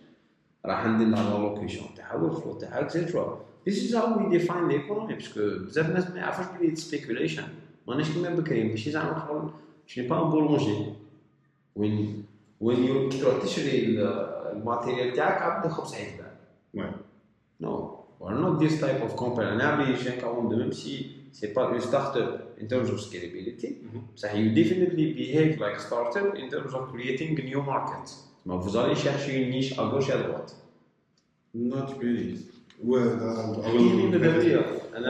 [0.65, 5.14] راح ندير لها لوكيشن تاعها والفلو تاعها اكسيترا This is how we define the economy
[5.14, 7.42] باسكو بزاف الناس ما يعرفوش بلي سبيكوليشن
[7.88, 9.50] ماناش كيما بكري ماشي زعما شغل
[9.86, 10.92] شني با ان بولونجي
[11.76, 12.24] وين
[12.60, 14.00] وين يو- كي تروح تشري ال-
[14.56, 16.34] الماتيريال تاعك عبد الخبز حيتباع
[16.76, 16.92] Ouais.
[17.64, 17.72] No,
[18.20, 19.48] we're not this type of company.
[19.52, 20.92] And every Shenkaon, même si
[21.38, 22.30] c'est pas une startup
[22.62, 24.00] in terms of scalability, Mhm.
[24.20, 28.10] so you definitely behave like a startup in terms of creating new markets.
[28.46, 30.50] Mais vous allez chercher une niche à gauche et à droite.
[31.72, 32.34] Not really.
[32.83, 32.99] Ouais,
[33.65, 34.59] Philippe Debril.
[34.95, 35.03] Ah I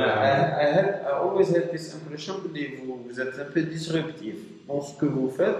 [1.22, 4.36] always had this impression que vous, vous êtes un peu disruptif
[4.67, 5.57] dans ce que vous faites,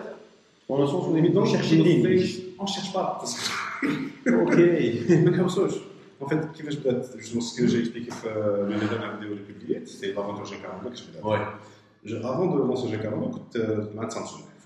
[0.68, 2.54] dans le sens où vous cherchez des.
[2.58, 3.22] On ne cherche pas.
[4.28, 4.58] ok.
[6.22, 9.54] En fait, ce que j'ai expliqué euh, dans la dernière vidéo que j'ai
[10.18, 10.56] avant de lancer
[12.88, 13.40] G40,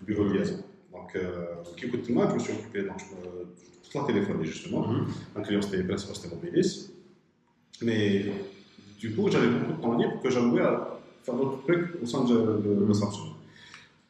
[0.01, 0.63] bureau de liaison.
[0.91, 1.45] Donc, euh,
[1.77, 2.97] je me suis occupé, donc
[3.83, 4.87] je prends téléphone justement.
[5.35, 5.83] Un client, c'était
[7.83, 8.25] mais
[8.99, 12.23] du coup, j'avais beaucoup de temps libre que j'allouais à faire d'autres trucs au sein
[12.25, 13.33] de, de- de Samsung.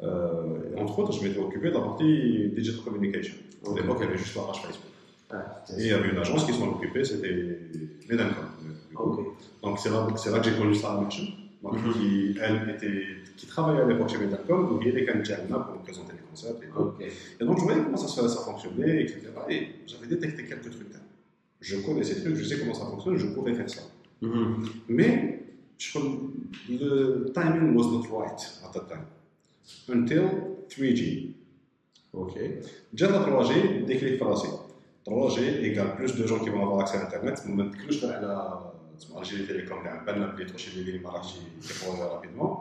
[0.01, 3.35] Euh, entre autres, je m'étais occupé de la partie digital communication.
[3.65, 3.77] À Ok.
[3.81, 4.91] l'époque, il y avait juste la page Facebook.
[5.31, 7.57] Ah, Et il y avait une agence qui s'en occupait, c'était
[8.09, 8.45] Medancom.
[9.63, 11.23] Donc c'est là, que j'ai connu Sarah Marchand,
[11.63, 11.93] donc, Mhm.
[11.93, 13.03] qui, elle, était,
[13.37, 16.27] qui travaillait à l'époque chez Medancom, donc il y avait quand même pour présenter les
[16.29, 16.61] concepts
[17.39, 19.19] et donc je voyais comment ça, ça fonctionnait, etc.
[19.49, 20.99] Et j'avais détecté quelques trucs là
[21.63, 23.83] je connais ces trucs, je sais comment ça fonctionne, je pourrais faire ça.
[24.21, 24.49] Mm -hmm.
[24.97, 25.13] Mais
[25.77, 25.99] je,
[26.81, 26.89] le
[27.37, 29.05] timing was not right at that time.
[29.95, 30.25] Until
[30.71, 31.01] 3G.
[32.21, 32.33] Ok.
[32.93, 33.51] Déjà la 3G,
[33.91, 34.53] déclic français.
[35.07, 35.37] 3G
[35.69, 37.35] égale plus de gens qui vont avoir accès à Internet.
[37.47, 38.37] Moment que je à la
[39.17, 42.51] Algérie Télécom, à peine l'appelé, trop chez les marachis, qui pourraient rapidement.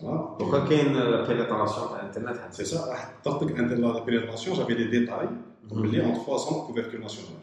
[0.00, 0.20] Voilà.
[0.38, 2.48] Donc, il y a une euh, pénétration Internet, hein.
[2.56, 2.78] c'est ça.
[2.92, 5.30] Ah, tant que la pénétration, j'avais des détails,
[5.70, 6.06] on mm -hmm.
[6.08, 7.42] en trois ans de couverture nationale.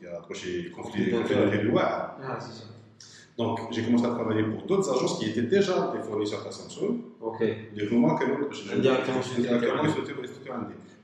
[0.00, 2.16] il y a approché conflit, conflit de loi.
[2.22, 2.38] Ah.
[3.36, 6.98] Donc, j'ai commencé à travailler pour d'autres agences qui étaient déjà des fournisseurs à Samsung.
[7.20, 7.44] Ok.
[7.74, 9.20] Du moment que Indirectement,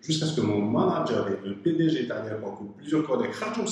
[0.02, 3.64] Jusqu'à ce que mon manager et le PDG italien ont plusieurs codecs Samsung,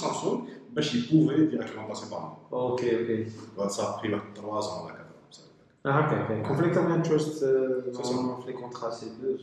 [0.72, 2.70] ben, Samsung, ils pouvaient directement passer par moi.
[2.72, 3.26] Ok, ok.
[3.58, 5.06] Ben, ça a pris 3 ans, là, 4 ans.
[5.84, 6.48] Ah, ok, ok.
[6.48, 9.40] Conflict of interest, euh, conflit contrat, c'est deux.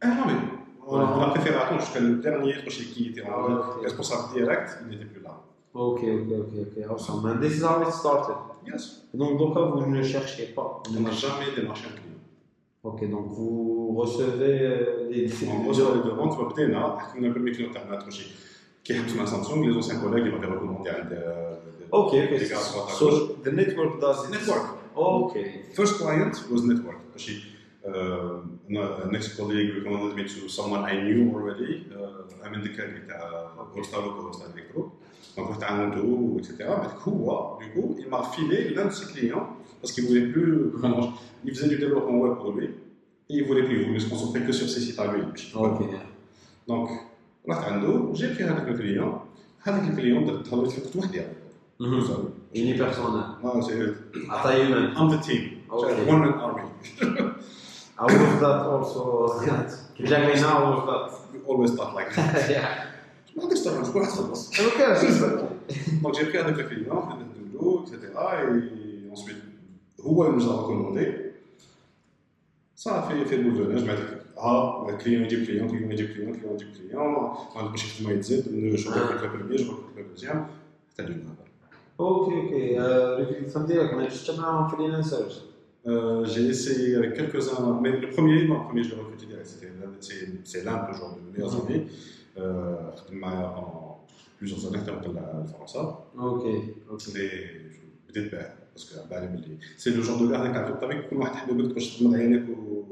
[0.00, 0.59] Ah, non, mais.
[0.86, 5.04] On l'a préféré attendre jusqu'à le dernier qui était en ah responsable direct, il n'était
[5.04, 5.40] plus là.
[5.72, 6.90] Ok, ok, ok, ok.
[6.90, 7.26] Awesome.
[7.26, 8.36] And this is how it started.
[8.66, 9.06] Yes.
[9.14, 10.82] Donc, donc là, vous ne cherchez pas.
[10.88, 12.10] On n'a jamais démarché un client.
[12.82, 15.30] Ok, donc vous recevez euh, des.
[15.46, 18.26] On reçoit des demandes, tu vois, peut-être là, on a premier client à touché.
[18.82, 21.16] Qui est sous Samsung, les anciens collègues, ils m'avaient recommandé un des.
[21.92, 22.46] Ok, ok.
[22.88, 24.28] So, the network does.
[24.30, 24.64] Network.
[24.96, 25.38] Ok.
[25.74, 26.98] First client was network
[27.85, 31.85] She, uh, an ex-colleague recommended me to someone I knew already.
[31.95, 34.91] Uh, I'm in the career بتاع Costa Loco, Costa Electro.
[35.37, 36.53] Donc, on a un tour, etc.
[36.81, 39.47] Mais هو, du coup, il m'a filé l'un de ses clients
[39.81, 40.69] parce qu'il voulait plus.
[40.73, 42.65] vraiment, il faisait du développement web pour lui
[43.29, 43.81] et il voulait plus.
[43.81, 45.21] Il voulait se concentrer que sur ses sites à lui.
[45.53, 45.79] ok
[46.67, 46.89] Donc,
[47.49, 49.19] رحت عنده, j'ai pris هذاك الكليون.
[49.61, 51.21] هذاك الكليون درت له في وقت وحدي.
[51.79, 51.85] Mhm.
[52.55, 53.93] unipersonnel Ah, c'est
[54.29, 55.43] عطا human I'm the team.
[55.69, 56.09] Okay.
[56.11, 56.63] One man army.
[57.99, 59.03] I was that also
[59.99, 62.49] جامي now was that We always thought like that.
[62.49, 62.95] yeah
[63.37, 64.49] ما عندكش طرح كل واحد خلص.
[64.51, 65.23] okay just
[66.03, 67.95] Donc j'ai pris avec le client, de l'eau, etc.
[68.31, 69.41] Et ensuite,
[70.01, 71.05] هو il nous a recommandé.
[72.75, 73.83] Ça a fait, fait boule de neige.
[74.37, 77.05] Ah, le client dit client, client dit client, client dit client.
[77.55, 78.43] On a باش ما يتزاد
[78.75, 80.45] je recrute le premier, je recrute le deuxième.
[80.89, 81.35] C'était du mal.
[81.99, 85.41] اوكي اوكي الفيلم ديالك ما جبتش معاهم فريلانسرز
[85.87, 89.47] Euh, j'ai essayé avec quelques-uns, mais le premier, non, le premier je l'ai recruté direct,
[89.53, 91.81] c'était l'un- c'est c'est l'un toujours de mes meilleurs amis.
[92.37, 93.97] Euh, خدم معايا pendant
[94.39, 95.99] plusieurs années حتى وصل لفرنسا.
[96.19, 97.15] اوكي اوكي Mais
[97.73, 101.15] je- بديت باه باسكو بالي بلي سي لو جون دو كار اللي تعرف الطريق كل
[101.15, 102.83] واحد حبيب لك باش تغمض عينيك و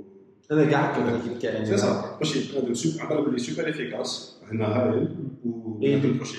[0.52, 4.66] انا كاع هكا الكيب تاعي سي سا باش يبقى سوبر على بالي سوبر افيكاس هنا
[4.68, 5.08] هايل
[5.46, 6.20] و إيه.
[6.20, 6.32] باش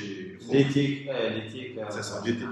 [0.53, 1.35] ليتيك اه
[2.25, 2.49] ليتيك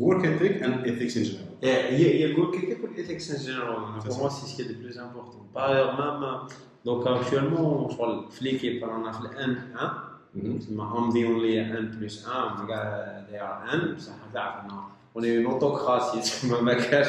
[0.00, 3.36] سي سا جيتي ورك اثيك اند اثيكس ان جنرال هي هي الورك اثيك والاثيكس ان
[3.36, 6.48] جينيرال بور موا سي سكي لو بلوز امبورتون باغ مام
[6.84, 12.28] دونك اكشوالمون شغل في ليكيب رانا في الان 1 تسمى ام ذا اونلي ان بلس
[12.28, 14.82] 1 كاع ذي ار ان بصح تعرف انه
[15.16, 17.08] اون اون اوتوكراسي تسمى ما كاش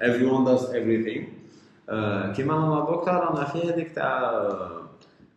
[0.00, 1.22] every one does everything
[1.88, 4.42] آه، كيما رانا دوكا رانا في هذيك تاع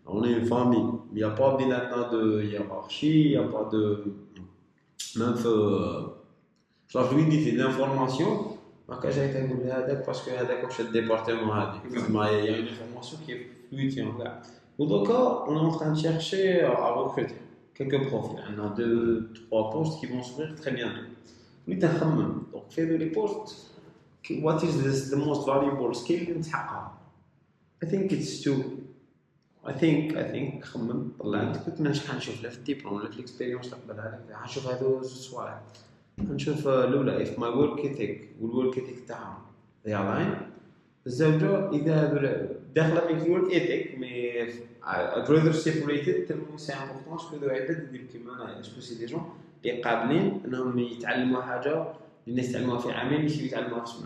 [0.07, 3.69] on est une famille il n'y a pas بيناتنا de hiérarchie il n'y a pas
[3.71, 4.03] de
[5.15, 5.35] même
[6.93, 10.79] في je lui dis في l'information ما كاش جاي تقول لي هذاك باسكو هذاك واش
[10.79, 14.41] الديبارتمون هذيك تسمى il y a une information qui est fluide كاع
[14.77, 17.35] ودوكا on est en train de chercher à recruter
[17.75, 21.19] quelques profils on a deux trois postes qui vont s'ouvrir très bientôt
[21.67, 23.69] وليت نخمم دونك في هذو لي بوست
[24.27, 26.99] what is this the most valuable skill اللي نسحقها
[27.85, 28.51] I think it's to
[29.65, 33.15] I think I think خمم طلعت قلت ما نشحن نشوف لا في الدبلوم ولا في
[33.15, 35.61] الاكسبيريونس اللي قبلها لك حنشوف هذو زوج صوالح
[36.18, 39.42] نشوف الاولى if my work ethic والورك ethic تاعهم
[41.06, 44.46] الزوجة إذا هذو داخلة في الورك ethic مي
[45.96, 49.22] it tellement c'est important parce que ذو عباد يديروا كيما أنا اسكو سي دي جون
[49.64, 51.86] اللي قابلين إنهم يتعلموا حاجة
[52.28, 54.04] الناس يتعلموها في عامين ماشي يتعلموها في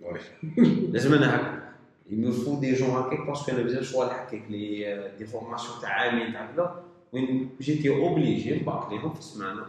[0.00, 0.20] وي
[0.92, 1.66] لازم أنا هكا.
[2.10, 5.80] Il me faut des gens هكاك parce que أنا بزاف شغل هكاك les des formations
[5.82, 6.82] تاع عامين تاع كذا
[7.12, 9.62] وين جيتي obligé نباقليهم في السمانه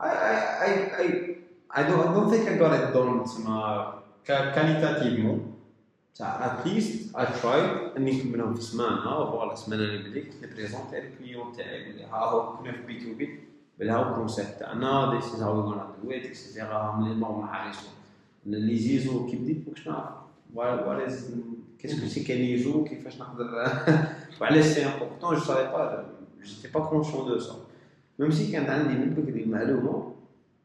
[0.00, 0.34] I I
[0.66, 0.70] I
[1.02, 1.06] I
[1.78, 3.92] I don't I don't think I got it done تسمى
[4.24, 5.52] كاليتاتيفمون
[6.14, 11.52] تاع at least I tried اني نكملهم في سمانه فوالا السمانه اللي بديت نبريزونتي الكليون
[11.52, 13.40] تاعي بلي ها هو كنا في بي تو بي
[13.78, 17.14] بلي ها هو الكونسيبت تاعنا this is how we're gonna do it etc هم لي
[17.14, 17.92] نورم حارسهم
[18.46, 20.14] لي زيزو كي بديت ماكش نعرف
[20.54, 21.34] وات از
[21.78, 23.44] كيسكو سي كان كيفاش نقدر
[24.40, 26.04] وعلاش سي امبورتون جو سافي با
[26.42, 27.54] جيتي با كونشون دو سا
[28.19, 30.13] même si كانت عندي من بكري المعلومه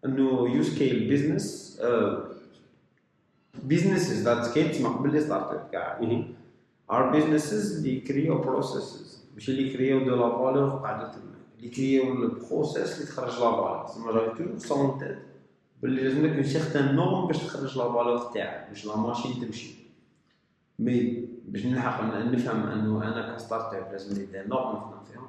[0.05, 1.81] انه you scale business
[3.65, 6.01] businesses that scale تسمع قبل les startups كاع
[6.91, 10.69] are businesses اللي ي créer و processes ماشي اللي ي créer و de la valeur
[10.69, 11.23] قاعدة تما
[11.57, 15.19] اللي ي créer و ال process اللي تخرج la valeur تسمى جاي toujours سون تيت
[15.83, 19.75] باللي لازم لك une certaine norme باش تخرج la valeur تاعك باش la machine تمشي
[20.79, 25.27] mais باش نلحق نفهم انه أنا ك startup لازم لي des normes نخدم فيهم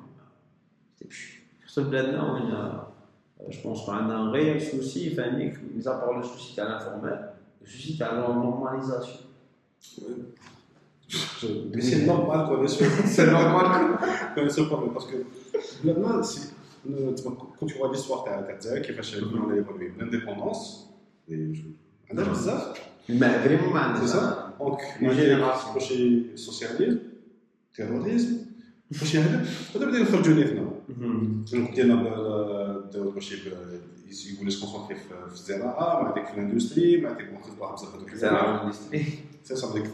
[0.99, 1.34] تمشي
[1.75, 2.93] ce bled-là, on a,
[3.41, 6.69] euh, je pense qu'on a un réel souci, enfin, mis à part le souci à
[6.69, 7.19] l'informel,
[7.61, 9.19] le souci à la normalisation.
[10.01, 10.15] Oui.
[11.73, 12.87] Mais c'est normal, quoi, bien sûr.
[13.05, 13.97] c'est normal,
[14.33, 15.17] quoi, bien sûr, quoi, parce que,
[15.83, 16.21] maintenant,
[16.89, 17.13] euh,
[17.59, 20.93] quand tu vois l'histoire, t'as Terre qui est fâchée avec l'indépendance,
[21.29, 21.63] et je.
[22.09, 22.73] Un âge bizarre.
[23.09, 24.53] Mais vraiment, c'est ça.
[24.59, 24.63] Hein.
[24.63, 25.71] Donc, une génération.
[25.71, 26.99] Prochain socialisme,
[27.75, 28.45] terrorisme,
[28.95, 29.23] prochain.
[29.73, 31.70] Pas de dire le ليفنا.
[31.74, 33.34] ديالنا داو ماشي
[34.34, 38.14] يقول لك كونسونتري في الزراعه مع ديك في الاندستري مع ديك واحد واحد بزاف هذوك
[38.14, 39.04] زراعه الاندستري
[39.44, 39.84] سي صا ديك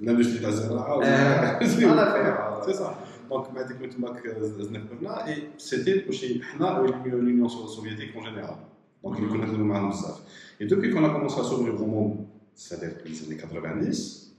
[0.00, 2.96] الاندستري تاع الزراعه انا فاهم سي صا
[3.30, 6.64] دونك مع ديك من تماك زدنا كبرنا اي سيتي ماشي حنا
[7.06, 8.56] لونيون سوفيتيك اون جينيرال
[9.04, 10.20] دونك اللي كنا نخدموا معاهم بزاف
[10.60, 14.34] اي دوبي كون كومونسي ا سوفري فرومون c'est-à-dire les années 90,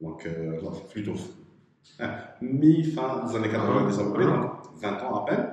[0.00, 1.41] donc euh, là, plutôt hein,
[2.40, 4.50] mi-fin des années 90 à peu près, donc
[4.82, 5.46] 20 ans à peine,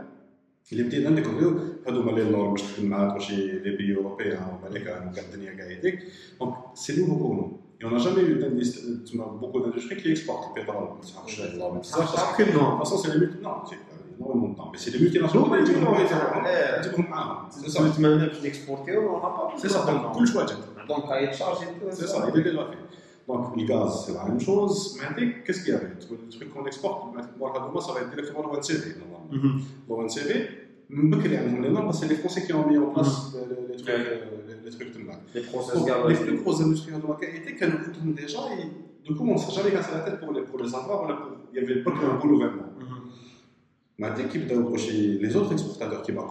[0.72, 4.68] اللي بدينا نديكوفريو هادو هما لي نورم باش تخدم مع ماشي لي بيي اوروبيان هما
[4.68, 6.00] اللي كانوا كان الدنيا كاع هذيك
[6.40, 7.52] دونك سي نوفو بور نو
[7.82, 10.76] Et on n'a jamais eu d'indice- تسمى beaucoup d'industries qui exportent le pétrole.
[10.76, 12.38] ما تسمعش الله من بزاف.
[12.40, 13.38] De toute façon, c'est les multi...
[13.44, 13.78] Non, c'est
[14.18, 14.70] énormément de temps.
[14.72, 16.46] Mais c'est les multinationales اللي يجيبهم معاهم.
[16.80, 17.50] يجيبهم معاهم.
[17.52, 17.82] C'est ça.
[17.82, 19.78] نتمنى باش نكسبورتيو اون با C'est ça.
[19.88, 20.58] Donc, كل شويه جات.
[20.88, 21.58] دونك هاي تشارج
[21.92, 22.99] C'est ça, il est déjà fait.
[23.37, 24.99] Donc, le gaz, c'est la même chose.
[25.17, 29.29] Mais qu'est-ce qu'il y avait Le truc qu'on exporte, ça va être directement l'ONCV, normalement.
[29.33, 29.61] Mm-hmm.
[29.89, 30.61] L'ONCV,
[31.93, 33.37] c'est les Français qui ont mis en place
[33.71, 33.89] les trucs.
[34.65, 34.99] Les trucs de
[35.35, 35.43] Les
[36.09, 39.39] Les plus gros industriels de la qualité, qu'elles nous déjà, et du coup, on ne
[39.39, 41.09] s'est jamais cassé la tête pour les, avoir.
[41.53, 42.73] il n'y avait pas qu'un gouvernement.
[44.01, 45.21] Mm-hmm.
[45.21, 46.23] Les autres exportateurs, qui m'a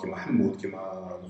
[0.00, 1.20] qui m'a Hamoud, qui m'a.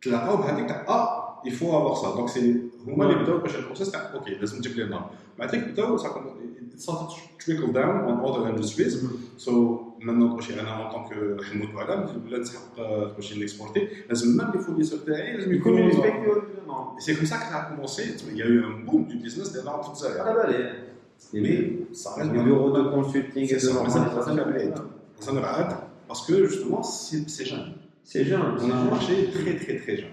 [0.00, 2.47] Tu l'as pas, ah, il faut avoir ça donc c'est
[2.87, 6.81] هما اللي بداو باش البروسيس تاع اوكي لازم تجيب لي النار معناتها بداو ça it
[6.81, 8.93] started to trickle down on other industries
[9.45, 9.51] so
[10.01, 12.77] maintenant واش انا en tant que حمود وعلا ولا نسحق
[13.15, 16.41] باش نكسبورتي لازم même les fournisseurs تاعي لازم يكونوا يكونوا ريسبكتيو
[16.97, 18.03] Et c'est comme ça que ça a commencé.
[18.31, 20.47] Il y a eu un boom du business des normes toutes على ça.
[20.47, 20.89] بالي
[21.33, 24.89] Mais ça reste لي بيرو دو كونسلتينغ C'est ça, دو mais ça, ça, ça, نورماليزاسيون
[25.19, 25.75] ça ne rate
[26.07, 27.71] parce que justement, c'est c'est jeune.
[28.03, 30.12] سي جون On a un marché très très très jeune.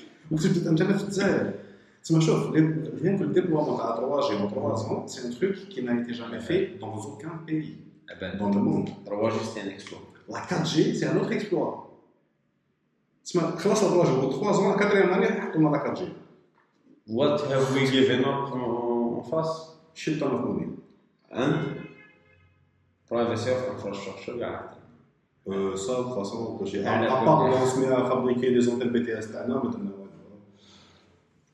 [0.36, 1.54] تشتي بدات الانترنت وقت بدات الانترنت في الجزائر
[2.02, 2.50] تسمى شوف
[3.02, 5.94] rien que le déploiement de la 3G en 3 ans, c'est un truc qui n'a
[6.00, 7.76] été jamais fait dans aucun pays
[8.40, 8.88] dans le monde.
[9.06, 11.86] 3 جي سي ان اكسبلور La 4G, c'est un autre exploit.
[13.24, 16.00] تسمى خلاص ال 3G au 3 ans, la quatrième année, حطوا la 4G.
[17.08, 19.54] What have we given up en face
[19.94, 20.68] Shit ton of money.
[21.42, 21.54] and
[23.10, 24.76] privacy of infrastructure قاعد
[25.48, 27.24] Euh, ça, de toute façon, j'ai- Ah, à, à d'accord.
[27.24, 29.99] part on se met à fabriquer des antennes BTS تاعنا مثلا et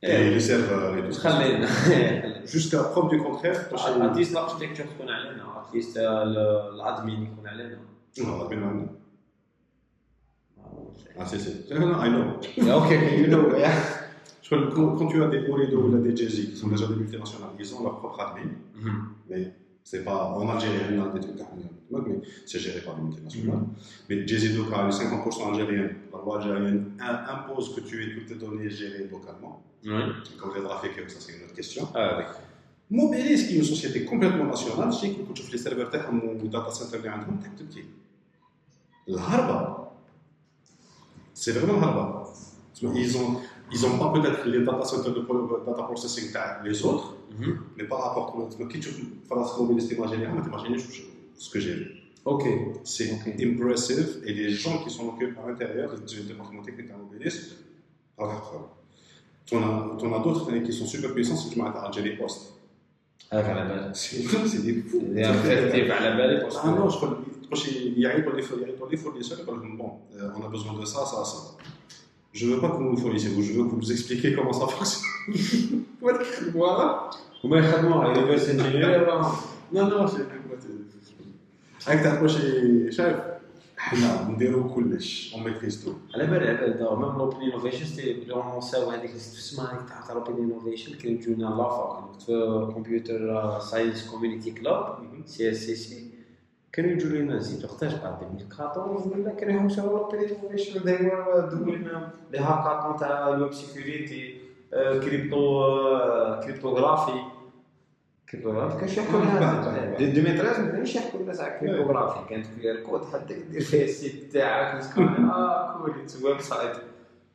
[0.03, 1.31] les serveurs et tout ça.
[1.31, 1.67] خلينا
[2.47, 7.79] Jusqu'à preuve du contraire, اتليست الاركتيكتشر تكون علينا اتليست الادمين يكون علينا
[8.19, 8.89] non, ben non.
[11.19, 11.51] Ah, si, si.
[11.71, 12.73] Non, I know.
[12.73, 13.53] اوكي يو نو
[14.43, 16.87] Je crois que quand, quand tu as des Orido ou des Jay-Z qui sont déjà
[16.87, 18.51] des multinationales, ils ont leur propre admin,
[19.29, 19.43] mais
[19.90, 21.40] C'est pas en Algérie, on a des trucs
[21.90, 23.60] mais c'est géré par l'unité nationale.
[23.60, 24.06] Mm-hmm.
[24.10, 28.70] Mais Jézidou, les 50% algériens, la loi algérienne impose que tu aies toutes tes données
[28.70, 29.64] gérées localement.
[29.86, 29.94] Oui.
[30.38, 31.88] Quand les trafics, ça c'est une autre question.
[31.96, 32.18] Ah,
[32.92, 33.00] oui.
[33.00, 36.70] Une société complètement nationale, je sais que quand tu fais les serveurs TAM ou data
[36.70, 37.86] center, tu as tout qui.
[39.08, 39.94] L'Harba,
[41.34, 42.26] c'est vraiment l'Harba.
[42.94, 43.40] Ils ont
[43.75, 47.07] ils ont pas peut-être les data centers de pro- data processing تاع les autres,
[47.77, 48.25] mais par rapport
[48.61, 48.91] à qui tu
[49.31, 50.79] فراس Mobilis t'imagines, mais t'imagines
[51.45, 51.87] ce que j'ai vu.
[52.33, 52.45] Ok.
[52.93, 53.25] C'est Ok.
[53.49, 57.37] impressive et les gens qui sont occupés à l'intérieur du département technique à Mobilis,
[59.47, 62.41] tu en as, t'en as d'autres qui sont super puissants si tu m'as Algérie Post.
[63.33, 64.99] هاك على بالك سي دي فو
[65.43, 69.79] كريتيف على بالك Ah non, je crois que يعيطوا لي يعيطوا لي fournisseurs يقول لهم
[69.79, 71.39] bon, euh, on a besoin de ça, ça, ça.
[72.37, 74.67] Je veux pas que vous me fournissiez, je veux que vous nous expliquiez comment ça
[74.67, 75.85] fonctionne.
[76.55, 77.11] Voilà.
[77.45, 79.23] هما يخدموا ريفرس انجينير
[79.73, 80.27] Non, non, c'est
[81.87, 83.17] هاك تعرفوا شي شايف
[83.77, 88.25] حنا نديروا كلش اون ميتريز تو على بالي على بالي دابا ميم لوبين انوفيشن سي
[88.27, 94.11] لونساو هذيك اللي تسمع هذيك تاع لوبين انوفيشن كانوا يجونا لافا كنت في كمبيوتر ساينس
[94.11, 96.06] كوميونيتي كلاب سي اس سي سي
[96.78, 97.66] كانوا يجوا لنا نزيد.
[97.66, 104.42] وقتاش بعد 2014 ولا كانوا يحوسوا انوفيشن دايما دوينا لي هاكاطون تاع الويب سيكوريتي
[104.72, 105.64] crypto
[106.44, 107.20] cryptographie.
[108.30, 112.30] cryptographie؟ كانش يحكوا لنا 2013 ما كانش يحكوا لنا تاع cryptographie.
[112.30, 114.84] كانت QR code حتى دير فيها ال site تاعك.
[114.84, 116.78] وتكون آه cool it's website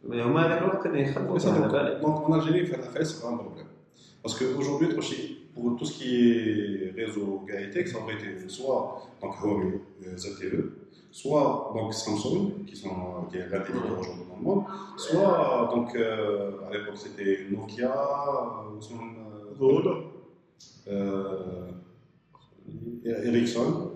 [0.05, 2.01] هما هذاك الوقت كانوا يخدموا ça, على donc, بالي.
[2.03, 3.23] donc en Algérie, faire la fête,
[5.52, 5.78] c'est pas un problème.
[5.78, 9.80] Parce qu'aujourd'hui, pour tout ce qui est réseau Gaïtek, ça aurait été soit donc, Huawei,
[10.06, 14.44] euh, ZTE, soit donc, Samsung, qui, sont, qui est l'un des leaders aujourd'hui dans le
[14.44, 14.64] monde,
[14.98, 17.94] soit donc, euh, à l'époque c'était Nokia,
[18.78, 18.96] ou son,
[20.90, 21.68] euh,
[23.06, 23.92] euh, Ericsson.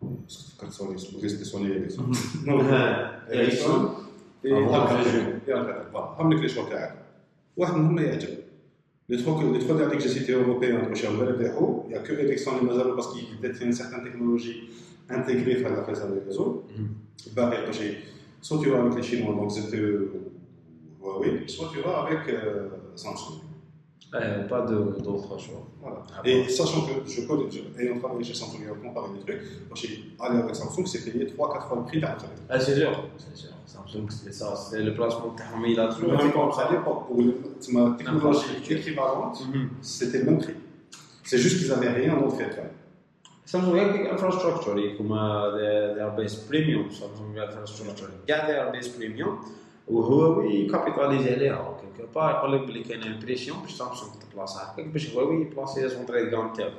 [0.00, 2.04] Parce que Sony, c'était Sony Ericsson.
[2.46, 2.60] Non,
[3.30, 3.90] Ericsson.
[4.44, 5.40] Et Avant Alcatel.
[5.46, 5.86] Et Alcatel.
[5.92, 6.94] Voilà, هم لك لي شوا تاعك
[7.56, 8.41] واحد منهم ما يعجب
[9.09, 12.51] les trois, les trois derniers que j'ai cités européens, chez il n'y a que Ericsson
[12.61, 14.69] et Mazalo parce qu'ils détiennent certaines technologies
[15.09, 16.63] intégrées à la face des réseaux.
[17.35, 17.97] Bah, chez-
[18.41, 19.77] soit tu vas avec les Chinois, donc c'était
[21.01, 23.41] Huawei, soit tu vas avec euh, Samsung.
[24.15, 25.67] Euh, pas d'autre choix.
[25.81, 26.03] Voilà.
[26.15, 26.49] Ah Et bon.
[26.49, 27.45] sachant que je connais,
[27.79, 31.03] ayant travaillé chez Samsung et en comparé des trucs, quand j'ai allé avec Samsung, c'est
[31.11, 32.25] payé 3-4 fois le prix d'Apple.
[32.47, 36.12] Ah, c'est sûr, c'est sûr Samsung, c'est ça, c'est le placement تاعهم il a toujours
[36.12, 36.72] Mais été quand comme à ça.
[36.72, 37.32] l'époque, pour une
[37.74, 38.78] ma technologie Infrastructure.
[38.78, 39.68] équivalente, Mhm.
[39.82, 40.56] c'était le même prix.
[41.28, 42.70] C'est juste qu'ils n'avaient rien d'autre à faire.
[43.52, 45.52] Samsung هيك infrastructure يكما
[45.96, 49.30] they are based premium Samsung infrastructure كاع they are based premium
[49.88, 55.14] وهواوي يكابيتاليزي عليها كيلكو بار يقول لك بلي كاين امبريسيون باش سامسونج تبلاصا هكاك باش
[55.14, 56.70] هواوي يبلاصي زونتري كام تاعو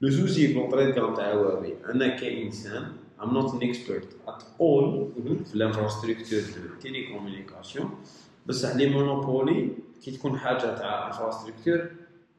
[0.00, 5.07] لو سوسي في لونتري كام تاع هواوي انا كانسان I'm not an expert at all
[5.45, 7.89] في الانفراستركتور دو تيليكومونيكاسيون
[8.47, 9.69] بصح لي مونوبولي
[10.03, 11.89] كي تكون حاجة تاع infrastructure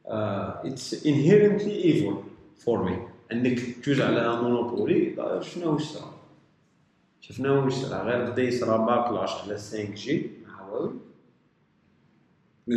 [0.05, 2.13] it's inherently evil
[2.57, 2.97] for me
[3.31, 6.13] إنك تجوز على monopoly شفنا واش صرا
[7.21, 10.91] شفنا واش صرا غير بدا يصرا backlash على 5G مع هواوي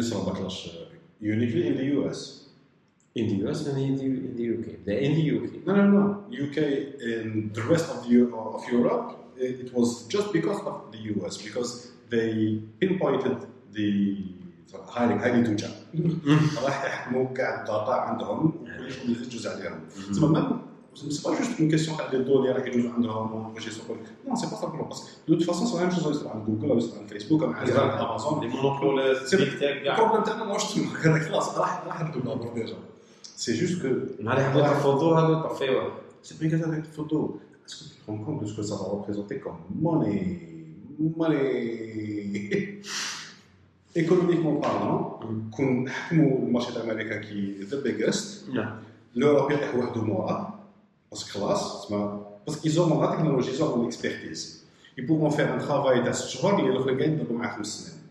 [0.01, 0.87] ça va backlash uh,
[1.21, 2.42] uniquely in the US.
[3.15, 5.85] In the US and in the, in the UK بدا in the UK No, no,
[5.97, 6.05] no.
[6.45, 6.59] UK
[7.11, 8.15] and the rest of, the,
[8.57, 13.39] of Europe, it, was just because of the US, because they pinpointed
[13.73, 14.17] the
[14.95, 15.69] highly highly توجع
[16.65, 18.53] راح يحكموا كاع ال data عندهم
[19.09, 19.81] وكلش يجوز عليهم
[20.11, 20.61] تسمى
[21.03, 23.97] même c'est pas juste une question تاع les données راح يجوز عندهم باش يسوقوا
[24.29, 26.71] non c'est pas simplement parce que de toute façon la même chose يصير عند جوجل
[26.71, 31.59] أو يصير عند فيسبوك أو عند امازون les monopoles ال problème تاعنا ماهوش تما خلاص
[31.59, 32.75] راح راح نبدو d'abord déjà
[33.45, 34.15] C'est juste que.
[36.23, 36.39] C'est
[36.87, 37.41] photo.
[37.67, 40.49] Est-ce que tu te rends compte de ce que ça va représenter comme monnaie
[41.17, 42.81] Monnaie
[43.97, 45.19] Économiquement parlant,
[46.13, 48.47] le marché américain qui est le biggest,
[49.17, 50.61] l'Europe est un de moi,
[51.11, 51.25] parce
[52.47, 54.65] parce qu'ils ont la technologie, ils ont l'expertise.
[54.97, 58.02] Ils pourront faire un travail d'assurance et ils le regagnent dans le 5 semaines.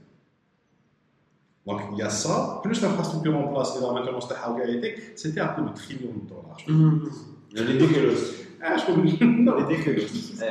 [1.66, 4.76] Donc il y a ça, plus l'infrastructure en place et la maintenance de Hawaii,
[5.20, 6.58] c'était un peu de trillions de dollars.
[6.58, 7.66] je crois.
[7.66, 8.22] ريديكولوس
[8.62, 9.58] Ah, je trouve.
[9.58, 10.42] ريديكولوس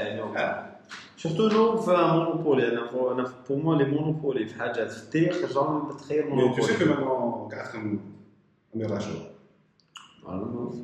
[1.18, 5.54] سورتو نو في مونوبولي انا فو- انا بور موا لي مونوبولي في حاجات في التاريخ
[5.54, 8.00] جامي تخيل Mais tu sais que مونوبولي maintenant, قاعد كان
[8.76, 9.22] امير عاشور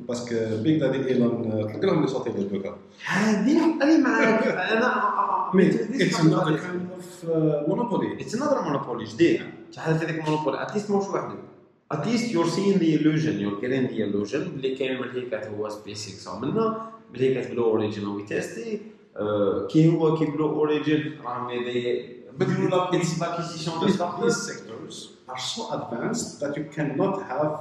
[0.08, 1.42] باسكو بيج دادي ايلون
[1.72, 2.76] طلق لهم لي صوتي ديال دوكا
[3.06, 7.24] هذه انا معاك انا مي اتس انذر كايند اوف
[7.68, 11.34] مونوبولي اتس انذر مونوبولي جديد شحال في هذيك مونوبولي اتليست ماهوش وحده
[11.92, 16.28] اتليست يور سين ذا illusion يور كيرين ذا illusion بلي كاين من هيك هو سبيسيكس
[16.28, 18.80] او منا بلي هيك بلو اوريجين ويتيستي
[19.70, 21.48] كي هو كي بلو اوريجين راهم
[22.38, 24.96] بدلوا لا اتس لاكيزيسيون دو these, ستارت these sectors
[25.28, 27.54] are so advanced that you cannot have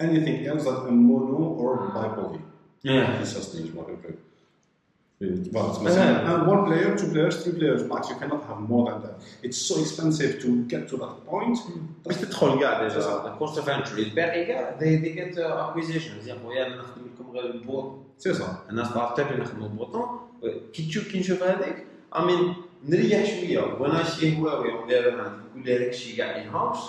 [0.00, 2.40] anything else than a mono or bipolar.
[2.82, 3.72] This has to use
[5.19, 6.29] Yeah.
[6.29, 8.09] and one player, two players, three players max.
[8.09, 9.15] You cannot have more than that.
[9.43, 11.57] It's so expensive to get to that point.
[12.05, 16.67] باش تدخل كاع ديجا كوست اوف انتري الباقي كاع they they get اكويزيشن يا خويا
[16.67, 18.69] أنا نخدم لكم غير البوط C'est ça.
[18.69, 20.19] أنا ستارت اب نخدموا بوطون
[20.73, 21.85] كي تشوف كي نشوف هذيك
[22.15, 22.53] امين
[22.85, 26.79] نريح شوية وأنا شي هواوي وندير نقول لي هذاك الشيء كاع ان هاوس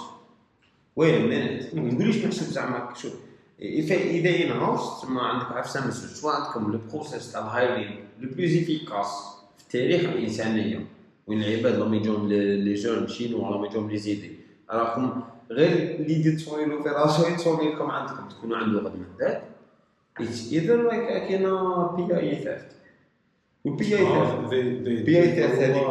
[0.97, 3.13] وين مينيت ما تقوليش نحسب زعما شوف
[3.61, 8.57] اذا اذا ينهارش تما عندك عارف سامسون سوا عندكم لو بروسيس تاع الهايرين لو بلوز
[8.57, 10.87] افيكاس في التاريخ الإنسانية
[11.27, 14.33] وين العباد لما يجون لي جون شينوا لما يجون لي زيدي.
[14.71, 19.43] راكم غير ليدي تصوري لوبيراسيون تصوري لكم عندكم تكونوا عنده غد من ذاك
[20.21, 22.67] اذا كاينة IP theft
[23.65, 25.87] وال IP theft IP theft هذيك.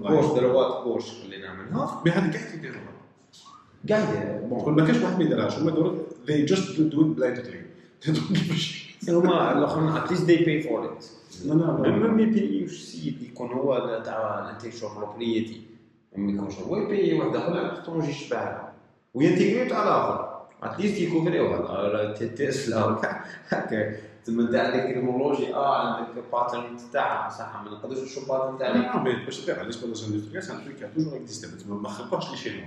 [0.00, 2.02] بوش دروات بوش اللي نعملها.
[2.04, 2.92] mais هذا كاع يديروها
[3.88, 4.40] قاعد.
[4.48, 5.58] bon ما كانش واحد ما يديرهاش.
[5.58, 7.60] هما دور they just do it blindly
[9.06, 13.52] they هما الآخرين at least they pay for it la même ما يبيوش السيد يكون
[13.52, 15.62] هو تاع ال intellectual property
[16.16, 18.72] ما يكونش هو يبي واحد اخر طونجي يشبعها
[19.14, 23.00] وينتيغريو تاع الآخر اتليست يكوفريو هذا تسلا
[23.48, 28.68] هكا تما انت عندك تكنولوجي آه عندك باترن تاعها صح ما نقدرش نشوف باترن تاع
[28.68, 32.66] لا مي باش تبيع بالنسبة للزاندستريال سان تروك توجور اكزيستي ما خلقوش لي شينوا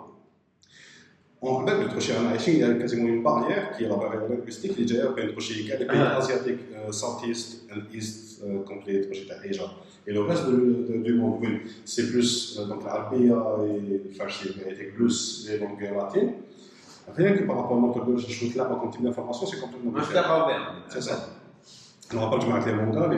[1.42, 5.34] اون بعد تخشي انا عايشين كازيمون اون باريير كي لا باريير لينغويستيك اللي جايه بين
[5.34, 6.18] تخشي كاع لي بيي آه.
[6.18, 6.58] ازياتيك
[6.90, 9.68] ساوث ايست اند ايست كومبليت تخشي تاع ايجا
[10.08, 10.56] Et le reste de,
[10.88, 11.52] de- du monde, oui,
[11.92, 13.26] c'est plus euh, donc l'arabe et
[14.04, 14.48] le farsi,
[14.80, 15.16] et plus
[15.48, 16.32] les langues latines.
[17.18, 19.60] Rien que par rapport à notre gauche, je trouve que là, en quantité d'informations, c'est
[19.64, 20.14] complètement مش différent.
[20.14, 20.62] دابا بين
[20.92, 21.14] C'est ça.
[22.10, 23.08] On n'aura pas du mal avec les mangas,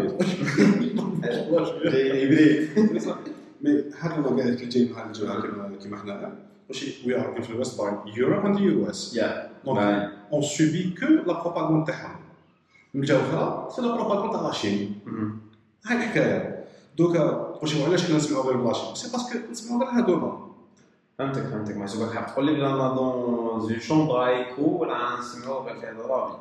[1.85, 2.69] les هيبريد
[3.63, 6.33] Mais هذا المجال اللي جاي مع الجو كما كما احنا واش
[7.07, 7.89] we are influenced by
[8.21, 9.15] Europe and the US.
[9.17, 9.79] يا Donc
[10.31, 12.21] on subit que la propagande تاعهم.
[12.95, 15.01] من الجهه الاخرى سي لا بروباغوند تاع لاشين.
[15.87, 16.65] هاي الحكايه.
[16.99, 17.23] دوكا
[17.63, 20.49] واش هو علاش حنا نسمعوا غير لاشين؟ سي باسكو نسمعوا غير هذوما.
[21.19, 25.61] فهمتك فهمتك ما سوبك حاب تقول لي بلا انا دون زون شومبر ايكو ولا نسمعوا
[25.63, 26.35] غير في هذا رابي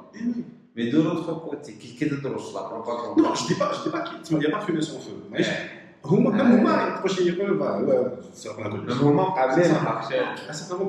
[0.76, 3.89] مي دو لوتر كوتي كي كي تدرس لا بروباغوند Non, je dis pas, je dis
[3.95, 5.31] pas qu'il n'y a pas de fumée sans feu.
[5.31, 5.52] ماشي
[6.05, 8.48] هما كان هما واش يقولوا là c'est
[9.03, 9.74] هما قابلين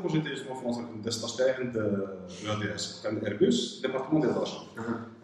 [0.04, 4.22] quand j'étais justement en France, كنت stage تاعي عند الاو دي اس quand Airbus département
[4.22, 4.58] ديال الرشا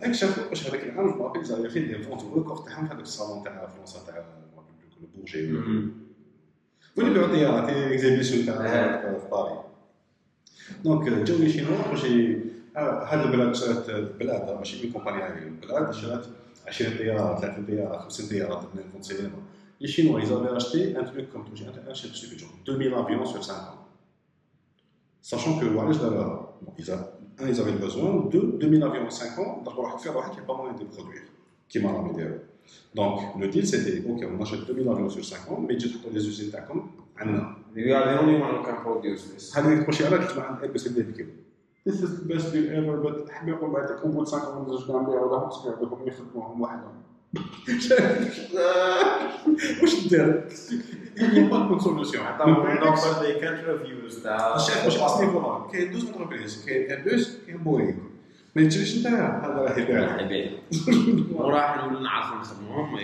[0.02, 3.03] هاك شافوا واش هذاك العام جو مابيل زعما فين des ventes record تاعهم في هذاك
[3.03, 4.24] الصالون تاع فرنسا تاع
[5.02, 5.53] البورجي
[6.98, 8.57] وين يبيعوا طيارات exhibition تاع
[9.02, 9.60] في باري
[10.84, 12.06] donc جاو les Chinois واش
[12.76, 16.26] هاد البلاد شرات البلاد ماشي من compagnie البلاد شرات
[16.68, 19.32] 20 طياره 30 طياره 50 طياره من فونت سينما
[19.81, 21.52] Les Chinois, ils avaient acheté un truc comme tout,
[21.90, 23.81] un chef de genre 2000 avions sur 5 ans.
[25.20, 26.16] Sachant que voilà, je l'avais-
[26.62, 27.10] bon, ils a-
[27.40, 30.55] un, ils avaient besoin, deux, 2000 avions en 5 ans, d'abord, il n'y a pas
[30.56, 31.22] moyen de les produire,
[31.68, 32.24] qui m'a ramené
[32.94, 35.98] Donc, le deal, c'était, ok, on achète 2000 avions sur 5 ans, mais j'ai tout
[36.12, 37.56] les usines تاعكم عندنا.
[37.76, 39.56] We are the only one who can produce this.
[39.59, 41.26] هذا تخشي على كنت عند ايربس اللي ذيك
[41.89, 45.36] This is the best deal ever, but حبي نقول بعدك أول 5 ans نرجع نبيعوا
[45.36, 46.93] لهم سكر بدهم يخدموهم وحدهم.
[49.81, 50.43] واش دير؟
[51.19, 52.22] De bonne solution.
[52.81, 55.27] نوفر دي كانت ريفيوز تاع الشيخ واش اصلي
[55.72, 57.93] كاين deux entreprises كاين ايربوس كاين بوينغ
[58.56, 60.57] ما يجريش انت هذا راه يبيع حبيبي
[61.34, 62.99] وراح نولي نعرف نخدمهم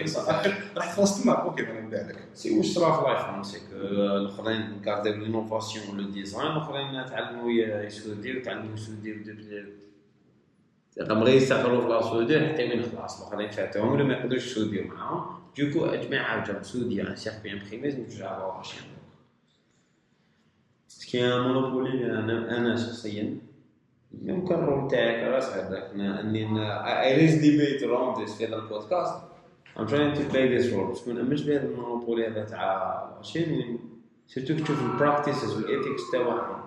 [0.78, 4.82] راح تخلص تما أوكي أنا نبيع لك c'est واش صرا في l'iPhone c'est que الاخرين
[4.86, 9.85] كارديو l'innovation و le design الاخرين تعلموا يسوديو تعلموا يسوديو رغم
[11.00, 15.96] غير يستقروا في لاسوديو حتى وين خلاص الاخرين فاتهم ولا ما يقدروش يسوديو معاهم دوكو
[15.96, 18.82] جماعة جاو سوديو ان سيرفي امبريمي نرجع على راشين
[21.12, 23.38] كي مونوبولي أنا أنا شخصيا
[24.22, 26.72] يمكن الرول تاعك راس هذاك اني
[27.04, 29.16] اي ريز ديبيت اراوند ذيس في هذا البودكاست
[29.78, 30.88] I'm trying to play this role.
[30.88, 33.80] باسكو ما نامنش بهذا المونوبولي هذا تاع لاشين
[34.28, 36.66] سيرتو تشوف البراكتيسز والايثيكس تاعهم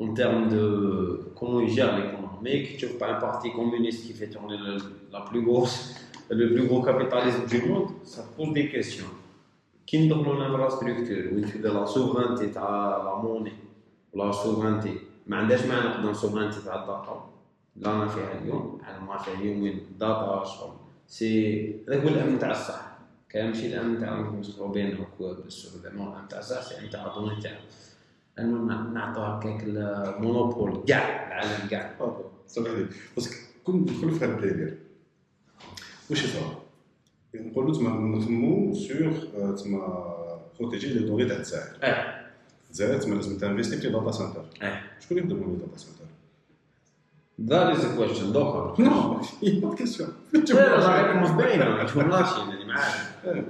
[0.00, 1.94] en termes de comment ils gèrent
[2.35, 4.77] l'économie, que tu vois un parti communiste qui fait tourner le,
[5.11, 5.95] la plus grosse,
[6.29, 9.11] le plus gros capitalisme du monde, ça pose des questions.
[9.85, 13.53] Qui nous donne l'infrastructure, où tu de la souveraineté, t'as la monnaie,
[14.13, 15.07] la souveraineté.
[15.27, 17.29] ما عندهاش معنى نقدر souveraineté تاع الداتا
[17.77, 20.73] اللي رانا فيها اليوم العالم ما فيها اليوم وين داتا شغل
[21.07, 22.81] سي هذاك هو الامن تاع الصح
[23.29, 27.55] كان ماشي الامن تاع نسمعوا بين هكا بالسوق الامن تاع الصح سي تاع الدوني تاعو
[28.38, 31.96] انه نعطوا هكاك ال monopole كاع العالم كاع
[32.56, 33.30] عليك بس
[33.64, 34.78] كون ندخلوا في هذا الداير
[36.10, 36.62] واش يصرا
[37.34, 39.12] نقولوا تما نخمو سور
[39.52, 40.14] تما
[40.60, 42.26] protéger les données تاع الجزائر آه
[42.66, 46.04] الجزائر تما لازم تانفيستي في data center آه شكون يخدم les data centers
[47.40, 50.08] that is question دوكا non pas question
[50.52, 53.46] راكم باينه ما تفهمناش يعني معاك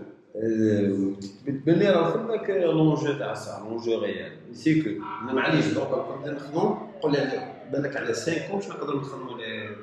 [1.46, 4.90] بتبان لي راه فماك لونجو تاع الساعة لونجو ريال سي كو
[5.32, 9.76] معليش دوكا كنت نخدمو قول لي بالك على 5 ans باش نقدر نخدمو لي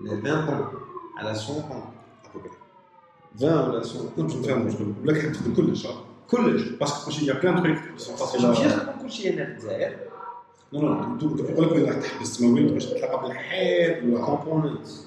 [0.00, 0.76] لي 20 ans
[1.18, 1.74] على 100 ans
[3.40, 3.82] 20 ولا 100
[4.16, 5.86] كنت نفهم مشكل ولا كنت تخدم كلش
[6.30, 7.78] كلش باسكو ماشي يا بلان تروك
[8.44, 9.96] ماشي نخدم كلشي أنا في الجزائر
[10.72, 15.06] نو نو نقول لك وين راح تحبس تما وين باش تلقى بالحيط ولا كومبوننتس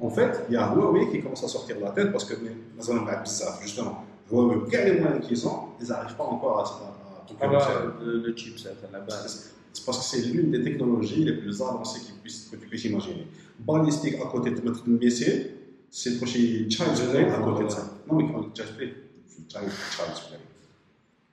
[0.00, 2.34] En fait, il y a Huawei qui commence à sortir de la tête parce que
[3.62, 6.94] justement, Huawei, quels les moyens qu'ils ont, ils n'arrivent pas encore à, à,
[7.40, 9.52] ah bah, le, le chipset à la base.
[9.72, 13.26] C'est parce que c'est l'une des technologies les plus avancées puissent, que tu puisses imaginer.
[13.58, 15.46] Ballistique à côté de mettre une message,
[15.90, 17.90] c'est proche Child's Play à côté de ça.
[18.08, 18.94] Non, mais quand Child's Play,
[19.48, 20.38] Child's Play.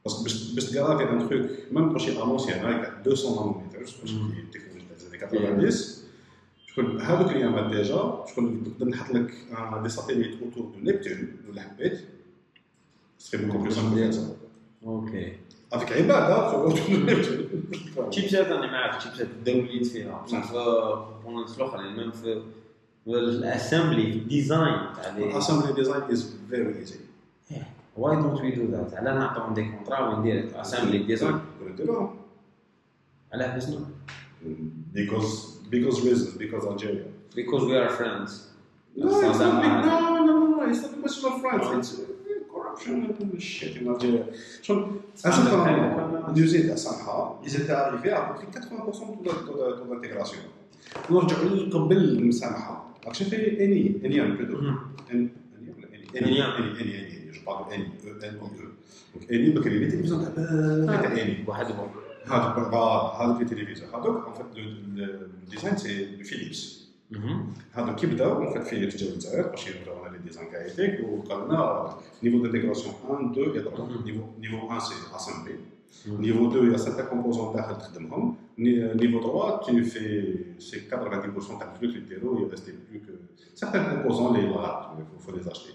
[0.03, 4.13] Parce que ce gars-là un truc, même proche à l'ancienne, avec 200 nanomètres, ce qui
[4.13, 6.00] est une technologie des années 90.
[6.71, 9.33] شكون هذوك الايامات déjà شكون نقدر نحط لك
[9.83, 11.99] des satellites autour de Neptune ولا حبيت
[13.17, 14.27] c'est beaucoup plus simple
[14.85, 15.33] okay
[15.73, 20.53] avec عباده autour de Neptune chipset أنا معك chipset دوليت فيها بصح في
[21.23, 22.41] components الاخرين même في
[23.07, 26.19] ال assembly في ال design تاع les Assembly design is
[26.51, 26.97] very easy.
[27.97, 31.39] why don't we do that علاه نعطيهم des contrats وندير assembly design
[33.33, 33.85] علاه حبسنا
[34.95, 37.05] because because reasons because Algeria.
[37.39, 38.31] because we are friends
[38.95, 41.67] No, it's not big, no, no, no, no, it's not a question of France.
[41.77, 42.03] It's uh,
[42.53, 44.23] corruption and shit in Algeria.
[44.61, 44.77] شوف
[47.59, 50.39] étaient arrivés à peu près 80% de taux de- taux d'intégration.
[51.09, 54.59] نرجعوا لي قبل المسامحه راك شايف اني انيام بلوتو
[55.11, 55.29] اني
[56.15, 57.85] اني اني اني جو بارل اني
[58.23, 60.33] ان أو دونك اني بكري لي تلفزيون
[60.85, 61.87] تاع اني وحدهم
[62.26, 62.74] هذوك
[63.20, 64.46] هذوك لي تلفزيون هذوك ان فيت
[65.44, 66.86] الديزاين سي دو فيليبس
[67.72, 72.42] هذوك كيبداو اون فيت فيليبس جاو للجزائر باش يوريونا لي ديزاين كايتيك وقال لنا نيفو
[72.42, 75.54] دانتيغراسيون 1 2 et 3 نيفو نيفو 1 سي اسامبلي
[76.06, 78.34] Niveau 2, il y a certains composants داخل تخدمهم.
[78.58, 83.12] Ni- Niveau 3, tu fais c'est 90% de flux littéraux, il ne restait plus que
[83.54, 85.74] certains composants, les rares, il faut, faut les acheter.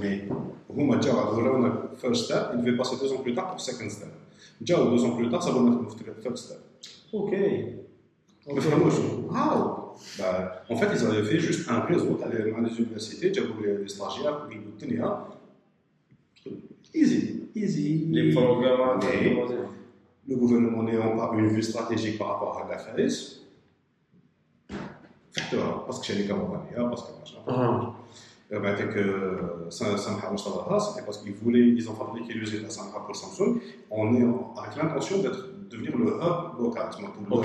[0.00, 0.32] Mais
[0.70, 4.12] هما جاو وراونا first step, ils devaient passer deux ans plus tard pour second step.
[4.63, 6.57] Déjà, deux ans plus tard, ça va mettre top step.
[7.11, 7.31] Ok.
[7.31, 9.83] Mais vraiment, je waouh!
[10.17, 13.41] Bah, en fait, ils avaient fait juste un réseau, tu allais dans les universités, tu
[13.41, 15.27] avais les stagiaires, tu avais le TNA.
[16.93, 17.49] Easy.
[17.55, 18.05] Easy.
[18.09, 18.99] Les programmes,
[20.27, 22.95] le gouvernement n'ayant pas une vue stratégique par rapport à la l'affaire,
[25.85, 27.37] parce que j'ai les camarades, parce que machin.
[27.47, 27.93] Ah
[28.53, 28.91] avec
[29.69, 33.59] Samha c'était parce qu'ils voulaient, ils ont fabriqué l'usine à Samha pour Samsung,
[33.89, 34.23] on est
[34.57, 36.89] avec l'intention d'être devenir le hub local,
[37.27, 37.43] pour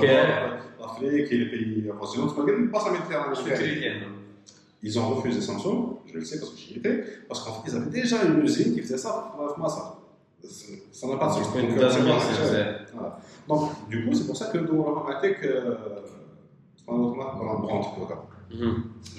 [0.79, 2.27] l'Afrique et les pays voisins,
[2.71, 2.85] pas.
[4.81, 8.23] Ils ont refusé Samsung, je le sais parce que j'y étais, parce qu'ils avaient déjà
[8.23, 9.35] une usine qui faisait ça,
[9.67, 9.95] ça.
[10.91, 11.47] Ça n'a pas de sens.
[13.47, 15.47] Donc, du coup, c'est pour ça que nous, on a raté que.
[15.47, 15.75] Euh,
[16.87, 17.83] dans un brand,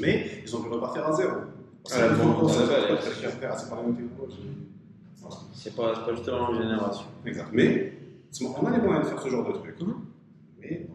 [0.00, 1.32] Mais ils ont pu repartir à zéro.
[5.52, 7.04] C'est pas, pas justement une génération.
[7.26, 7.48] Exact.
[7.52, 7.92] Mais
[8.42, 9.80] on a les moyens de faire ce genre de truc.
[9.80, 9.94] Mhm.
[10.60, 10.86] Mais,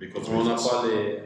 [0.00, 1.22] mais on n'a pas les.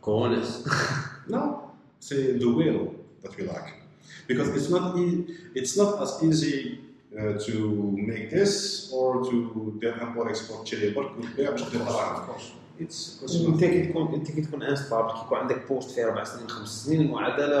[0.00, 0.28] Quand
[1.30, 1.56] non,
[1.98, 2.90] c'est the will
[3.22, 3.80] that we lack.
[4.28, 6.80] Because it's not, e it's not as easy
[7.18, 12.52] uh, to make this or to import-export Chile, of course.
[12.80, 16.84] انت كي تكون انت كي تكون انستابل كي يكون عندك بوست فيه أربع سنين خمس
[16.84, 17.56] سنين المعادله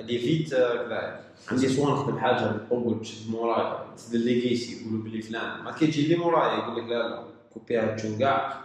[0.00, 0.54] اللي فيت
[1.48, 6.06] عندي سوا نخدم حاجة نطول تشد موراي تدير ليغيسي يقولوا بلي فلان ما كي تجي
[6.06, 7.24] لي موراي يقول لك لا لا
[7.54, 8.64] كوبيها تشون كاع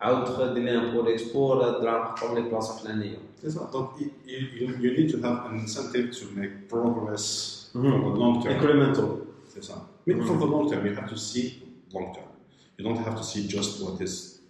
[0.00, 3.68] عاود تخدم لي ان بور اكسبور راح نحطهم لك بلاصه فلانيه C'est ça.
[3.72, 8.40] Donc, you, you, you need to have an incentive to make progress for the long
[8.40, 8.52] term.
[8.52, 9.88] incremental C'est ça.
[10.06, 11.46] Mais for the long term, you have to see
[11.92, 12.30] long term.
[12.78, 13.24] You don't have to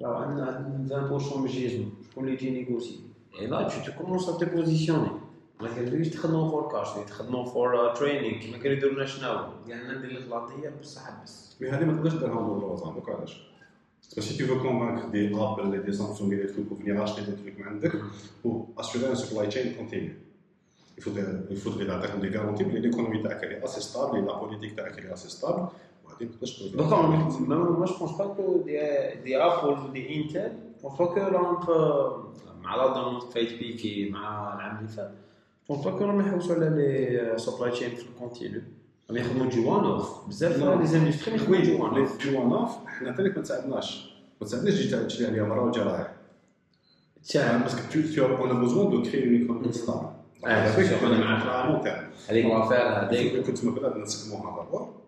[0.00, 3.00] راه عندنا 20% من الجيزم شكون اللي يجي نيغوسي
[3.40, 5.28] اي لا commences à te positionner
[5.60, 10.20] ما كتبغيش تخدموا فور كاش تخدموا فور تريننج كيما كانوا يديروا لنا شنو قالنا ندير
[10.20, 13.48] لك لاطيه بصح بس Mais هذه ما تقدرش ديرها بالوطن دوك علاش
[14.16, 16.94] Parce que tu veux convaincre des Apple et des Samsung et des trucs pour venir
[17.02, 17.92] acheter des trucs عندك
[18.42, 20.12] pour assurer un supply chain continu.
[20.96, 21.86] Il faudrait, il faudrait
[22.24, 25.62] des garanties que l'économie est assez stable et la politique est assez stable.
[26.74, 26.90] Donc,
[27.78, 31.20] moi, je pense pas que des, des Apple ou des Intel, je pense pas que
[31.20, 31.72] l'entre
[32.62, 35.10] مع لا دون فايت بيكي مع العام اللي فات
[35.64, 38.60] je pense pas que راهم يحوسوا على لي سبلاي تشين في الكونتينيو
[39.10, 40.80] راهم يخدموا جي وان اوف بزاف.
[40.80, 44.46] لي زاندستري يخدموا جي وان لي اوف في وان اوف حنا تانيك ما تساعدناش ما
[44.46, 46.14] تساعدناش تجي تشري عليها مره وجا رايح
[47.64, 50.08] parce que tu, on a besoin de créer une économie stable.
[50.40, 51.42] C'est sûr, on est معاك.
[51.66, 52.04] long terme.
[52.28, 53.64] هذيك كنت
[53.98, 55.07] نسقموها برا ما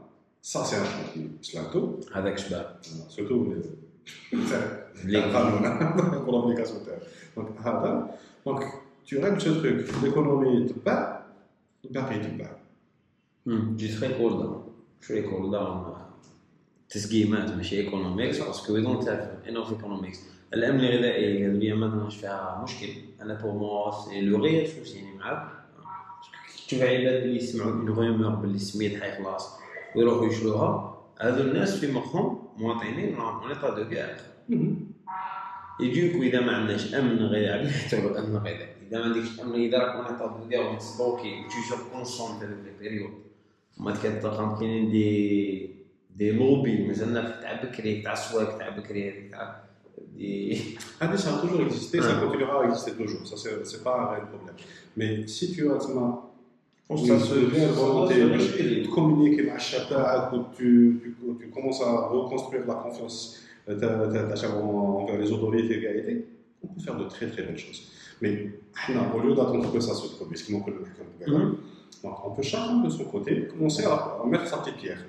[0.42, 1.30] ça c'est un chantier.
[1.42, 2.76] Slato, هذاك شباب
[3.08, 3.62] surtout les.
[5.04, 5.22] Les-
[6.24, 7.02] pour l'application terre.
[7.36, 8.08] Donc, هذا.
[8.46, 8.60] Donc,
[9.04, 11.26] tu règles ce truc, l'économie te bat,
[11.84, 12.56] le Paris te bat.
[13.76, 14.64] جي تري كول داون
[15.08, 15.96] تري كول داون
[16.90, 20.18] تسقيمات ماشي ايكونوميكس باسكو وي دونت هاف انوف ايكونوميكس
[20.54, 22.88] الامن الغذائي هذه اللي ما عندناش فيها مشكل
[23.20, 25.48] انا بور موا سي لو ريال سوسيني معاك
[26.66, 29.48] تشوف عباد اللي يسمعوا اون رومور باللي السميد حيخلص
[29.95, 34.15] ويروحوا يشروها هذو الناس في مخهم مواطنين راهم اون ايطا دو كير
[35.79, 39.95] يجيك وإذا ما عندناش أمن غذائي يعتبروا أمن غذائي إذا ما عندكش أمن غذائي راك
[39.95, 43.13] اون ايطا دو كير وتسبوكي وتجور كونسونتي في لي بيريود
[43.77, 45.81] ما كتلقى كاينين دي
[46.15, 49.71] دي لوبي مازالنا في تاع بكري تاع السواق تاع بكري هذيك تاع
[50.99, 53.25] Hadi, ça a toujours existé, ça continuera à exister toujours.
[53.25, 54.55] Ça, c'est pas un réel problème.
[54.95, 56.30] Mais si tu as maintenant
[56.91, 62.07] pense que ça se vient volonté de communiquer avec Chata, tu, tu, tu commences à
[62.07, 63.39] reconstruire la confiance
[63.69, 66.25] euh, envers les autorités égalité.
[66.63, 67.91] On peut faire de très très belles choses.
[68.21, 68.51] Mais
[69.15, 70.63] au lieu d'attendre que ça se produise, comme
[72.03, 75.05] on peut chacun de son côté commencer à mettre sa petite pierre.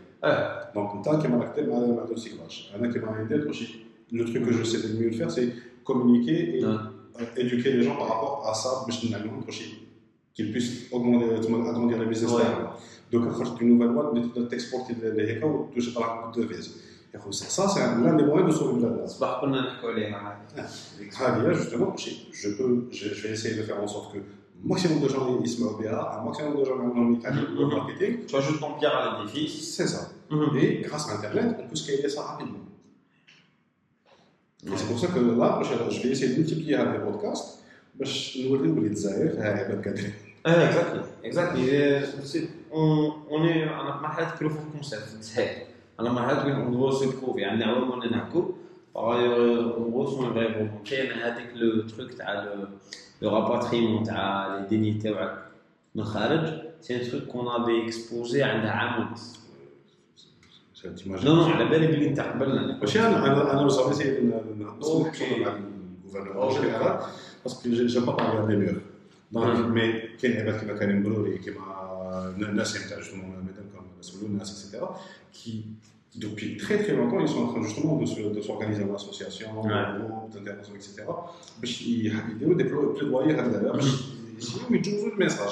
[0.74, 2.72] Donc, tant qu'il m'a acté, m'a donné cyclage.
[4.12, 5.52] Le truc que je sais le mieux faire, c'est
[5.84, 6.76] communiquer et euh,
[7.36, 9.18] éduquer les gens par rapport à ça, mais je n'ai pas
[10.34, 12.42] qu'ils puissent augmenter, agrandir le business ouais.
[13.10, 13.24] Donc,
[13.60, 16.70] une nouvelle boîte, mais tu exporter les HECA ou tu par la coupe de vise.
[17.30, 19.04] Ça, c'est l'un des moyens de sauver le blabla.
[21.20, 24.18] Ah, justement, je, peux, je, je, vais essayer de faire en sorte que
[24.64, 27.74] maximum de gens ils se mettent un maximum de gens dans le mm-hmm.
[27.74, 28.24] marketing.
[28.26, 29.74] Tu ajoutes ton pierre à l'édifice.
[29.76, 30.08] C'est ça.
[30.30, 30.58] Mm-hmm.
[30.58, 32.60] Et grâce à Internet, on peut scaler ça rapidement.
[34.64, 34.72] Ouais.
[34.72, 35.60] Et c'est pour ça que là,
[35.90, 37.61] je vais essayer de multiplier les podcasts
[37.94, 40.12] باش نوريو بلي الجزائر فيها عباد قادرين.
[40.46, 45.66] آه exactly exactly اون اي أنا في مرحله proof of concept في الجزائر
[46.00, 48.42] أنا مرحله وين on doit se prouver يعني عوام وأنا نحكوا
[48.94, 52.44] باغيور اون غو سون free volonté أنا هذيك le truc تاع
[53.22, 55.38] le rapatriement تاع les données تاعك
[55.94, 59.42] من الخارج c'est un truc qu'on avait exposé عندها عام ونص.
[61.06, 64.18] non non على بالي بلي انت قبلنا ماشي أنا أنا c'est
[64.82, 65.08] okay.
[65.18, 65.56] نتصل مع
[66.04, 67.02] ال gouverneur
[67.44, 68.80] parce que j'aime pas parler des meilleurs
[69.32, 69.66] donc.
[69.66, 69.92] mais
[70.22, 75.00] كاين عباد كيما كريم بروري كيما الناس تاع justement ميدان كوم سولو الناس et cetera
[75.34, 75.64] كي
[76.24, 79.46] depuis très très longtemps, ils sont en train justement de se- de s'organiser en association,
[79.60, 80.88] en groupe d'intervention, etc.
[82.96, 83.86] plaidoyers هكذا باش
[84.38, 85.50] يجيو يجوزوا ال message.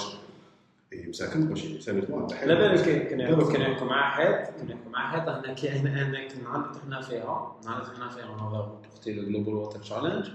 [0.95, 2.01] Et مساكن ماشي ثاني
[2.47, 3.09] لا بالك
[3.51, 7.57] كنا نحكوا مع حد كنا نحكوا مع حد هنا كي هنا هنا كنا طحنا فيها
[7.65, 10.27] نهار طحنا فيها نهار أختي الجلوبال ووتر تشالنج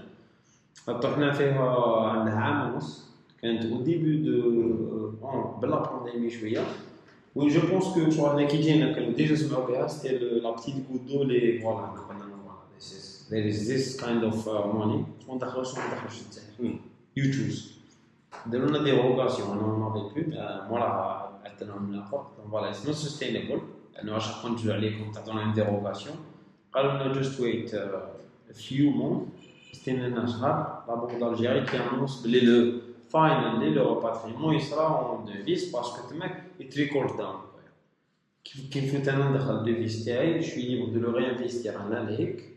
[0.87, 3.11] طحنا فيها عندها عام ونص
[3.41, 5.11] كانت او ديبي دو
[5.61, 6.65] بلا بانديمي شويه
[7.35, 10.75] وين جو بونس كو شغل هنا كي جينا كانوا ديجا سمعوا بها سيتي لا بتيت
[10.91, 12.01] غوت دو لي فوالا
[13.31, 16.79] there is this kind of uh, money شكون دخلوا شكون ما دخلوش الجزائر
[17.19, 17.71] you choose
[18.45, 20.31] داروا لنا ديروغاسيون انا ما نافي بو
[20.69, 23.61] موراها عدنا من الاخر فوالا اتس نوت سستينبل
[23.93, 26.15] لانه واش راح نرجعوا عليكم تعطونا ديروغاسيون
[26.73, 27.13] قالوا لنا
[29.75, 33.59] جوست ويت فيو مون استنى لنا شهر لا بونك دالجيري كي انونس بلي لو فاينل
[33.59, 37.35] لي لو باتريمون يصرا اون ديفيس باسكو تماك يتريكورد داون
[38.43, 42.49] كيف كيف انا ندخل ديفيس تاعي شوي ليبر دو لو ريانفيستير انا لهيك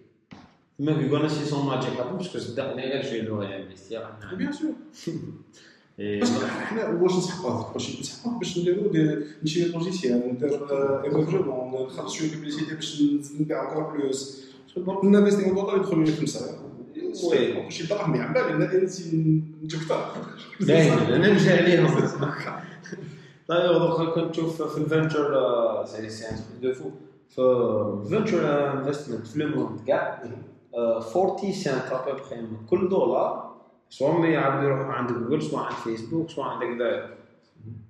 [0.79, 4.73] تماك يقولنا سي سون ماجيك باسكو صدقني غير شوي لو ريانفيستير انا بيان سور
[5.99, 8.93] بس حنا واش نسحقوه واش نسحقوه باش نديرو
[9.43, 10.51] نشري لوجيسيال ندير
[11.05, 13.03] ايفرجمون نخلص شويه بيبليسيتي باش
[13.41, 14.45] نبيع encore بلوس
[14.77, 16.13] دونك الانفستيغ دولار يدخل لي
[17.10, 20.14] خمسه وي شي دراهم يعمل أنا انسي نجبتها
[20.62, 21.88] باين أنا نمشي عليهم.
[23.48, 26.90] طيب دوك كنت تشوف في الفنتشر سي سي ان دو فو.
[27.30, 30.24] في فنتشر انفستمنت في لو موند كاع
[30.76, 33.56] 40 سنت ابوبخي من كل دولار
[33.90, 37.20] سواء ما يعبد يروح عند جوجل سواء عند فيسبوك سواء عندك ذا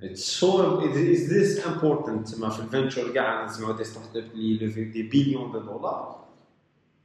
[0.02, 4.84] It's so is this important تسمى في الفنتشر كاع نسمعوا دي ستارت اب اللي يلوفي
[4.84, 6.29] دي بليون دو دولار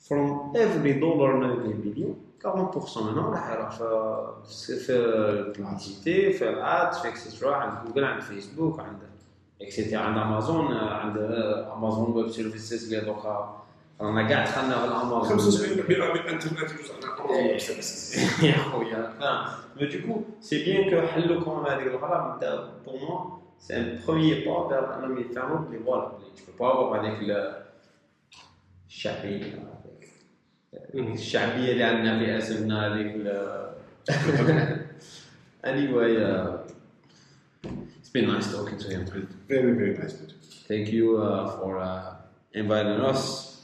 [0.08, 6.98] from every dollar من دي بليون 40% منهم راح يروح في في الببليسيتي في الادز
[6.98, 9.00] في اكسترا عند جوجل عند فيسبوك عند
[9.62, 11.18] اكسترا عند امازون عند
[11.74, 13.64] امازون ويب سيرفيسز اللي دوكا
[14.02, 16.94] رانا كاع دخلنا في الامازون 75% من الانترنت يوزع
[18.44, 19.14] يا خويا
[19.82, 24.46] مي دوكو سي بيان كو حلوا كون هذيك الغرام بدا بور موا سي ان بروميي
[24.46, 27.20] با فير انهم يفهموا بلي فوالا بلي تو با افوار هذيك
[28.88, 29.73] الشعبيه
[30.95, 33.15] الشعبية اللي عندنا في اسمنا هذيك
[35.65, 36.59] anyway uh,
[37.99, 39.01] it's been nice talking to you
[39.49, 40.15] very very nice
[40.69, 42.15] thank you uh, for uh,
[42.55, 43.55] inviting us.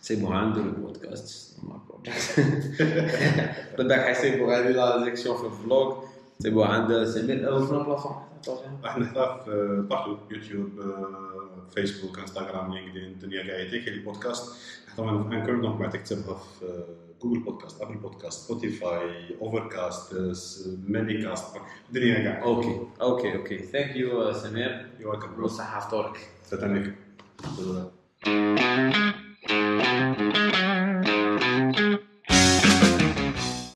[0.00, 1.58] سيبوا عنده البودكاست
[3.78, 5.96] بالك حيسيبوا هذه لا section في ال vlog
[6.38, 8.22] سيبوا عند سمير أو في plateforme
[8.84, 10.70] أحنا في partout YouTube
[11.74, 14.52] Facebook Instagram LinkedIn الدنيا كاع يديك les podcasts
[14.98, 16.84] طبعا في Anchor donc بعد تكتبها في
[17.22, 20.14] Google Podcast Apple Podcast Spotify Overcast
[20.86, 21.56] ماني كاست
[21.88, 23.58] الدنيا كاع okay okay okay.
[23.58, 26.28] thank you سمير you welcome وصحة فطورك.
[26.50, 26.94] تتنك